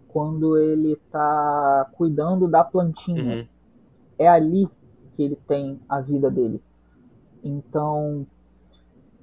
quando 0.08 0.58
ele 0.58 0.96
tá 1.12 1.86
cuidando 1.98 2.48
da 2.48 2.64
plantinha. 2.64 3.40
Uhum. 3.40 3.48
É 4.18 4.26
ali 4.30 4.70
que 5.16 5.24
ele 5.24 5.36
tem 5.36 5.82
a 5.90 6.00
vida 6.00 6.32
dele. 6.32 6.64
Então, 7.44 8.26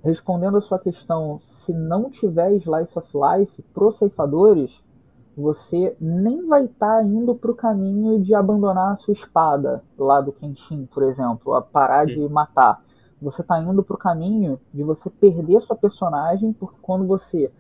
respondendo 0.02 0.58
a 0.58 0.60
sua 0.60 0.78
questão, 0.78 1.40
se 1.64 1.72
não 1.72 2.10
tiver 2.10 2.52
Slice 2.56 2.98
of 2.98 3.08
Life 3.14 3.62
pro 3.72 3.96
ceifadores, 3.96 4.70
você 5.36 5.96
nem 6.00 6.46
vai 6.46 6.64
estar 6.64 6.98
tá 6.98 7.02
indo 7.02 7.34
para 7.34 7.50
o 7.50 7.54
caminho 7.54 8.22
de 8.22 8.34
abandonar 8.34 8.92
a 8.92 8.96
sua 8.98 9.12
espada 9.12 9.82
lá 9.98 10.20
do 10.20 10.32
Kenshin, 10.32 10.86
por 10.86 11.02
exemplo, 11.02 11.54
a 11.54 11.62
parar 11.62 12.06
de 12.06 12.28
matar. 12.28 12.82
Você 13.20 13.42
está 13.42 13.60
indo 13.60 13.82
para 13.82 13.94
o 13.94 13.98
caminho 13.98 14.60
de 14.72 14.82
você 14.82 15.10
perder 15.10 15.60
sua 15.62 15.76
personagem, 15.76 16.52
porque 16.52 16.78
quando 16.80 17.06
você 17.06 17.50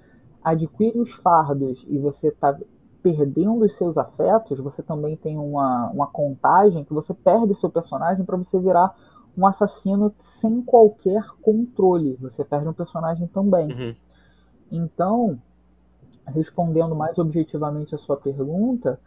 adquire 0.42 0.98
os 1.00 1.12
fardos 1.14 1.84
e 1.88 1.98
você 1.98 2.28
está 2.28 2.56
perdendo 3.02 3.64
os 3.64 3.76
seus 3.76 3.98
afetos, 3.98 4.58
você 4.60 4.82
também 4.82 5.16
tem 5.16 5.36
uma, 5.36 5.90
uma 5.90 6.06
contagem 6.06 6.84
que 6.84 6.92
você 6.94 7.12
perde 7.12 7.58
seu 7.60 7.70
personagem 7.70 8.24
para 8.24 8.36
você 8.36 8.58
virar 8.58 8.94
um 9.36 9.46
assassino 9.46 10.14
sem 10.40 10.62
qualquer 10.62 11.22
controle. 11.42 12.16
Você 12.20 12.44
perde 12.44 12.68
um 12.68 12.72
personagem 12.72 13.26
também. 13.26 13.66
Uhum. 13.72 13.94
Então, 14.70 15.38
respondendo 16.26 16.94
mais 16.94 17.18
objetivamente 17.18 17.94
a 17.94 17.98
sua 17.98 18.16
pergunta, 18.16 18.98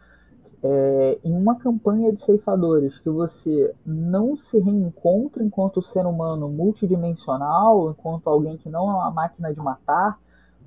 é, 0.62 1.18
em 1.22 1.32
uma 1.32 1.56
campanha 1.56 2.12
de 2.12 2.24
ceifadores 2.24 2.98
que 2.98 3.10
você 3.10 3.74
não 3.86 4.36
se 4.36 4.58
reencontra 4.58 5.42
enquanto 5.42 5.82
ser 5.82 6.04
humano 6.04 6.48
multidimensional, 6.48 7.90
enquanto 7.90 8.28
alguém 8.28 8.56
que 8.56 8.68
não 8.68 8.90
é 8.90 8.94
uma 8.94 9.10
máquina 9.10 9.52
de 9.52 9.60
matar, 9.60 10.18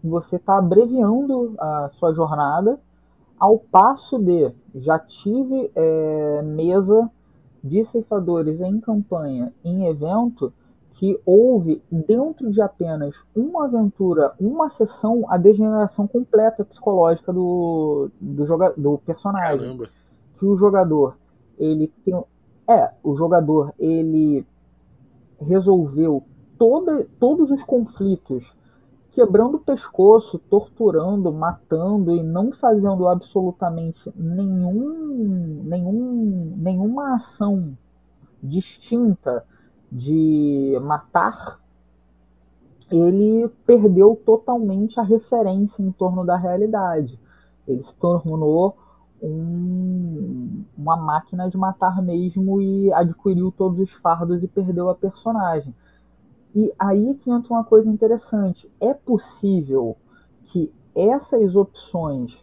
você 0.03 0.37
está 0.37 0.57
abreviando 0.57 1.55
a 1.59 1.89
sua 1.99 2.13
jornada, 2.13 2.79
ao 3.39 3.57
passo 3.57 4.17
de 4.17 4.51
já 4.75 4.97
tive 4.99 5.71
é, 5.75 6.41
mesa 6.43 7.09
de 7.63 7.85
ceifadores 7.85 8.59
em 8.61 8.79
campanha, 8.79 9.53
em 9.63 9.85
evento, 9.87 10.53
que 11.01 11.19
houve 11.25 11.81
dentro 11.91 12.51
de 12.51 12.61
apenas 12.61 13.15
uma 13.35 13.65
aventura, 13.65 14.35
uma 14.39 14.69
sessão, 14.69 15.25
a 15.27 15.35
degeneração 15.35 16.05
completa 16.05 16.63
psicológica 16.63 17.33
do, 17.33 18.11
do, 18.21 18.45
joga, 18.45 18.71
do 18.77 18.99
personagem. 18.99 19.61
Caramba. 19.61 19.89
Que 20.37 20.45
o 20.45 20.55
jogador, 20.55 21.17
ele 21.57 21.91
tem. 22.05 22.13
É, 22.69 22.91
o 23.03 23.15
jogador, 23.15 23.73
ele 23.79 24.45
resolveu 25.39 26.23
toda, 26.59 27.07
todos 27.19 27.49
os 27.49 27.63
conflitos 27.63 28.45
quebrando 29.09 29.55
o 29.55 29.61
pescoço, 29.61 30.37
torturando, 30.51 31.33
matando 31.33 32.15
e 32.15 32.21
não 32.21 32.51
fazendo 32.51 33.07
absolutamente 33.07 33.99
nenhum, 34.15 35.63
nenhum, 35.63 36.53
nenhuma 36.57 37.15
ação 37.15 37.75
distinta 38.43 39.43
de 39.91 40.77
matar, 40.81 41.59
ele 42.89 43.49
perdeu 43.65 44.21
totalmente 44.25 44.99
a 44.99 45.03
referência 45.03 45.81
em 45.81 45.91
torno 45.91 46.25
da 46.25 46.37
realidade. 46.37 47.19
Ele 47.67 47.83
se 47.83 47.93
tornou 47.95 48.75
um, 49.21 50.63
uma 50.77 50.97
máquina 50.97 51.49
de 51.49 51.57
matar 51.57 52.01
mesmo 52.01 52.61
e 52.61 52.91
adquiriu 52.93 53.51
todos 53.51 53.79
os 53.79 53.91
fardos 53.93 54.43
e 54.43 54.47
perdeu 54.47 54.89
a 54.89 54.95
personagem. 54.95 55.73
E 56.55 56.73
aí 56.77 57.15
que 57.15 57.29
entra 57.29 57.53
uma 57.53 57.63
coisa 57.63 57.89
interessante. 57.89 58.69
É 58.79 58.93
possível 58.93 59.95
que 60.45 60.73
essas 60.93 61.55
opções 61.55 62.37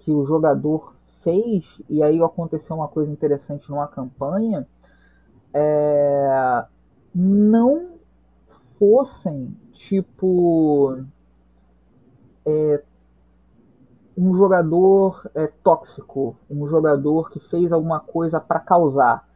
que 0.00 0.12
o 0.12 0.24
jogador 0.24 0.94
fez, 1.22 1.64
e 1.88 2.02
aí 2.02 2.22
aconteceu 2.22 2.76
uma 2.76 2.88
coisa 2.88 3.10
interessante 3.10 3.68
numa 3.70 3.88
campanha, 3.88 4.66
é, 5.52 6.64
não 7.14 7.90
fossem 8.78 9.56
tipo 9.72 10.98
é, 12.46 12.82
um 14.16 14.36
jogador 14.36 15.30
é, 15.34 15.46
tóxico, 15.62 16.36
um 16.50 16.68
jogador 16.68 17.30
que 17.30 17.40
fez 17.48 17.72
alguma 17.72 18.00
coisa 18.00 18.38
para 18.40 18.60
causar. 18.60 19.28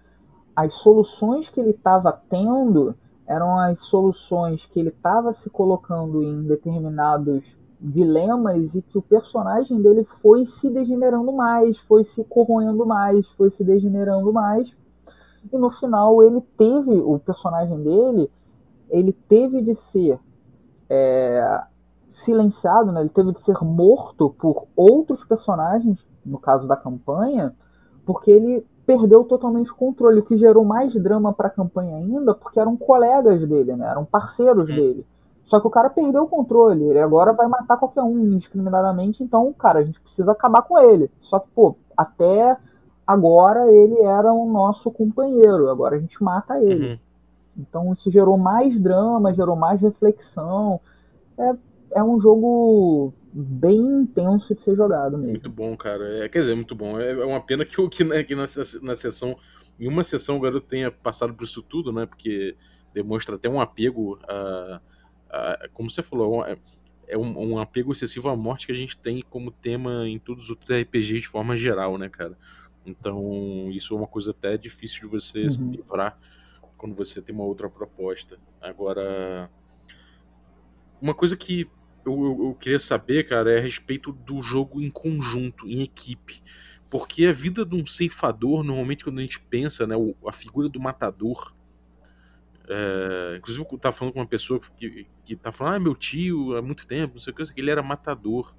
As 0.54 0.74
soluções 0.76 1.48
que 1.48 1.60
ele 1.60 1.70
estava 1.70 2.12
tendo 2.28 2.94
eram 3.26 3.58
as 3.58 3.80
soluções 3.86 4.64
que 4.66 4.78
ele 4.78 4.90
estava 4.90 5.32
se 5.34 5.48
colocando 5.48 6.22
em 6.22 6.42
determinados 6.42 7.56
dilemas 7.80 8.74
e 8.74 8.82
que 8.82 8.98
o 8.98 9.02
personagem 9.02 9.80
dele 9.80 10.06
foi 10.22 10.46
se 10.46 10.70
degenerando 10.70 11.32
mais, 11.32 11.76
foi 11.80 12.04
se 12.04 12.22
corroendo 12.24 12.86
mais, 12.86 13.26
foi 13.30 13.50
se 13.50 13.64
degenerando 13.64 14.32
mais. 14.32 14.70
E 15.52 15.56
no 15.56 15.70
final 15.70 16.22
ele 16.22 16.40
teve, 16.56 16.92
o 16.92 17.18
personagem 17.18 17.82
dele, 17.82 18.30
ele 18.90 19.12
teve 19.28 19.62
de 19.62 19.74
ser 19.92 20.18
é, 20.88 21.62
silenciado, 22.24 22.92
né? 22.92 23.00
ele 23.00 23.10
teve 23.10 23.32
de 23.32 23.42
ser 23.42 23.56
morto 23.62 24.34
por 24.38 24.66
outros 24.76 25.24
personagens, 25.24 25.98
no 26.24 26.38
caso 26.38 26.66
da 26.66 26.76
campanha, 26.76 27.54
porque 28.04 28.30
ele 28.30 28.66
perdeu 28.86 29.24
totalmente 29.24 29.70
o 29.70 29.76
controle, 29.76 30.20
o 30.20 30.24
que 30.24 30.36
gerou 30.36 30.64
mais 30.64 30.92
drama 30.94 31.32
para 31.32 31.48
a 31.48 31.50
campanha 31.50 31.96
ainda, 31.96 32.34
porque 32.34 32.60
eram 32.60 32.76
colegas 32.76 33.40
dele, 33.48 33.74
né? 33.74 33.88
eram 33.88 34.04
parceiros 34.04 34.66
dele. 34.66 35.06
Só 35.46 35.60
que 35.60 35.66
o 35.66 35.70
cara 35.70 35.90
perdeu 35.90 36.22
o 36.24 36.28
controle, 36.28 36.84
ele 36.84 37.00
agora 37.00 37.32
vai 37.32 37.46
matar 37.46 37.76
qualquer 37.76 38.02
um 38.02 38.18
indiscriminadamente, 38.18 39.22
então, 39.22 39.52
cara, 39.52 39.80
a 39.80 39.84
gente 39.84 40.00
precisa 40.00 40.32
acabar 40.32 40.62
com 40.62 40.78
ele. 40.78 41.10
Só 41.22 41.38
que, 41.38 41.48
pô, 41.54 41.76
até 41.96 42.56
agora 43.06 43.70
ele 43.72 44.00
era 44.00 44.32
o 44.32 44.50
nosso 44.50 44.90
companheiro, 44.90 45.70
agora 45.70 45.96
a 45.96 46.00
gente 46.00 46.22
mata 46.22 46.58
ele. 46.62 46.92
Uhum. 46.92 46.98
Então 47.56 47.92
isso 47.92 48.10
gerou 48.10 48.36
mais 48.36 48.78
drama, 48.80 49.34
gerou 49.34 49.56
mais 49.56 49.80
reflexão. 49.80 50.80
É, 51.38 51.54
é 51.92 52.02
um 52.02 52.20
jogo 52.20 53.12
bem 53.32 53.78
intenso 53.78 54.54
de 54.54 54.62
ser 54.62 54.76
jogado 54.76 55.16
mesmo. 55.16 55.32
Muito 55.32 55.50
bom, 55.50 55.76
cara. 55.76 56.24
É, 56.24 56.28
quer 56.28 56.40
dizer, 56.40 56.54
muito 56.54 56.74
bom. 56.74 56.98
É, 56.98 57.10
é 57.10 57.24
uma 57.24 57.40
pena 57.40 57.64
que, 57.64 57.88
que, 57.88 58.04
né, 58.04 58.22
que 58.22 58.34
na, 58.34 58.44
na 58.82 58.94
sessão, 58.94 59.36
em 59.78 59.88
uma 59.88 60.04
sessão 60.04 60.36
o 60.36 60.40
garoto 60.40 60.66
tenha 60.66 60.90
passado 60.90 61.34
por 61.34 61.44
isso 61.44 61.62
tudo, 61.62 61.92
né? 61.92 62.06
Porque 62.06 62.56
demonstra 62.92 63.34
até 63.34 63.48
um 63.48 63.60
apego 63.60 64.18
a, 64.28 64.80
a 65.30 65.68
como 65.72 65.90
você 65.90 66.00
falou, 66.02 66.44
é, 66.46 66.56
é 67.08 67.18
um, 67.18 67.54
um, 67.54 67.58
apego 67.58 67.92
excessivo 67.92 68.28
à 68.28 68.36
morte 68.36 68.66
que 68.66 68.72
a 68.72 68.76
gente 68.76 68.96
tem 68.96 69.22
como 69.28 69.50
tema 69.50 70.08
em 70.08 70.18
todos 70.18 70.48
os 70.48 70.56
RPGs 70.56 71.22
de 71.22 71.28
forma 71.28 71.56
geral, 71.56 71.98
né, 71.98 72.08
cara? 72.08 72.38
Então, 72.84 73.70
isso 73.72 73.94
é 73.94 73.96
uma 73.98 74.06
coisa 74.06 74.30
até 74.32 74.56
difícil 74.58 75.02
de 75.02 75.06
você 75.08 75.48
se 75.50 75.60
Uhum. 75.60 75.70
livrar 75.70 76.18
quando 76.76 76.94
você 76.94 77.22
tem 77.22 77.34
uma 77.34 77.44
outra 77.44 77.68
proposta. 77.70 78.38
Agora, 78.60 79.50
uma 81.00 81.14
coisa 81.14 81.36
que 81.36 81.70
eu, 82.04 82.12
eu- 82.12 82.46
eu 82.48 82.54
queria 82.54 82.78
saber, 82.78 83.24
cara, 83.26 83.52
é 83.52 83.58
a 83.58 83.62
respeito 83.62 84.12
do 84.12 84.42
jogo 84.42 84.80
em 84.80 84.90
conjunto, 84.90 85.66
em 85.68 85.82
equipe. 85.82 86.42
Porque 86.90 87.26
a 87.26 87.32
vida 87.32 87.64
de 87.64 87.74
um 87.74 87.86
ceifador, 87.86 88.62
normalmente 88.62 89.04
quando 89.04 89.18
a 89.18 89.22
gente 89.22 89.40
pensa, 89.40 89.86
né, 89.86 89.94
a 90.26 90.32
figura 90.32 90.68
do 90.68 90.80
matador. 90.80 91.54
é, 92.68 93.36
inclusive, 93.38 93.66
eu 93.70 93.78
tava 93.78 93.94
falando 93.94 94.14
com 94.14 94.20
uma 94.20 94.26
pessoa 94.26 94.58
que, 94.76 95.06
que 95.24 95.36
tá 95.36 95.52
falando, 95.52 95.74
ah, 95.76 95.80
meu 95.80 95.94
tio, 95.94 96.56
há 96.56 96.62
muito 96.62 96.86
tempo, 96.86 97.14
não 97.14 97.20
sei 97.20 97.32
o 97.32 97.36
que, 97.36 97.42
ele 97.60 97.70
era 97.70 97.82
matador. 97.82 98.54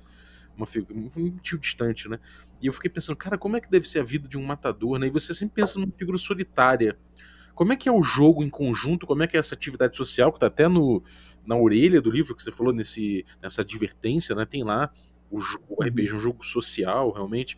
Uma 0.55 0.65
figu- 0.65 0.93
um 1.17 1.37
tio 1.37 1.57
distante, 1.57 2.07
né? 2.07 2.19
E 2.61 2.67
eu 2.67 2.73
fiquei 2.73 2.89
pensando, 2.89 3.15
cara, 3.17 3.37
como 3.37 3.57
é 3.57 3.61
que 3.61 3.69
deve 3.69 3.87
ser 3.87 3.99
a 3.99 4.03
vida 4.03 4.27
de 4.27 4.37
um 4.37 4.43
matador, 4.43 4.97
né? 4.99 5.07
E 5.07 5.09
você 5.09 5.33
sempre 5.33 5.55
pensa 5.55 5.79
numa 5.79 5.91
figura 5.91 6.17
solitária. 6.17 6.97
Como 7.53 7.73
é 7.73 7.75
que 7.75 7.87
é 7.89 7.91
o 7.91 8.01
jogo 8.03 8.43
em 8.43 8.49
conjunto? 8.49 9.07
Como 9.07 9.23
é 9.23 9.27
que 9.27 9.37
é 9.37 9.39
essa 9.39 9.55
atividade 9.55 9.95
social 9.97 10.31
que 10.31 10.39
tá 10.39 10.47
até 10.47 10.67
no, 10.67 11.03
na 11.45 11.55
orelha 11.55 12.01
do 12.01 12.09
livro 12.11 12.35
que 12.35 12.43
você 12.43 12.51
falou 12.51 12.73
nesse, 12.73 13.25
nessa 13.41 13.61
advertência, 13.61 14.35
né? 14.35 14.45
Tem 14.45 14.63
lá 14.63 14.91
o, 15.29 15.39
o 15.69 15.83
RPG, 15.83 16.13
um 16.13 16.19
jogo 16.19 16.45
social, 16.45 17.11
realmente. 17.11 17.57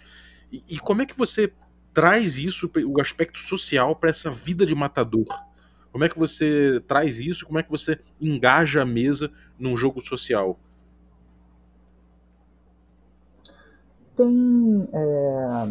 E, 0.51 0.63
e 0.69 0.79
como 0.79 1.01
é 1.01 1.05
que 1.05 1.17
você 1.17 1.51
traz 1.93 2.37
isso, 2.37 2.69
o 2.85 3.01
aspecto 3.01 3.39
social, 3.39 3.95
para 3.95 4.09
essa 4.09 4.29
vida 4.29 4.65
de 4.65 4.75
matador? 4.75 5.25
Como 5.91 6.03
é 6.03 6.09
que 6.09 6.17
você 6.17 6.79
traz 6.87 7.19
isso? 7.19 7.45
Como 7.45 7.57
é 7.57 7.63
que 7.63 7.71
você 7.71 7.99
engaja 8.21 8.83
a 8.83 8.85
mesa 8.85 9.31
num 9.57 9.75
jogo 9.75 9.99
social? 9.99 10.59
Tem 14.17 14.89
é, 14.91 15.69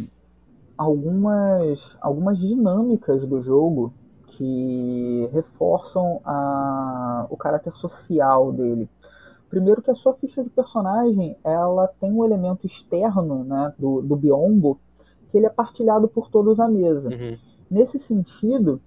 algumas, 0.79 1.81
algumas 2.01 2.39
dinâmicas 2.39 3.27
do 3.27 3.43
jogo 3.43 3.93
que 4.29 5.29
reforçam 5.33 6.21
a, 6.25 7.27
o 7.31 7.37
caráter 7.37 7.73
social 7.77 8.53
dele. 8.53 8.89
Primeiro 9.49 9.81
que 9.83 9.91
a 9.91 9.95
sua 9.95 10.15
ficha 10.15 10.43
de 10.43 10.51
personagem 10.51 11.37
ela 11.43 11.89
tem 12.01 12.13
um 12.13 12.25
elemento 12.25 12.67
externo 12.67 13.45
né, 13.45 13.73
do, 13.79 14.03
do 14.03 14.17
biombo 14.17 14.79
que 15.31 15.39
ele 15.39 15.47
é 15.47 15.51
partilhado 15.51 16.09
por 16.09 16.29
todos 16.31 16.61
à 16.61 16.69
mesa. 16.69 17.09
Uhum, 17.09 17.37
Nesse 17.71 17.99
sentido, 17.99 18.81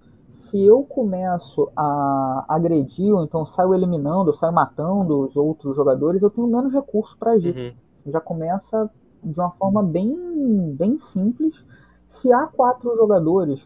se 0.49 0.59
eu 0.61 0.83
começo 0.83 1.69
a 1.75 2.45
agredir, 2.47 3.13
ou 3.13 3.23
então 3.23 3.45
saio 3.47 3.73
eliminando, 3.73 4.35
saio 4.37 4.53
matando 4.53 5.27
os 5.27 5.35
outros 5.35 5.75
jogadores, 5.75 6.21
eu 6.21 6.29
tenho 6.29 6.47
menos 6.47 6.71
recurso 6.73 7.15
para 7.17 7.33
agir. 7.33 7.55
uhum, 7.55 8.11
Já 8.11 8.19
começa 8.21 8.89
de 9.23 9.39
uma 9.39 9.51
forma 9.51 9.83
bem, 9.83 10.75
bem 10.75 10.99
simples. 11.13 11.55
Se 12.21 12.31
há 12.31 12.47
quatro 12.47 12.95
jogadores 12.95 13.59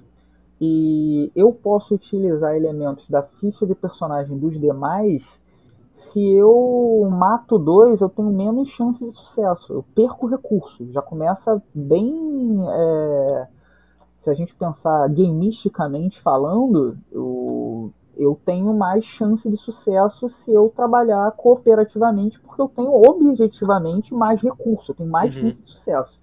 e 0.59 1.31
eu 1.35 1.51
posso 1.51 1.95
utilizar 1.95 2.55
elementos 2.55 3.09
da 3.09 3.23
ficha 3.23 3.65
de 3.65 3.75
personagem 3.75 4.37
dos 4.37 4.59
demais, 4.59 5.23
se 5.95 6.21
eu 6.21 7.07
mato 7.09 7.57
dois, 7.57 7.99
eu 7.99 8.09
tenho 8.09 8.29
menos 8.29 8.69
chance 8.69 9.03
de 9.03 9.17
sucesso. 9.17 9.73
Eu 9.73 9.85
perco 9.95 10.27
recursos. 10.27 10.91
Já 10.91 11.01
começa 11.01 11.61
bem. 11.73 12.59
é, 12.69 13.47
se 14.23 14.29
a 14.29 14.33
gente 14.33 14.55
pensar 14.55 15.09
gamisticamente 15.09 16.21
falando, 16.21 16.97
eu, 17.11 17.91
eu 18.17 18.39
tenho 18.45 18.73
mais 18.73 19.03
chance 19.05 19.49
de 19.49 19.57
sucesso 19.57 20.29
se 20.29 20.53
eu 20.53 20.71
trabalhar 20.75 21.31
cooperativamente, 21.31 22.39
porque 22.39 22.61
eu 22.61 22.67
tenho 22.67 22.91
objetivamente 22.91 24.13
mais 24.13 24.41
recursos, 24.41 24.89
eu 24.89 24.95
tenho 24.95 25.09
mais 25.09 25.33
Uhum. 25.33 25.39
chance 25.39 25.57
de 25.63 25.71
sucesso. 25.71 26.19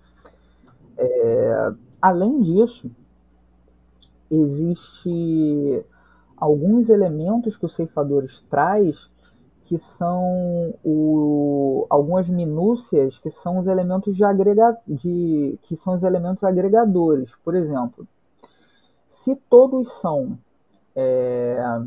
É, 0.96 1.72
além 2.00 2.40
disso, 2.40 2.90
existe 4.30 5.84
alguns 6.36 6.88
elementos 6.88 7.56
que 7.56 7.66
o 7.66 7.68
ceifadores 7.68 8.40
traz 8.48 8.96
que 9.66 9.78
são 9.98 10.74
o, 10.84 11.86
algumas 11.88 12.28
minúcias 12.28 13.18
que 13.18 13.30
são 13.30 13.58
os 13.58 13.68
elementos 13.68 14.16
de 14.16 14.24
agrega, 14.24 14.76
de, 14.86 15.58
que 15.62 15.76
são 15.76 15.94
os 15.94 16.02
elementos 16.02 16.42
agregadores. 16.42 17.30
Por 17.44 17.54
exemplo, 17.54 18.06
se 19.22 19.36
todos 19.48 19.92
são 20.00 20.38
é, 21.00 21.82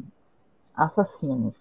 assassinos 0.75 1.53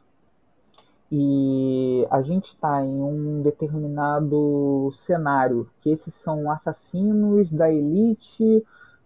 e 1.14 2.06
a 2.10 2.22
gente 2.22 2.46
está 2.46 2.82
em 2.82 3.02
um 3.02 3.42
determinado 3.42 4.90
cenário 5.04 5.68
que 5.82 5.90
esses 5.90 6.14
são 6.24 6.50
assassinos 6.50 7.52
da 7.52 7.70
elite 7.70 8.64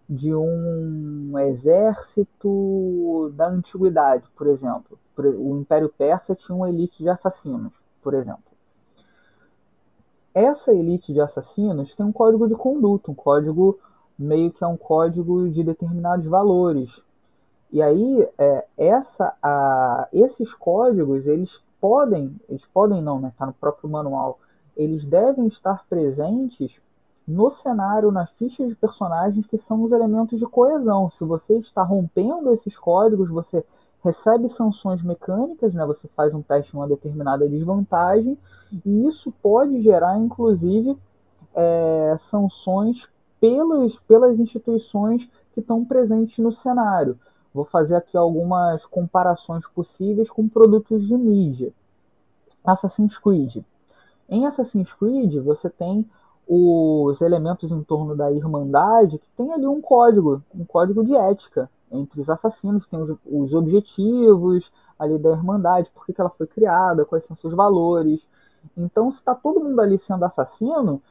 de 0.09 0.33
um 0.33 1.37
exército 1.37 3.33
da 3.35 3.49
antiguidade, 3.49 4.23
por 4.37 4.47
exemplo. 4.47 4.97
O 5.17 5.57
Império 5.57 5.89
Persa 5.89 6.33
tinha 6.33 6.55
uma 6.55 6.69
elite 6.69 7.03
de 7.03 7.09
assassinos, 7.09 7.73
por 8.01 8.13
exemplo. 8.13 8.39
Essa 10.33 10.71
elite 10.71 11.11
de 11.11 11.19
assassinos 11.19 11.93
tem 11.93 12.05
um 12.05 12.13
código 12.13 12.47
de 12.47 12.55
conduta, 12.55 13.11
um 13.11 13.15
código 13.15 13.77
meio 14.17 14.49
que 14.53 14.63
é 14.63 14.67
um 14.67 14.77
código 14.77 15.49
de 15.49 15.61
determinados 15.61 16.25
valores. 16.25 16.89
E 17.71 17.81
aí, 17.81 18.27
é, 18.37 18.65
essa, 18.77 19.33
a, 19.41 20.07
esses 20.13 20.53
códigos, 20.53 21.25
eles 21.25 21.51
podem, 21.81 22.35
eles 22.47 22.65
podem 22.73 23.01
não, 23.01 23.19
né? 23.19 23.29
Está 23.29 23.45
no 23.45 23.53
próprio 23.53 23.89
manual. 23.89 24.39
Eles 24.75 25.03
devem 25.05 25.47
estar 25.47 25.85
presentes 25.89 26.75
no 27.27 27.51
cenário, 27.51 28.11
nas 28.11 28.31
fichas 28.31 28.69
de 28.69 28.75
personagens, 28.75 29.45
que 29.47 29.57
são 29.57 29.83
os 29.83 29.91
elementos 29.91 30.39
de 30.39 30.45
coesão. 30.45 31.11
Se 31.17 31.23
você 31.25 31.57
está 31.57 31.83
rompendo 31.83 32.53
esses 32.53 32.77
códigos, 32.77 33.29
você 33.29 33.65
recebe 34.03 34.47
sanções 34.49 35.03
mecânicas, 35.03 35.73
né? 35.73 35.85
Você 35.85 36.07
faz 36.15 36.33
um 36.33 36.41
teste 36.41 36.73
em 36.73 36.79
uma 36.79 36.87
determinada 36.87 37.47
desvantagem, 37.47 38.37
e 38.85 39.07
isso 39.07 39.33
pode 39.41 39.81
gerar, 39.81 40.17
inclusive, 40.17 40.97
é, 41.53 42.17
sanções 42.29 43.07
pelos, 43.41 43.99
pelas 44.07 44.39
instituições 44.39 45.27
que 45.53 45.59
estão 45.59 45.83
presentes 45.83 46.37
no 46.37 46.51
cenário. 46.51 47.17
Vou 47.57 47.65
fazer 47.65 47.95
aqui 47.95 48.15
algumas 48.15 48.85
comparações 48.85 49.65
possíveis 49.73 50.29
com 50.29 50.47
produtos 50.47 51.07
de 51.07 51.17
mídia. 51.17 51.73
Assassin's 52.63 53.17
Creed. 53.17 53.63
Em 54.29 54.45
Assassin's 54.45 54.93
Creed, 54.93 55.43
você 55.43 55.67
tem 55.67 56.07
os 56.47 57.19
elementos 57.19 57.71
em 57.71 57.81
torno 57.81 58.15
da 58.15 58.31
Irmandade 58.31 59.17
que 59.17 59.27
tem 59.35 59.51
ali 59.51 59.65
um 59.65 59.81
código, 59.81 60.43
um 60.53 60.63
código 60.65 61.03
de 61.03 61.15
ética 61.15 61.67
entre 61.91 62.21
os 62.21 62.29
assassinos, 62.29 62.85
tem 62.85 63.01
os, 63.01 63.17
os 63.25 63.51
objetivos 63.55 64.71
ali 64.99 65.17
da 65.17 65.31
Irmandade, 65.31 65.89
por 65.95 66.05
que, 66.05 66.13
ela 66.15 66.29
foi 66.29 66.45
criada, 66.45 67.05
quais 67.05 67.25
são 67.25 67.35
seus 67.37 67.55
valores. 67.55 68.21
Então, 68.77 69.11
se 69.11 69.17
está 69.17 69.33
todo 69.33 69.63
mundo 69.63 69.81
ali 69.81 69.97
sendo 69.97 70.23
assassino, 70.25 71.01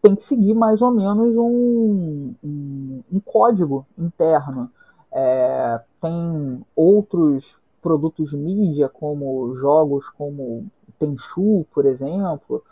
tem 0.00 0.14
que 0.14 0.22
seguir 0.22 0.54
mais 0.54 0.80
ou 0.80 0.92
menos 0.92 1.36
um, 1.36 2.32
um, 2.44 3.02
um 3.12 3.18
código 3.18 3.84
interno. 3.98 4.70
É, 5.12 5.80
tem 6.00 6.64
outros 6.74 7.56
produtos 7.82 8.32
mídia, 8.32 8.88
como 8.88 9.54
jogos 9.56 10.08
como 10.10 10.66
Tenchu, 10.98 11.66
por 11.72 11.86
exemplo. 11.86 12.62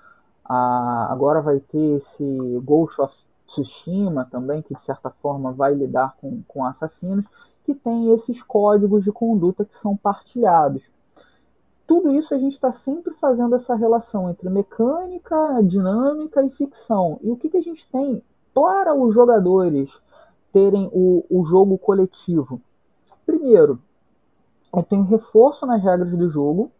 Ah, 0.44 1.08
agora 1.10 1.40
vai 1.40 1.60
ter 1.60 1.96
esse 1.96 2.60
Ghost 2.64 3.00
of 3.00 3.14
Tsushima 3.48 4.26
também, 4.30 4.62
que 4.62 4.74
de 4.74 4.84
certa 4.84 5.10
forma 5.10 5.52
vai 5.52 5.74
lidar 5.74 6.16
com, 6.20 6.42
com 6.46 6.64
assassinos, 6.64 7.24
que 7.64 7.74
tem 7.74 8.12
esses 8.14 8.42
códigos 8.42 9.04
de 9.04 9.12
conduta 9.12 9.64
que 9.64 9.78
são 9.80 9.96
partilhados. 9.96 10.82
Tudo 11.86 12.12
isso 12.12 12.34
a 12.34 12.38
gente 12.38 12.52
está 12.52 12.72
sempre 12.72 13.14
fazendo 13.14 13.56
essa 13.56 13.74
relação 13.74 14.28
entre 14.30 14.48
mecânica, 14.50 15.60
dinâmica 15.62 16.42
e 16.42 16.50
ficção. 16.50 17.18
E 17.22 17.30
o 17.30 17.36
que, 17.36 17.48
que 17.48 17.56
a 17.56 17.62
gente 17.62 17.86
tem 17.90 18.22
para 18.52 18.94
os 18.94 19.14
jogadores 19.14 19.90
terem 20.52 20.88
o, 20.92 21.24
o 21.30 21.44
jogo 21.46 21.78
coletivo? 21.78 22.60
Primeiro, 23.24 23.78
eu 24.74 24.82
tenho 24.82 25.04
reforço 25.04 25.66
nas 25.66 25.82
regras 25.82 26.10
do 26.10 26.30
jogo. 26.30 26.70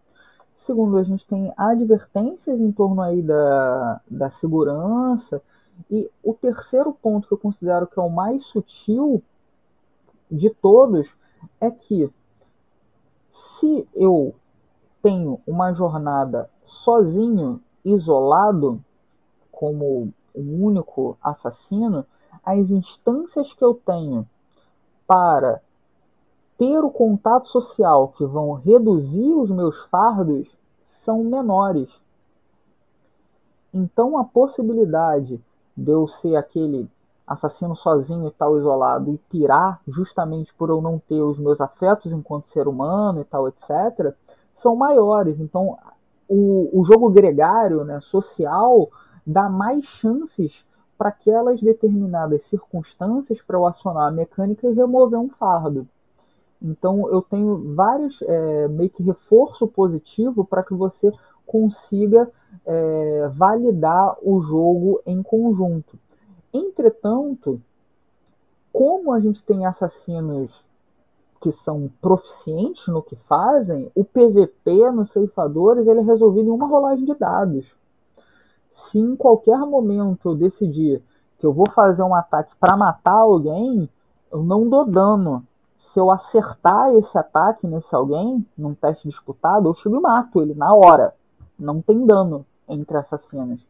Segundo, 0.67 0.99
a 0.99 1.03
gente 1.03 1.27
tem 1.27 1.53
advertências 1.57 2.61
em 2.61 2.73
torno 2.73 3.01
aí 3.01 3.23
da, 3.23 4.01
da 4.11 4.31
segurança. 4.33 5.43
E 5.91 6.11
o 6.23 6.35
terceiro 6.35 6.93
ponto 6.93 7.29
que 7.29 7.35
eu 7.35 7.39
considero 7.39 7.87
que 7.87 7.99
é 7.99 8.03
o 8.03 8.11
mais 8.11 8.45
sutil 8.47 9.23
de 10.31 10.51
todos 10.51 11.11
é 11.61 11.71
que 11.71 12.11
se 13.59 13.89
eu 13.95 14.35
tenho 15.03 15.41
uma 15.47 15.73
jornada 15.73 16.51
sozinho, 16.85 17.61
isolado, 17.85 18.83
como 19.51 20.13
um 20.35 20.65
único 20.65 21.17
assassino, 21.23 22.05
as 22.49 22.71
instâncias 22.71 23.53
que 23.53 23.63
eu 23.63 23.75
tenho 23.75 24.27
para 25.07 25.61
ter 26.57 26.79
o 26.79 26.91
contato 26.91 27.49
social 27.49 28.09
que 28.17 28.25
vão 28.25 28.55
reduzir 28.55 29.33
os 29.35 29.51
meus 29.51 29.79
fardos 29.85 30.49
são 31.05 31.23
menores. 31.23 31.91
Então 33.73 34.19
a 34.19 34.25
possibilidade 34.25 35.39
de 35.77 35.91
eu 35.91 36.09
ser 36.09 36.37
aquele 36.37 36.91
assassino 37.27 37.77
sozinho 37.77 38.27
e 38.29 38.31
tal, 38.31 38.57
isolado, 38.57 39.13
e 39.13 39.19
pirar 39.31 39.81
justamente 39.87 40.53
por 40.55 40.71
eu 40.71 40.81
não 40.81 40.99
ter 40.99 41.21
os 41.21 41.39
meus 41.39 41.61
afetos 41.61 42.11
enquanto 42.11 42.51
ser 42.51 42.67
humano 42.67 43.21
e 43.21 43.25
tal, 43.25 43.47
etc., 43.47 44.15
são 44.57 44.75
maiores. 44.75 45.39
Então, 45.39 45.77
o, 46.27 46.81
o 46.81 46.85
jogo 46.87 47.11
gregário, 47.11 47.85
né, 47.85 48.01
social, 48.01 48.89
dá 49.27 49.49
mais 49.51 49.85
chances 49.85 50.65
para 50.99 51.11
aquelas 51.11 51.61
determinadas 51.61 52.43
circunstâncias 52.51 53.41
para 53.41 53.57
eu 53.57 53.65
acionar 53.65 54.09
a 54.09 54.11
mecânica 54.11 54.67
e 54.67 54.75
remover 54.75 55.19
um 55.19 55.29
fardo. 55.29 55.87
Então 56.61 57.09
eu 57.09 57.23
tenho 57.23 57.75
vários 57.75 58.21
é, 58.23 58.69
meio 58.69 58.91
que 58.91 59.03
reforço 59.05 59.67
positivo 59.69 60.45
para 60.45 60.65
que 60.65 60.75
você 60.75 61.13
consiga 61.47 62.29
é, 62.67 63.31
validar 63.35 64.17
o 64.23 64.43
jogo 64.43 65.01
em 65.07 65.23
conjunto. 65.23 65.97
Entretanto, 66.53 67.61
como 68.73 69.13
a 69.13 69.21
gente 69.21 69.43
tem 69.45 69.65
assassinos 69.65 70.65
que 71.41 71.53
são 71.53 71.89
proficientes 72.03 72.87
no 72.89 73.03
que 73.03 73.15
fazem, 73.29 73.91
o 73.95 74.05
PVP 74.05 74.91
nos 74.91 75.13
ceifadores 75.13 75.87
ele 75.87 76.01
é 76.01 76.03
resolvido 76.03 76.49
em 76.49 76.53
uma 76.53 76.67
rolagem 76.67 77.05
de 77.05 77.15
dados. 77.15 77.67
Se 78.87 78.99
em 78.99 79.17
qualquer 79.17 79.59
momento 79.59 80.31
eu 80.31 80.35
decidir 80.35 81.03
que 81.39 81.47
eu 81.47 81.53
vou 81.53 81.69
fazer 81.71 82.03
um 82.03 82.15
ataque 82.15 82.53
para 82.59 82.77
matar 82.77 83.13
alguém, 83.13 83.89
eu 84.31 84.43
não 84.43 84.69
dou 84.69 84.85
dano. 84.85 85.45
Se 85.93 85.99
eu 86.01 86.11
acertar 86.11 86.95
esse 86.95 87.17
ataque 87.17 87.67
nesse 87.67 87.95
alguém, 87.95 88.47
num 88.57 88.75
teste 88.75 89.09
disputado, 89.09 89.69
eu 89.69 89.75
chego 89.75 89.97
e 89.97 90.01
mato 90.01 90.43
ele 90.43 90.55
na 90.55 90.75
hora. 90.75 91.15
Não 91.59 91.81
tem 91.81 92.05
dano 92.07 92.45
entre 92.69 92.97
assassinos. 92.97 93.61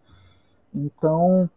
Então, 0.74 1.48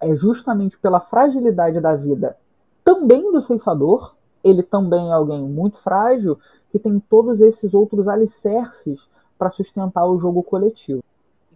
é 0.00 0.14
justamente 0.14 0.78
pela 0.78 1.00
fragilidade 1.00 1.80
da 1.80 1.94
vida 1.94 2.36
também 2.84 3.30
do 3.30 3.40
ceifador, 3.42 4.14
ele 4.42 4.62
também 4.62 5.10
é 5.10 5.12
alguém 5.12 5.42
muito 5.42 5.78
frágil, 5.78 6.38
que 6.70 6.78
tem 6.78 6.98
todos 6.98 7.40
esses 7.40 7.72
outros 7.74 8.08
alicerces 8.08 9.00
para 9.38 9.50
sustentar 9.50 10.06
o 10.06 10.18
jogo 10.18 10.42
coletivo. 10.42 11.02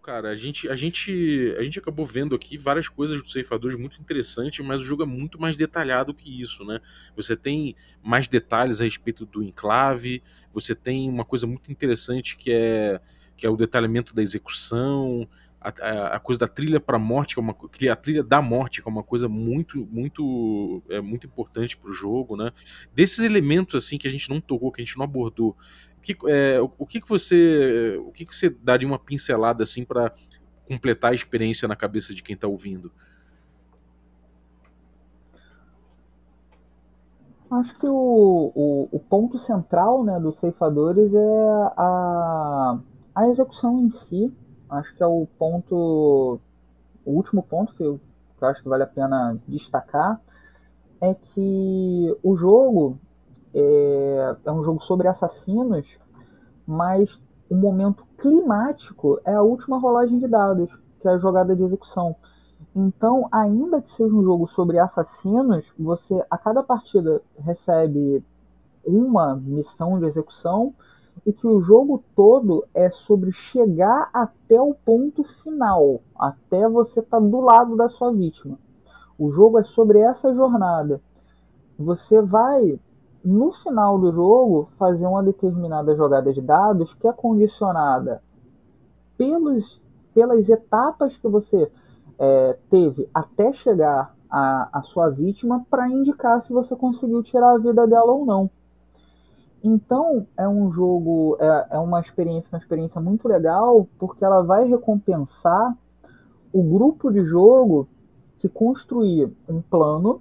Cara, 0.07 0.31
a 0.31 0.37
gente, 0.37 0.69
a, 0.69 0.77
gente, 0.77 1.53
a 1.59 1.65
gente 1.65 1.81
acabou 1.81 2.07
vendo 2.07 2.37
aqui 2.37 2.57
várias 2.57 2.89
coisas 2.89 3.21
do 3.21 3.29
ceifadores 3.29 3.77
muito 3.77 4.01
interessantes, 4.01 4.65
mas 4.65 4.81
o 4.81 4.85
jogo 4.85 5.03
é 5.03 5.07
muito 5.07 5.37
mais 5.37 5.57
detalhado 5.57 6.15
que 6.15 6.41
isso, 6.41 6.65
né? 6.65 6.79
Você 7.17 7.37
tem 7.37 7.75
mais 8.05 8.29
detalhes 8.29 8.81
a 8.81 8.85
respeito 8.85 9.27
do 9.27 9.43
enclave, 9.43 10.23
você 10.53 10.77
tem 10.77 11.11
uma 11.11 11.25
coisa 11.25 11.45
muito 11.45 11.73
interessante 11.73 12.37
que 12.37 12.53
é, 12.53 13.01
que 13.37 13.45
é 13.45 13.51
o 13.51 13.57
detalhamento 13.57 14.15
da 14.15 14.23
execução, 14.23 15.29
a, 15.61 16.15
a, 16.15 16.21
coisa 16.21 16.39
da 16.39 16.47
trilha 16.47 16.79
para 16.79 17.01
morte, 17.01 17.35
que 17.35 17.41
é 17.41 17.43
uma 17.43 17.57
a 17.91 17.97
trilha 17.97 18.23
da 18.23 18.41
morte, 18.41 18.81
que 18.81 18.89
é 18.89 18.91
uma 18.93 19.03
coisa 19.03 19.29
muito 19.29 19.89
muito 19.91 20.85
é 20.89 21.01
muito 21.01 21.27
importante 21.27 21.77
para 21.77 21.91
o 21.91 21.93
jogo, 21.93 22.37
né? 22.37 22.53
Desses 22.95 23.19
elementos 23.19 23.75
assim 23.75 23.99
que 23.99 24.07
a 24.07 24.11
gente 24.11 24.31
não 24.31 24.41
tocou, 24.41 24.71
que 24.71 24.81
a 24.81 24.85
gente 24.85 24.97
não 24.97 25.05
abordou, 25.05 25.57
que, 26.15 26.31
é, 26.31 26.61
o, 26.61 26.71
o 26.79 26.87
que, 26.87 27.01
que 27.01 27.09
você 27.09 28.01
o 28.05 28.13
que, 28.13 28.25
que 28.25 28.35
você 28.35 28.51
daria 28.51 28.87
uma 28.87 28.99
pincelada 28.99 29.65
assim 29.65 29.85
para 29.85 30.13
completar 30.67 31.13
a 31.13 31.15
experiência 31.15 31.67
na 31.67 31.77
cabeça 31.77 32.15
de 32.15 32.23
quem 32.23 32.35
está 32.35 32.47
ouvindo? 32.47 32.93
Acho 37.51 37.79
que 37.79 37.87
o, 37.87 38.53
o, 38.55 38.89
o, 38.91 38.99
ponto 38.99 39.39
central 39.47 40.03
né, 40.03 40.19
dos 40.19 40.37
ceifadores 40.41 41.15
é 41.15 41.71
a, 41.77 42.79
a 43.15 43.29
execução 43.29 43.79
em 43.79 43.91
si, 43.93 44.35
acho 44.69 44.95
que 44.97 45.03
é 45.03 45.07
o 45.07 45.29
ponto, 45.39 46.41
o 47.05 47.11
último 47.13 47.45
ponto 47.45 47.73
que 47.77 47.85
eu, 47.85 48.01
que 48.37 48.45
eu 48.45 48.49
acho 48.49 48.63
que 48.63 48.69
vale 48.69 48.83
a 48.83 48.87
pena 48.89 49.39
destacar 49.47 50.21
é 51.01 51.15
que 51.15 52.17
o 52.21 52.37
jogo 52.37 52.99
é, 53.59 54.37
é 54.45 54.53
um 54.53 54.63
jogo 54.63 54.83
sobre 54.83 55.09
assassinos, 55.09 55.99
mas 56.67 57.19
o 57.49 57.55
momento 57.55 58.05
climático 58.19 59.19
é 59.25 59.35
a 59.35 59.43
última 59.43 59.79
rolagem 59.79 60.19
de 60.19 60.29
dados, 60.29 60.71
que 61.01 61.09
é 61.09 61.13
a 61.13 61.19
jogada 61.19 61.57
de 61.57 61.63
execução. 61.63 62.15
Então, 62.75 63.29
ainda 63.33 63.81
que 63.81 63.93
seja 63.93 64.15
um 64.15 64.23
jogo 64.23 64.47
sobre 64.49 64.79
assassinos, 64.79 65.73
você 65.79 66.23
a 66.31 66.37
cada 66.37 66.63
partida 66.63 67.23
recebe 67.39 68.23
uma 68.85 69.35
missão 69.35 69.99
de 69.99 70.07
execução 70.07 70.75
e 71.25 71.33
que 71.33 71.47
o 71.47 71.63
jogo 71.63 72.05
todo 72.15 72.67
é 72.75 72.91
sobre 72.91 73.33
chegar 73.33 74.11
até 74.13 74.61
o 74.61 74.75
ponto 74.75 75.25
final, 75.43 76.03
até 76.15 76.69
você 76.69 77.01
estar 77.01 77.21
tá 77.21 77.27
do 77.27 77.41
lado 77.41 77.77
da 77.77 77.89
sua 77.89 78.13
vítima. 78.13 78.59
O 79.19 79.33
jogo 79.33 79.59
é 79.59 79.65
sobre 79.65 80.01
essa 80.01 80.35
jornada. 80.35 81.01
Você 81.79 82.21
vai, 82.21 82.79
no 83.27 83.53
final 83.55 83.99
do 83.99 84.13
jogo, 84.13 84.69
fazer 84.79 85.05
uma 85.05 85.21
determinada 85.21 85.97
jogada 85.97 86.33
de 86.33 86.41
dados 86.41 86.95
que 86.95 87.09
é 87.09 87.13
condicionada 87.13 88.23
pelos, 89.19 89.83
pelas 90.15 90.49
etapas 90.49 91.17
que 91.17 91.27
você 91.27 91.69
é, 92.21 92.57
teve 92.71 93.09
até 93.13 93.53
chegar 93.53 94.15
à, 94.31 94.81
sua 94.93 95.11
vítima 95.11 95.67
para 95.69 95.89
indicar 95.89 96.41
se 96.43 96.53
você 96.53 96.77
conseguiu 96.77 97.21
tirar 97.25 97.55
a 97.55 97.59
vida 97.59 97.85
dela 97.85 98.13
ou 98.13 98.25
não. 98.25 98.49
Então 99.65 100.25
é 100.37 100.49
um 100.49 100.71
jogo, 100.71 101.37
é, 101.41 101.67
é 101.73 101.79
uma 101.81 102.01
experiência, 102.01 102.49
uma 102.53 102.61
experiência 102.61 103.01
muito 103.01 103.27
legal, 103.27 103.89
porque 103.99 104.25
ela 104.25 104.43
vai 104.43 104.69
recompensar 104.69 105.77
o 106.53 106.63
grupo 106.63 107.11
de 107.11 107.25
jogo 107.25 107.89
que 108.39 108.49
construir 108.49 109.33
um 109.49 109.61
plano 109.61 110.21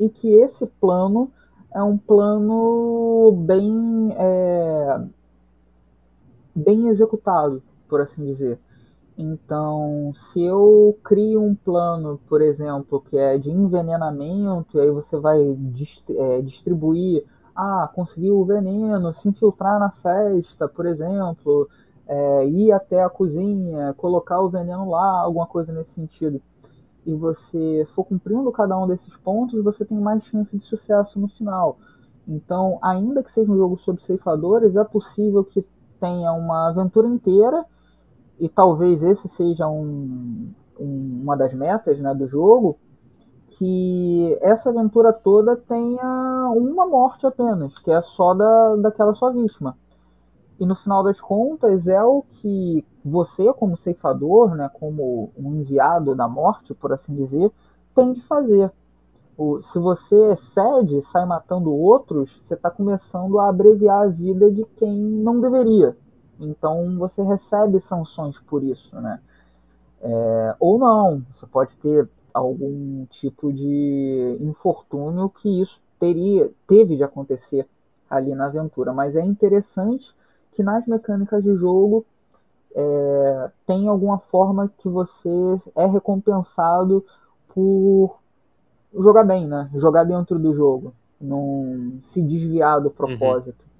e 0.00 0.08
que 0.08 0.28
esse 0.34 0.66
plano 0.66 1.30
é 1.74 1.82
um 1.82 1.96
plano 1.96 3.32
bem 3.46 4.14
é, 4.16 5.00
bem 6.54 6.88
executado, 6.88 7.62
por 7.88 8.00
assim 8.00 8.24
dizer. 8.24 8.58
Então, 9.16 10.14
se 10.32 10.40
eu 10.42 10.98
crio 11.04 11.42
um 11.42 11.54
plano, 11.54 12.18
por 12.28 12.40
exemplo, 12.40 13.02
que 13.02 13.18
é 13.18 13.36
de 13.36 13.50
envenenamento, 13.50 14.78
e 14.78 14.80
aí 14.80 14.90
você 14.90 15.18
vai 15.18 15.38
dist 15.58 16.02
é, 16.08 16.40
distribuir 16.40 17.24
ah, 17.54 17.90
conseguir 17.94 18.30
o 18.30 18.44
veneno, 18.44 19.14
se 19.14 19.28
infiltrar 19.28 19.78
na 19.78 19.90
festa, 19.90 20.66
por 20.66 20.86
exemplo, 20.86 21.68
é, 22.08 22.46
ir 22.46 22.72
até 22.72 23.02
a 23.02 23.10
cozinha, 23.10 23.94
colocar 23.98 24.40
o 24.40 24.48
veneno 24.48 24.88
lá, 24.88 25.20
alguma 25.20 25.46
coisa 25.46 25.70
nesse 25.72 25.92
sentido, 25.92 26.40
e 27.06 27.14
você 27.14 27.86
for 27.94 28.04
cumprindo 28.04 28.50
cada 28.52 28.76
um 28.78 28.86
desses 28.86 29.16
pontos, 29.18 29.62
você 29.62 29.84
tem 29.84 29.98
mais 29.98 30.22
chance 30.24 30.56
de 30.56 30.64
sucesso 30.66 31.18
no 31.18 31.28
final. 31.28 31.78
Então, 32.28 32.78
ainda 32.82 33.22
que 33.22 33.32
seja 33.32 33.50
um 33.50 33.56
jogo 33.56 33.78
sobre 33.78 34.02
ceifadores, 34.04 34.76
é 34.76 34.84
possível 34.84 35.44
que 35.44 35.64
tenha 35.98 36.32
uma 36.32 36.68
aventura 36.68 37.08
inteira, 37.08 37.64
e 38.38 38.48
talvez 38.48 39.02
esse 39.02 39.28
seja 39.30 39.68
um, 39.68 40.50
um, 40.78 41.20
uma 41.22 41.36
das 41.36 41.52
metas 41.52 41.98
né, 41.98 42.14
do 42.14 42.26
jogo, 42.28 42.78
que 43.58 44.38
essa 44.40 44.70
aventura 44.70 45.12
toda 45.12 45.54
tenha 45.54 46.50
uma 46.54 46.86
morte 46.86 47.26
apenas, 47.26 47.78
que 47.80 47.90
é 47.90 48.00
só 48.00 48.32
da, 48.32 48.76
daquela 48.76 49.14
sua 49.14 49.30
vítima. 49.30 49.76
E 50.60 50.66
no 50.66 50.76
final 50.76 51.02
das 51.02 51.18
contas 51.18 51.86
é 51.86 52.04
o 52.04 52.22
que 52.34 52.84
você, 53.02 53.50
como 53.54 53.78
ceifador, 53.78 54.54
né, 54.54 54.70
como 54.74 55.32
um 55.34 55.54
enviado 55.54 56.14
da 56.14 56.28
morte, 56.28 56.74
por 56.74 56.92
assim 56.92 57.14
dizer, 57.14 57.50
tem 57.94 58.12
de 58.12 58.20
fazer. 58.26 58.70
O, 59.38 59.62
se 59.72 59.78
você 59.78 60.36
cede, 60.52 61.02
sai 61.10 61.24
matando 61.24 61.74
outros, 61.74 62.42
você 62.46 62.52
está 62.52 62.70
começando 62.70 63.40
a 63.40 63.48
abreviar 63.48 64.02
a 64.02 64.08
vida 64.08 64.50
de 64.50 64.66
quem 64.76 64.94
não 64.94 65.40
deveria. 65.40 65.96
Então 66.38 66.94
você 66.98 67.22
recebe 67.22 67.80
sanções 67.88 68.38
por 68.40 68.62
isso, 68.62 68.94
né? 69.00 69.18
É, 70.02 70.56
ou 70.60 70.78
não, 70.78 71.22
você 71.34 71.46
pode 71.46 71.74
ter 71.78 72.06
algum 72.34 73.06
tipo 73.06 73.50
de 73.50 74.36
infortúnio 74.42 75.30
que 75.30 75.62
isso 75.62 75.80
teria, 75.98 76.50
teve 76.68 76.96
de 76.96 77.02
acontecer 77.02 77.66
ali 78.10 78.34
na 78.34 78.46
aventura. 78.46 78.92
Mas 78.92 79.16
é 79.16 79.24
interessante 79.24 80.14
que 80.52 80.62
nas 80.62 80.86
mecânicas 80.86 81.42
de 81.42 81.54
jogo 81.56 82.04
é, 82.74 83.50
tem 83.66 83.88
alguma 83.88 84.18
forma 84.18 84.70
que 84.78 84.88
você 84.88 85.60
é 85.74 85.86
recompensado 85.86 87.04
por 87.48 88.18
jogar 88.94 89.24
bem, 89.24 89.46
né? 89.46 89.70
Jogar 89.74 90.04
dentro 90.04 90.38
do 90.38 90.54
jogo, 90.54 90.94
não 91.20 92.00
se 92.12 92.22
desviar 92.22 92.80
do 92.80 92.90
propósito. 92.90 93.58
Uhum. 93.60 93.70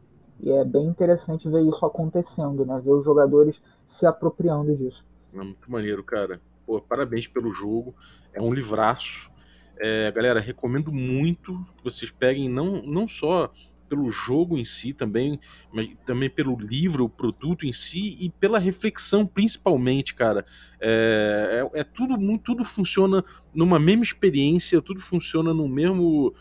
E 0.42 0.50
é 0.52 0.64
bem 0.64 0.86
interessante 0.86 1.48
ver 1.48 1.62
isso 1.62 1.84
acontecendo, 1.84 2.64
né? 2.64 2.80
Ver 2.82 2.92
os 2.92 3.04
jogadores 3.04 3.56
se 3.98 4.06
apropriando 4.06 4.74
disso. 4.74 5.04
É 5.34 5.36
muito 5.36 5.70
maneiro, 5.70 6.02
cara. 6.02 6.40
Pô, 6.66 6.80
parabéns 6.80 7.26
pelo 7.26 7.52
jogo. 7.52 7.94
É 8.32 8.40
um 8.40 8.52
livraço. 8.52 9.30
É, 9.78 10.10
galera, 10.12 10.40
recomendo 10.40 10.92
muito 10.92 11.64
que 11.76 11.84
vocês 11.84 12.10
peguem 12.10 12.48
não, 12.48 12.82
não 12.82 13.06
só 13.06 13.50
pelo 13.90 14.08
jogo 14.08 14.56
em 14.56 14.64
si 14.64 14.92
também, 14.92 15.40
mas 15.72 15.90
também 16.06 16.30
pelo 16.30 16.56
livro, 16.56 17.04
o 17.04 17.08
produto 17.08 17.66
em 17.66 17.72
si 17.72 18.16
e 18.20 18.30
pela 18.30 18.60
reflexão 18.60 19.26
principalmente, 19.26 20.14
cara. 20.14 20.46
É, 20.80 21.68
é, 21.74 21.80
é 21.80 21.84
tudo 21.84 22.16
tudo 22.38 22.62
funciona 22.62 23.24
numa 23.52 23.80
mesma 23.80 24.04
experiência, 24.04 24.80
tudo 24.80 25.00
funciona 25.00 25.52
no 25.52 25.68
mesmo. 25.68 26.32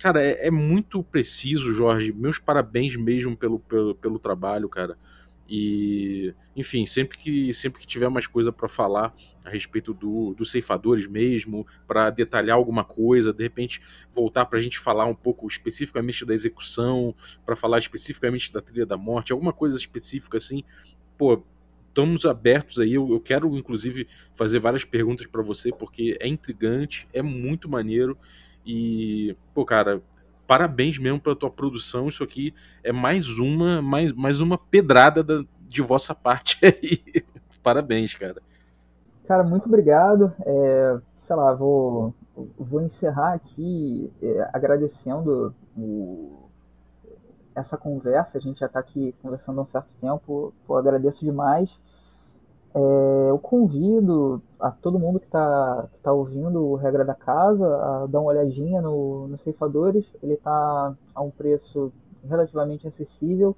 Cara, 0.00 0.22
é, 0.22 0.48
é 0.48 0.50
muito 0.50 1.02
preciso, 1.02 1.72
Jorge. 1.72 2.12
Meus 2.12 2.40
parabéns 2.40 2.96
mesmo 2.96 3.36
pelo, 3.36 3.60
pelo, 3.60 3.94
pelo 3.94 4.18
trabalho, 4.18 4.68
cara. 4.68 4.98
E, 5.48 6.34
enfim, 6.56 6.84
sempre 6.84 7.16
que 7.16 7.54
sempre 7.54 7.80
que 7.80 7.86
tiver 7.86 8.08
mais 8.08 8.26
coisa 8.26 8.50
para 8.50 8.68
falar 8.68 9.14
a 9.44 9.50
respeito 9.50 9.94
do, 9.94 10.34
dos 10.34 10.50
ceifadores 10.50 11.06
mesmo, 11.06 11.66
para 11.86 12.10
detalhar 12.10 12.56
alguma 12.56 12.84
coisa, 12.84 13.32
de 13.32 13.44
repente 13.44 13.80
voltar 14.10 14.44
para 14.46 14.58
a 14.58 14.62
gente 14.62 14.78
falar 14.78 15.06
um 15.06 15.14
pouco 15.14 15.46
especificamente 15.46 16.24
da 16.24 16.34
execução, 16.34 17.14
para 17.44 17.54
falar 17.54 17.78
especificamente 17.78 18.52
da 18.52 18.60
trilha 18.60 18.84
da 18.84 18.96
morte, 18.96 19.32
alguma 19.32 19.52
coisa 19.52 19.76
específica 19.76 20.38
assim, 20.38 20.64
pô, 21.16 21.44
estamos 21.88 22.26
abertos 22.26 22.78
aí. 22.78 22.92
Eu, 22.94 23.08
eu 23.10 23.20
quero, 23.20 23.56
inclusive, 23.56 24.06
fazer 24.34 24.58
várias 24.58 24.84
perguntas 24.84 25.26
para 25.26 25.42
você, 25.42 25.72
porque 25.72 26.16
é 26.20 26.28
intrigante, 26.28 27.08
é 27.12 27.22
muito 27.22 27.68
maneiro. 27.68 28.18
E, 28.66 29.34
pô, 29.54 29.64
cara, 29.64 30.02
parabéns 30.46 30.98
mesmo 30.98 31.20
pela 31.20 31.36
tua 31.36 31.50
produção. 31.50 32.08
Isso 32.08 32.22
aqui 32.22 32.54
é 32.82 32.92
mais 32.92 33.38
uma, 33.38 33.82
mais, 33.82 34.12
mais 34.12 34.40
uma 34.40 34.56
pedrada 34.56 35.22
da, 35.22 35.44
de 35.60 35.82
vossa 35.82 36.14
parte 36.14 36.58
aí. 36.64 37.02
parabéns, 37.62 38.14
cara. 38.14 38.40
Cara, 39.26 39.42
muito 39.42 39.66
obrigado. 39.66 40.32
É, 40.44 40.98
sei 41.26 41.36
lá, 41.36 41.52
vou, 41.52 42.14
vou 42.58 42.80
encerrar 42.82 43.34
aqui 43.34 44.12
é, 44.22 44.50
agradecendo 44.52 45.54
o, 45.76 46.48
essa 47.54 47.76
conversa. 47.76 48.38
A 48.38 48.40
gente 48.40 48.60
já 48.60 48.66
está 48.66 48.78
aqui 48.78 49.14
conversando 49.20 49.60
há 49.60 49.64
um 49.64 49.70
certo 49.70 49.88
tempo. 50.00 50.52
Pô, 50.66 50.76
agradeço 50.76 51.24
demais. 51.24 51.68
É, 52.76 53.30
eu 53.30 53.38
convido 53.38 54.42
a 54.60 54.70
todo 54.70 54.98
mundo 54.98 55.18
que 55.18 55.24
está 55.24 55.88
tá 56.02 56.12
ouvindo 56.12 56.62
o 56.62 56.74
Regra 56.74 57.06
da 57.06 57.14
Casa 57.14 57.64
a 57.64 58.06
dar 58.06 58.20
uma 58.20 58.32
olhadinha 58.32 58.82
no, 58.82 59.28
no 59.28 59.38
Ceifadores. 59.38 60.04
Ele 60.22 60.34
está 60.34 60.94
a 61.14 61.22
um 61.22 61.30
preço 61.30 61.90
relativamente 62.28 62.86
acessível. 62.86 63.56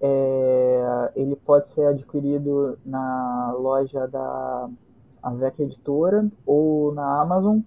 É, 0.00 1.12
ele 1.14 1.36
pode 1.36 1.68
ser 1.68 1.86
adquirido 1.86 2.76
na 2.84 3.54
loja 3.56 4.08
da 4.08 4.68
Avec 5.22 5.62
Editora 5.62 6.28
ou 6.44 6.92
na 6.92 7.20
Amazon. 7.22 7.60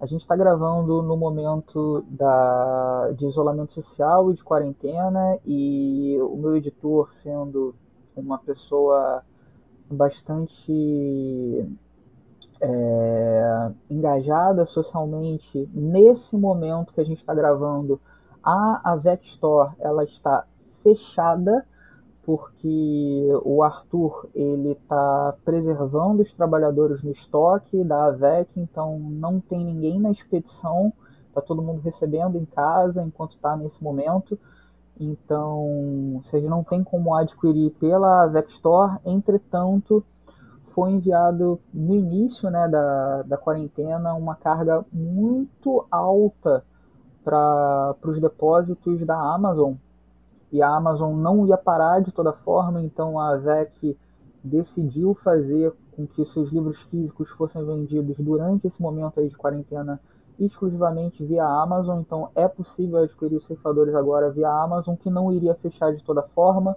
A 0.00 0.06
gente 0.06 0.22
está 0.22 0.34
gravando 0.34 1.02
no 1.02 1.16
momento 1.16 2.04
da, 2.08 3.12
de 3.16 3.26
isolamento 3.26 3.72
social 3.72 4.32
e 4.32 4.34
de 4.34 4.42
quarentena, 4.42 5.38
e 5.46 6.18
o 6.20 6.36
meu 6.36 6.56
editor, 6.56 7.08
sendo 7.22 7.74
uma 8.16 8.38
pessoa 8.38 9.22
bastante 9.94 11.66
é, 12.60 13.70
engajada 13.90 14.66
socialmente 14.66 15.68
nesse 15.72 16.36
momento 16.36 16.92
que 16.92 17.00
a 17.00 17.04
gente 17.04 17.18
está 17.18 17.34
gravando. 17.34 18.00
A 18.42 18.92
Avec 18.92 19.26
Store 19.26 19.72
ela 19.78 20.04
está 20.04 20.46
fechada 20.82 21.64
porque 22.24 23.28
o 23.44 23.62
Arthur 23.62 24.28
ele 24.34 24.72
está 24.72 25.34
preservando 25.44 26.22
os 26.22 26.32
trabalhadores 26.32 27.02
no 27.02 27.10
estoque 27.10 27.84
da 27.84 28.06
Avec 28.06 28.48
então 28.56 28.98
não 28.98 29.40
tem 29.40 29.64
ninguém 29.64 30.00
na 30.00 30.10
expedição. 30.10 30.92
Está 31.28 31.40
todo 31.40 31.62
mundo 31.62 31.80
recebendo 31.80 32.38
em 32.38 32.44
casa 32.44 33.02
enquanto 33.02 33.34
está 33.34 33.56
nesse 33.56 33.82
momento 33.82 34.38
então, 34.98 36.22
vocês 36.24 36.44
não 36.44 36.62
tem 36.62 36.84
como 36.84 37.14
adquirir 37.14 37.70
pela 37.72 38.26
Vextor, 38.26 38.98
entretanto, 39.04 40.04
foi 40.74 40.92
enviado 40.92 41.60
no 41.72 41.94
início 41.94 42.48
né, 42.50 42.68
da, 42.68 43.22
da 43.22 43.36
quarentena 43.36 44.14
uma 44.14 44.34
carga 44.34 44.84
muito 44.92 45.86
alta 45.90 46.64
para 47.24 47.96
os 48.04 48.20
depósitos 48.20 49.04
da 49.04 49.16
Amazon. 49.16 49.74
E 50.52 50.62
a 50.62 50.68
Amazon 50.68 51.16
não 51.16 51.46
ia 51.46 51.56
parar 51.56 52.00
de 52.00 52.12
toda 52.12 52.32
forma, 52.32 52.82
então 52.82 53.18
a 53.18 53.36
VEC 53.36 53.96
decidiu 54.42 55.14
fazer 55.24 55.72
com 55.96 56.06
que 56.06 56.20
os 56.20 56.32
seus 56.32 56.52
livros 56.52 56.80
físicos 56.82 57.30
fossem 57.30 57.64
vendidos 57.64 58.18
durante 58.18 58.66
esse 58.66 58.80
momento 58.80 59.18
aí 59.18 59.28
de 59.28 59.36
quarentena 59.36 60.00
exclusivamente 60.38 61.24
via 61.24 61.44
Amazon, 61.44 62.00
então 62.00 62.30
é 62.34 62.48
possível 62.48 62.98
adquirir 62.98 63.36
os 63.36 63.46
ceifadores 63.46 63.94
agora 63.94 64.30
via 64.30 64.48
Amazon, 64.48 64.96
que 64.96 65.10
não 65.10 65.32
iria 65.32 65.54
fechar 65.54 65.94
de 65.94 66.02
toda 66.02 66.22
forma, 66.22 66.76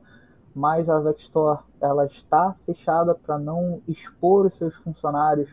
mas 0.53 0.89
a 0.89 0.99
Vextor 0.99 1.63
ela 1.81 2.05
está 2.05 2.55
fechada 2.65 3.13
para 3.15 3.37
não 3.37 3.81
expor 3.87 4.45
os 4.45 4.57
seus 4.57 4.75
funcionários 4.77 5.49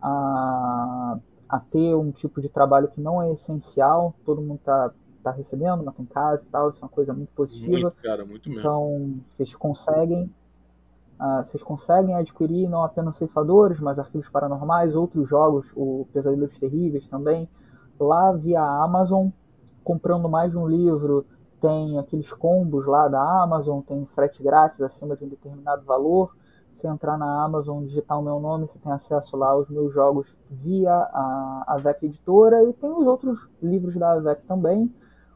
a, 0.00 1.18
a 1.48 1.60
ter 1.60 1.94
um 1.94 2.10
tipo 2.10 2.40
de 2.40 2.48
trabalho 2.48 2.88
que 2.88 3.00
não 3.00 3.22
é 3.22 3.32
essencial, 3.32 4.14
todo 4.24 4.42
mundo 4.42 4.58
está 4.58 4.92
tá 5.22 5.30
recebendo, 5.30 5.84
mas 5.84 5.98
em 5.98 6.04
casa 6.04 6.42
e 6.42 6.50
tal, 6.50 6.70
isso 6.70 6.78
é 6.78 6.82
uma 6.82 6.90
coisa 6.90 7.12
muito 7.12 7.32
positiva. 7.32 7.70
Muito, 7.70 8.02
cara, 8.02 8.24
muito 8.24 8.48
mesmo. 8.48 8.60
Então, 8.60 9.20
vocês 9.36 9.54
conseguem 9.54 10.28
Uh, 11.22 11.44
vocês 11.44 11.62
conseguem 11.62 12.16
adquirir 12.16 12.68
não 12.68 12.82
apenas 12.82 13.16
ceifadores, 13.16 13.78
mas 13.78 13.96
arquivos 13.96 14.28
paranormais, 14.28 14.96
outros 14.96 15.28
jogos, 15.28 15.64
o 15.76 16.04
Pesadelos 16.12 16.58
Terríveis 16.58 17.06
também, 17.06 17.48
lá 18.00 18.32
via 18.32 18.60
Amazon. 18.60 19.28
Comprando 19.84 20.28
mais 20.28 20.50
de 20.50 20.58
um 20.58 20.66
livro, 20.66 21.24
tem 21.60 21.96
aqueles 21.96 22.32
combos 22.32 22.84
lá 22.86 23.06
da 23.06 23.20
Amazon, 23.40 23.82
tem 23.82 24.04
frete 24.16 24.42
grátis 24.42 24.80
acima 24.80 25.16
de 25.16 25.24
um 25.24 25.28
determinado 25.28 25.84
valor. 25.84 26.34
Se 26.80 26.88
entrar 26.88 27.16
na 27.16 27.44
Amazon, 27.44 27.84
digitar 27.84 28.18
o 28.18 28.22
meu 28.22 28.40
nome, 28.40 28.66
você 28.66 28.80
tem 28.80 28.90
acesso 28.90 29.36
lá 29.36 29.50
aos 29.50 29.68
meus 29.68 29.94
jogos 29.94 30.26
via 30.50 30.92
a 30.92 31.64
AVEC 31.68 32.06
Editora 32.06 32.64
e 32.64 32.72
tem 32.72 32.90
os 32.90 33.06
outros 33.06 33.38
livros 33.62 33.94
da 33.94 34.14
AVEC 34.14 34.42
também, 34.48 34.92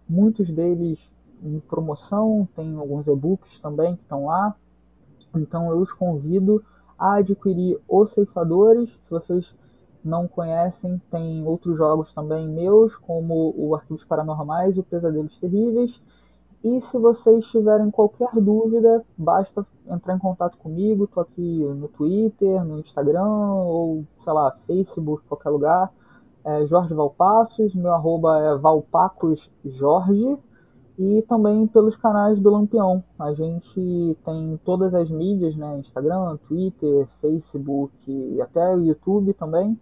muitos 0.09 0.51
deles 0.51 0.99
em 1.45 1.61
promoção, 1.61 2.49
tem 2.57 2.77
alguns 2.77 3.07
e-books 3.07 3.61
também 3.61 3.95
que 3.95 4.03
estão 4.03 4.27
lá. 4.27 4.57
Então 5.39 5.71
eu 5.71 5.79
os 5.79 5.93
convido 5.93 6.63
a 6.99 7.17
adquirir 7.17 7.79
os 7.89 8.13
ceifadores. 8.13 8.91
Se 8.91 9.11
vocês 9.11 9.55
não 10.05 10.29
conhecem, 10.29 11.01
tem 11.11 11.47
outros 11.47 11.77
jogos 11.77 12.13
também 12.13 12.49
meus, 12.49 12.95
como 12.97 13.55
o 13.57 13.75
Arquivos 13.75 14.05
Paranormais 14.05 14.77
e 14.77 14.81
o 14.81 14.85
Pesadelos 14.85 15.39
Terríveis. 15.39 16.01
E 16.65 16.81
se 16.81 16.99
vocês 16.99 17.47
tiverem 17.47 17.91
qualquer 17.91 18.31
dúvida, 18.35 19.05
basta 19.17 19.67
entrar 19.89 20.15
em 20.15 20.19
contato 20.19 20.57
comigo. 20.59 21.05
Estou 21.05 21.23
aqui 21.23 21.65
no 21.65 21.89
Twitter, 21.89 22.65
no 22.65 22.81
Instagram, 22.81 23.27
ou 23.27 24.05
sei 24.25 24.33
lá, 24.33 24.57
Facebook, 24.67 25.23
qualquer 25.29 25.51
lugar. 25.51 25.93
É 26.45 26.67
Jorge 26.67 26.95
Valpassos, 26.95 27.75
meu 27.75 27.93
arroba 27.93 28.39
é 28.39 28.57
valpacosjorge 28.57 30.39
e 30.99 31.23
também 31.29 31.67
pelos 31.67 31.97
canais 31.97 32.41
do 32.41 32.51
Lampião. 32.51 33.05
A 33.19 33.33
gente 33.35 34.19
tem 34.25 34.61
todas 34.65 34.95
as 34.95 35.11
mídias, 35.11 35.55
né? 35.57 35.79
Instagram, 35.79 36.39
Twitter, 36.49 37.07
Facebook 37.21 37.93
e 38.11 38.41
até 38.41 38.75
o 38.75 38.81
YouTube 38.81 39.35
também, 39.35 39.79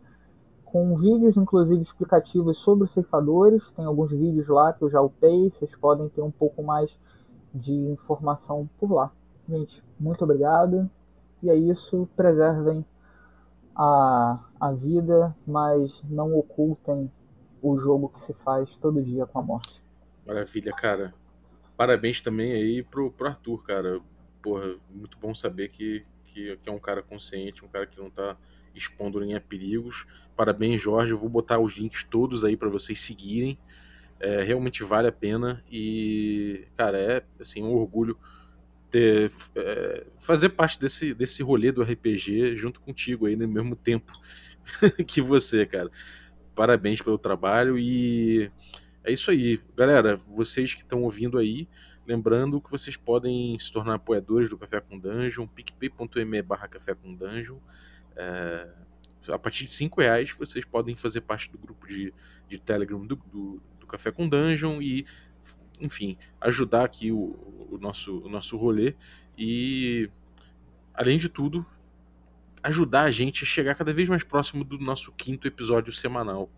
com 0.65 0.97
vídeos 0.97 1.37
inclusive 1.37 1.83
explicativos 1.83 2.59
sobre 2.59 2.85
os 2.85 2.93
ceifadores. 2.93 3.63
Tem 3.77 3.85
alguns 3.85 4.11
vídeos 4.11 4.49
lá 4.49 4.73
que 4.73 4.83
eu 4.83 4.91
já 4.91 5.01
upei, 5.01 5.51
vocês 5.51 5.71
podem 5.77 6.09
ter 6.09 6.23
um 6.23 6.33
pouco 6.33 6.63
mais 6.63 6.91
de 7.55 7.73
informação 7.73 8.69
por 8.81 8.91
lá. 8.93 9.13
Gente, 9.49 9.83
muito 10.01 10.25
obrigado. 10.25 10.91
E 11.43 11.51
é 11.51 11.55
isso, 11.55 12.09
preservem 12.17 12.85
a, 13.77 14.41
a 14.59 14.73
vida, 14.73 15.37
mas 15.47 15.93
não 16.09 16.37
ocultem 16.37 17.11
o 17.63 17.79
jogo 17.79 18.09
que 18.09 18.27
se 18.27 18.33
faz 18.45 18.69
todo 18.77 19.03
dia 19.03 19.27
com 19.27 19.39
a 19.39 19.43
morte. 19.43 19.84
Maravilha, 20.27 20.73
cara. 20.73 21.15
Parabéns 21.77 22.21
também 22.21 22.53
aí 22.53 22.83
pro, 22.83 23.11
pro 23.11 23.29
Arthur, 23.29 23.63
cara. 23.63 24.01
Porra, 24.43 24.77
muito 24.91 25.19
bom 25.19 25.35
saber 25.35 25.69
que, 25.69 26.05
que, 26.27 26.57
que 26.57 26.69
é 26.69 26.73
um 26.73 26.79
cara 26.79 27.03
consciente, 27.03 27.65
um 27.65 27.69
cara 27.69 27.87
que 27.87 27.99
não 27.99 28.11
tá 28.11 28.37
expondo 28.75 29.21
nem 29.21 29.35
a 29.35 29.41
perigos. 29.41 30.07
Parabéns, 30.37 30.81
Jorge. 30.81 31.13
Eu 31.13 31.19
vou 31.19 31.29
botar 31.29 31.59
os 31.59 31.77
links 31.77 32.05
todos 32.05 32.45
aí 32.45 32.57
para 32.57 32.69
vocês 32.69 33.01
seguirem. 33.01 33.59
É, 34.21 34.43
realmente 34.43 34.83
vale 34.83 35.09
a 35.09 35.13
pena 35.13 35.63
e, 35.71 36.67
cara, 36.77 36.99
é 36.99 37.23
assim 37.41 37.63
um 37.63 37.75
orgulho 37.75 38.17
ter 38.91 39.31
é, 39.57 40.07
fazer 40.25 40.51
parte 40.51 40.79
desse 40.79 41.13
desse 41.13 41.43
rolê 41.43 41.73
do 41.73 41.83
RPG 41.83 42.57
junto 42.57 42.81
contigo 42.81 43.27
aí 43.27 43.35
no 43.35 43.47
mesmo 43.49 43.75
tempo 43.75 44.13
que 45.07 45.21
você, 45.21 45.67
cara. 45.67 45.91
Parabéns 46.55 47.03
pelo 47.03 47.19
trabalho 47.19 47.77
e 47.77 48.51
é 49.05 49.13
isso 49.13 49.31
aí. 49.31 49.61
Galera, 49.77 50.17
vocês 50.17 50.75
que 50.75 50.83
estão 50.83 51.03
ouvindo 51.03 51.39
aí, 51.39 51.69
lembrando 52.07 52.61
que 52.61 52.71
vocês 52.71 52.97
podem 52.97 53.59
se 53.59 53.73
tornar 53.73 53.95
apoiadores 53.95 54.49
do 54.49 54.59
Café 54.59 54.81
com 54.81 54.99
Dungeon, 54.99 55.47
picpay.me 55.47 56.43
barra 56.43 56.67
Café 56.67 56.95
com 56.95 57.15
Dungeon. 57.15 57.59
É, 58.17 58.69
a 59.29 59.39
partir 59.39 59.65
de 59.65 59.71
5 59.71 60.01
reais 60.01 60.31
vocês 60.33 60.65
podem 60.65 60.97
fazer 60.97 61.21
parte 61.23 61.51
do 61.51 61.59
grupo 61.59 61.87
de, 61.87 62.13
de 62.49 62.59
Telegram 62.59 63.05
do, 63.07 63.17
do, 63.17 63.63
do 63.81 63.87
Café 63.87 64.11
com 64.11 64.29
Dungeon 64.29 64.81
e 64.81 65.07
enfim, 65.81 66.17
ajudar 66.41 66.85
aqui 66.85 67.11
o, 67.11 67.37
o, 67.71 67.79
nosso, 67.81 68.19
o 68.21 68.29
nosso 68.29 68.57
rolê 68.57 68.95
e, 69.37 70.09
além 70.95 71.19
de 71.19 71.29
tudo, 71.29 71.67
ajudar 72.63 73.03
a 73.03 73.11
gente 73.11 73.45
a 73.45 73.47
chegar 73.47 73.75
cada 73.75 73.93
vez 73.93 74.09
mais 74.09 74.23
próximo 74.23 74.65
do 74.65 74.79
nosso 74.79 75.13
quinto 75.13 75.47
episódio 75.47 75.93
semanal. 75.93 76.49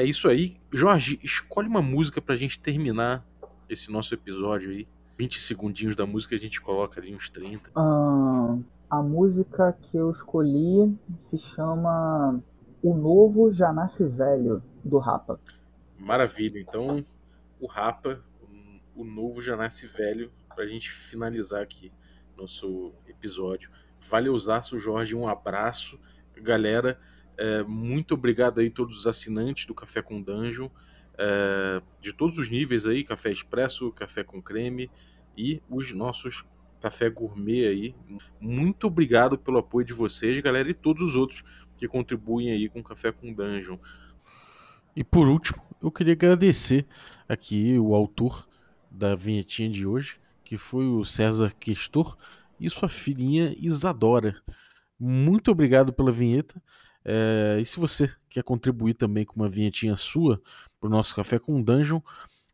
É 0.00 0.02
isso 0.02 0.30
aí. 0.30 0.56
Jorge, 0.72 1.20
escolhe 1.22 1.68
uma 1.68 1.82
música 1.82 2.22
pra 2.22 2.34
gente 2.34 2.58
terminar 2.58 3.22
esse 3.68 3.92
nosso 3.92 4.14
episódio 4.14 4.70
aí. 4.70 4.88
20 5.18 5.38
segundinhos 5.38 5.94
da 5.94 6.06
música 6.06 6.34
a 6.34 6.38
gente 6.38 6.58
coloca 6.58 6.98
ali 6.98 7.14
uns 7.14 7.28
30. 7.28 7.70
Ah, 7.76 8.56
a 8.88 9.02
música 9.02 9.76
que 9.82 9.98
eu 9.98 10.10
escolhi 10.10 10.96
se 11.28 11.36
chama 11.54 12.42
O 12.82 12.94
Novo 12.96 13.52
Já 13.52 13.74
Nasce 13.74 14.02
Velho, 14.02 14.62
do 14.82 14.96
Rapa. 14.96 15.38
Maravilha. 15.98 16.58
Então, 16.58 17.04
o 17.60 17.66
Rapa, 17.66 18.24
o 18.96 19.04
Novo 19.04 19.42
Já 19.42 19.54
Nasce 19.54 19.86
Velho, 19.86 20.32
pra 20.54 20.66
gente 20.66 20.90
finalizar 20.90 21.62
aqui 21.62 21.92
nosso 22.38 22.94
episódio. 23.06 23.70
Valeuzaço, 24.08 24.78
Jorge. 24.78 25.14
Um 25.14 25.28
abraço. 25.28 26.00
Galera, 26.38 26.98
é, 27.40 27.62
muito 27.62 28.12
obrigado 28.12 28.60
aí 28.60 28.68
todos 28.68 28.98
os 28.98 29.06
assinantes 29.06 29.64
do 29.64 29.74
Café 29.74 30.02
com 30.02 30.20
Dungeon, 30.20 30.68
é, 31.16 31.80
de 31.98 32.12
todos 32.12 32.36
os 32.36 32.50
níveis 32.50 32.86
aí, 32.86 33.02
café 33.02 33.32
expresso, 33.32 33.90
café 33.92 34.22
com 34.22 34.42
creme 34.42 34.90
e 35.34 35.62
os 35.70 35.90
nossos 35.94 36.44
café 36.82 37.08
gourmet 37.08 37.66
aí. 37.66 37.94
Muito 38.38 38.86
obrigado 38.86 39.38
pelo 39.38 39.58
apoio 39.58 39.86
de 39.86 39.94
vocês, 39.94 40.38
galera, 40.40 40.70
e 40.70 40.74
todos 40.74 41.02
os 41.02 41.16
outros 41.16 41.42
que 41.78 41.88
contribuem 41.88 42.50
aí 42.50 42.68
com 42.68 42.82
Café 42.82 43.10
com 43.10 43.32
Dungeon. 43.32 43.78
E 44.94 45.02
por 45.02 45.26
último, 45.26 45.62
eu 45.82 45.90
queria 45.90 46.12
agradecer 46.12 46.86
aqui 47.26 47.78
o 47.78 47.94
autor 47.94 48.46
da 48.90 49.14
vinhetinha 49.14 49.70
de 49.70 49.86
hoje, 49.86 50.18
que 50.44 50.58
foi 50.58 50.86
o 50.86 51.04
César 51.06 51.54
Questor 51.58 52.18
e 52.58 52.68
sua 52.68 52.88
filhinha 52.88 53.54
Isadora. 53.58 54.36
Muito 54.98 55.50
obrigado 55.50 55.90
pela 55.90 56.10
vinheta. 56.10 56.60
É, 57.04 57.58
e 57.60 57.64
se 57.64 57.78
você 57.78 58.10
quer 58.28 58.42
contribuir 58.42 58.94
também 58.94 59.24
com 59.24 59.36
uma 59.36 59.48
vinhetinha 59.48 59.96
sua 59.96 60.40
para 60.78 60.88
o 60.88 60.90
nosso 60.90 61.14
Café 61.14 61.38
com 61.38 61.62
Dungeon, 61.62 62.00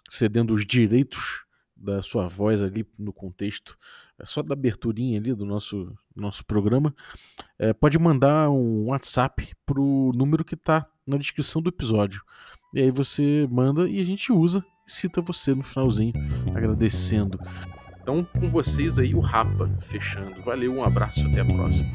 cedendo 0.09 0.55
os 0.55 0.65
direitos 0.65 1.45
da 1.77 2.01
sua 2.01 2.29
voz 2.29 2.63
ali 2.63 2.87
no 2.99 3.13
contexto, 3.13 3.77
é 4.19 4.25
só 4.25 4.43
da 4.43 4.55
aberturinha 4.55 5.19
ali 5.19 5.35
do 5.35 5.45
nosso, 5.45 5.93
nosso 6.15 6.45
programa, 6.45 6.95
é, 7.59 7.73
pode 7.73 7.99
mandar 7.99 8.49
um 8.51 8.87
WhatsApp 8.87 9.55
para 9.67 9.81
o 9.81 10.11
número 10.15 10.45
que 10.45 10.55
está 10.55 10.87
na 11.07 11.19
descrição 11.19 11.61
do 11.61 11.69
episódio. 11.69 12.23
E 12.73 12.81
aí 12.81 12.91
você 12.91 13.47
manda 13.51 13.89
e 13.89 14.01
a 14.01 14.05
gente 14.05 14.33
usa 14.33 14.65
e 14.87 14.91
cita 14.91 15.21
você 15.21 15.55
no 15.55 15.63
finalzinho, 15.63 16.15
agradecendo. 16.55 17.39
Então, 18.01 18.25
com 18.25 18.49
vocês 18.49 18.99
aí, 18.99 19.15
o 19.15 19.21
Rapa 19.21 19.69
fechando. 19.81 20.41
Valeu, 20.43 20.73
um 20.73 20.85
abraço, 20.85 21.27
até 21.27 21.41
a 21.41 21.45
próxima. 21.45 21.89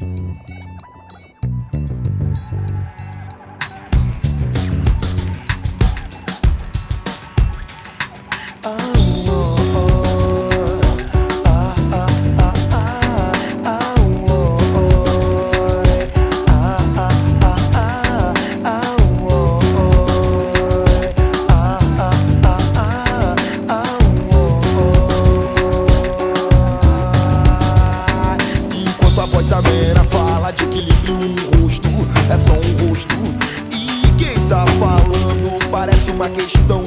Questão 36.32 36.81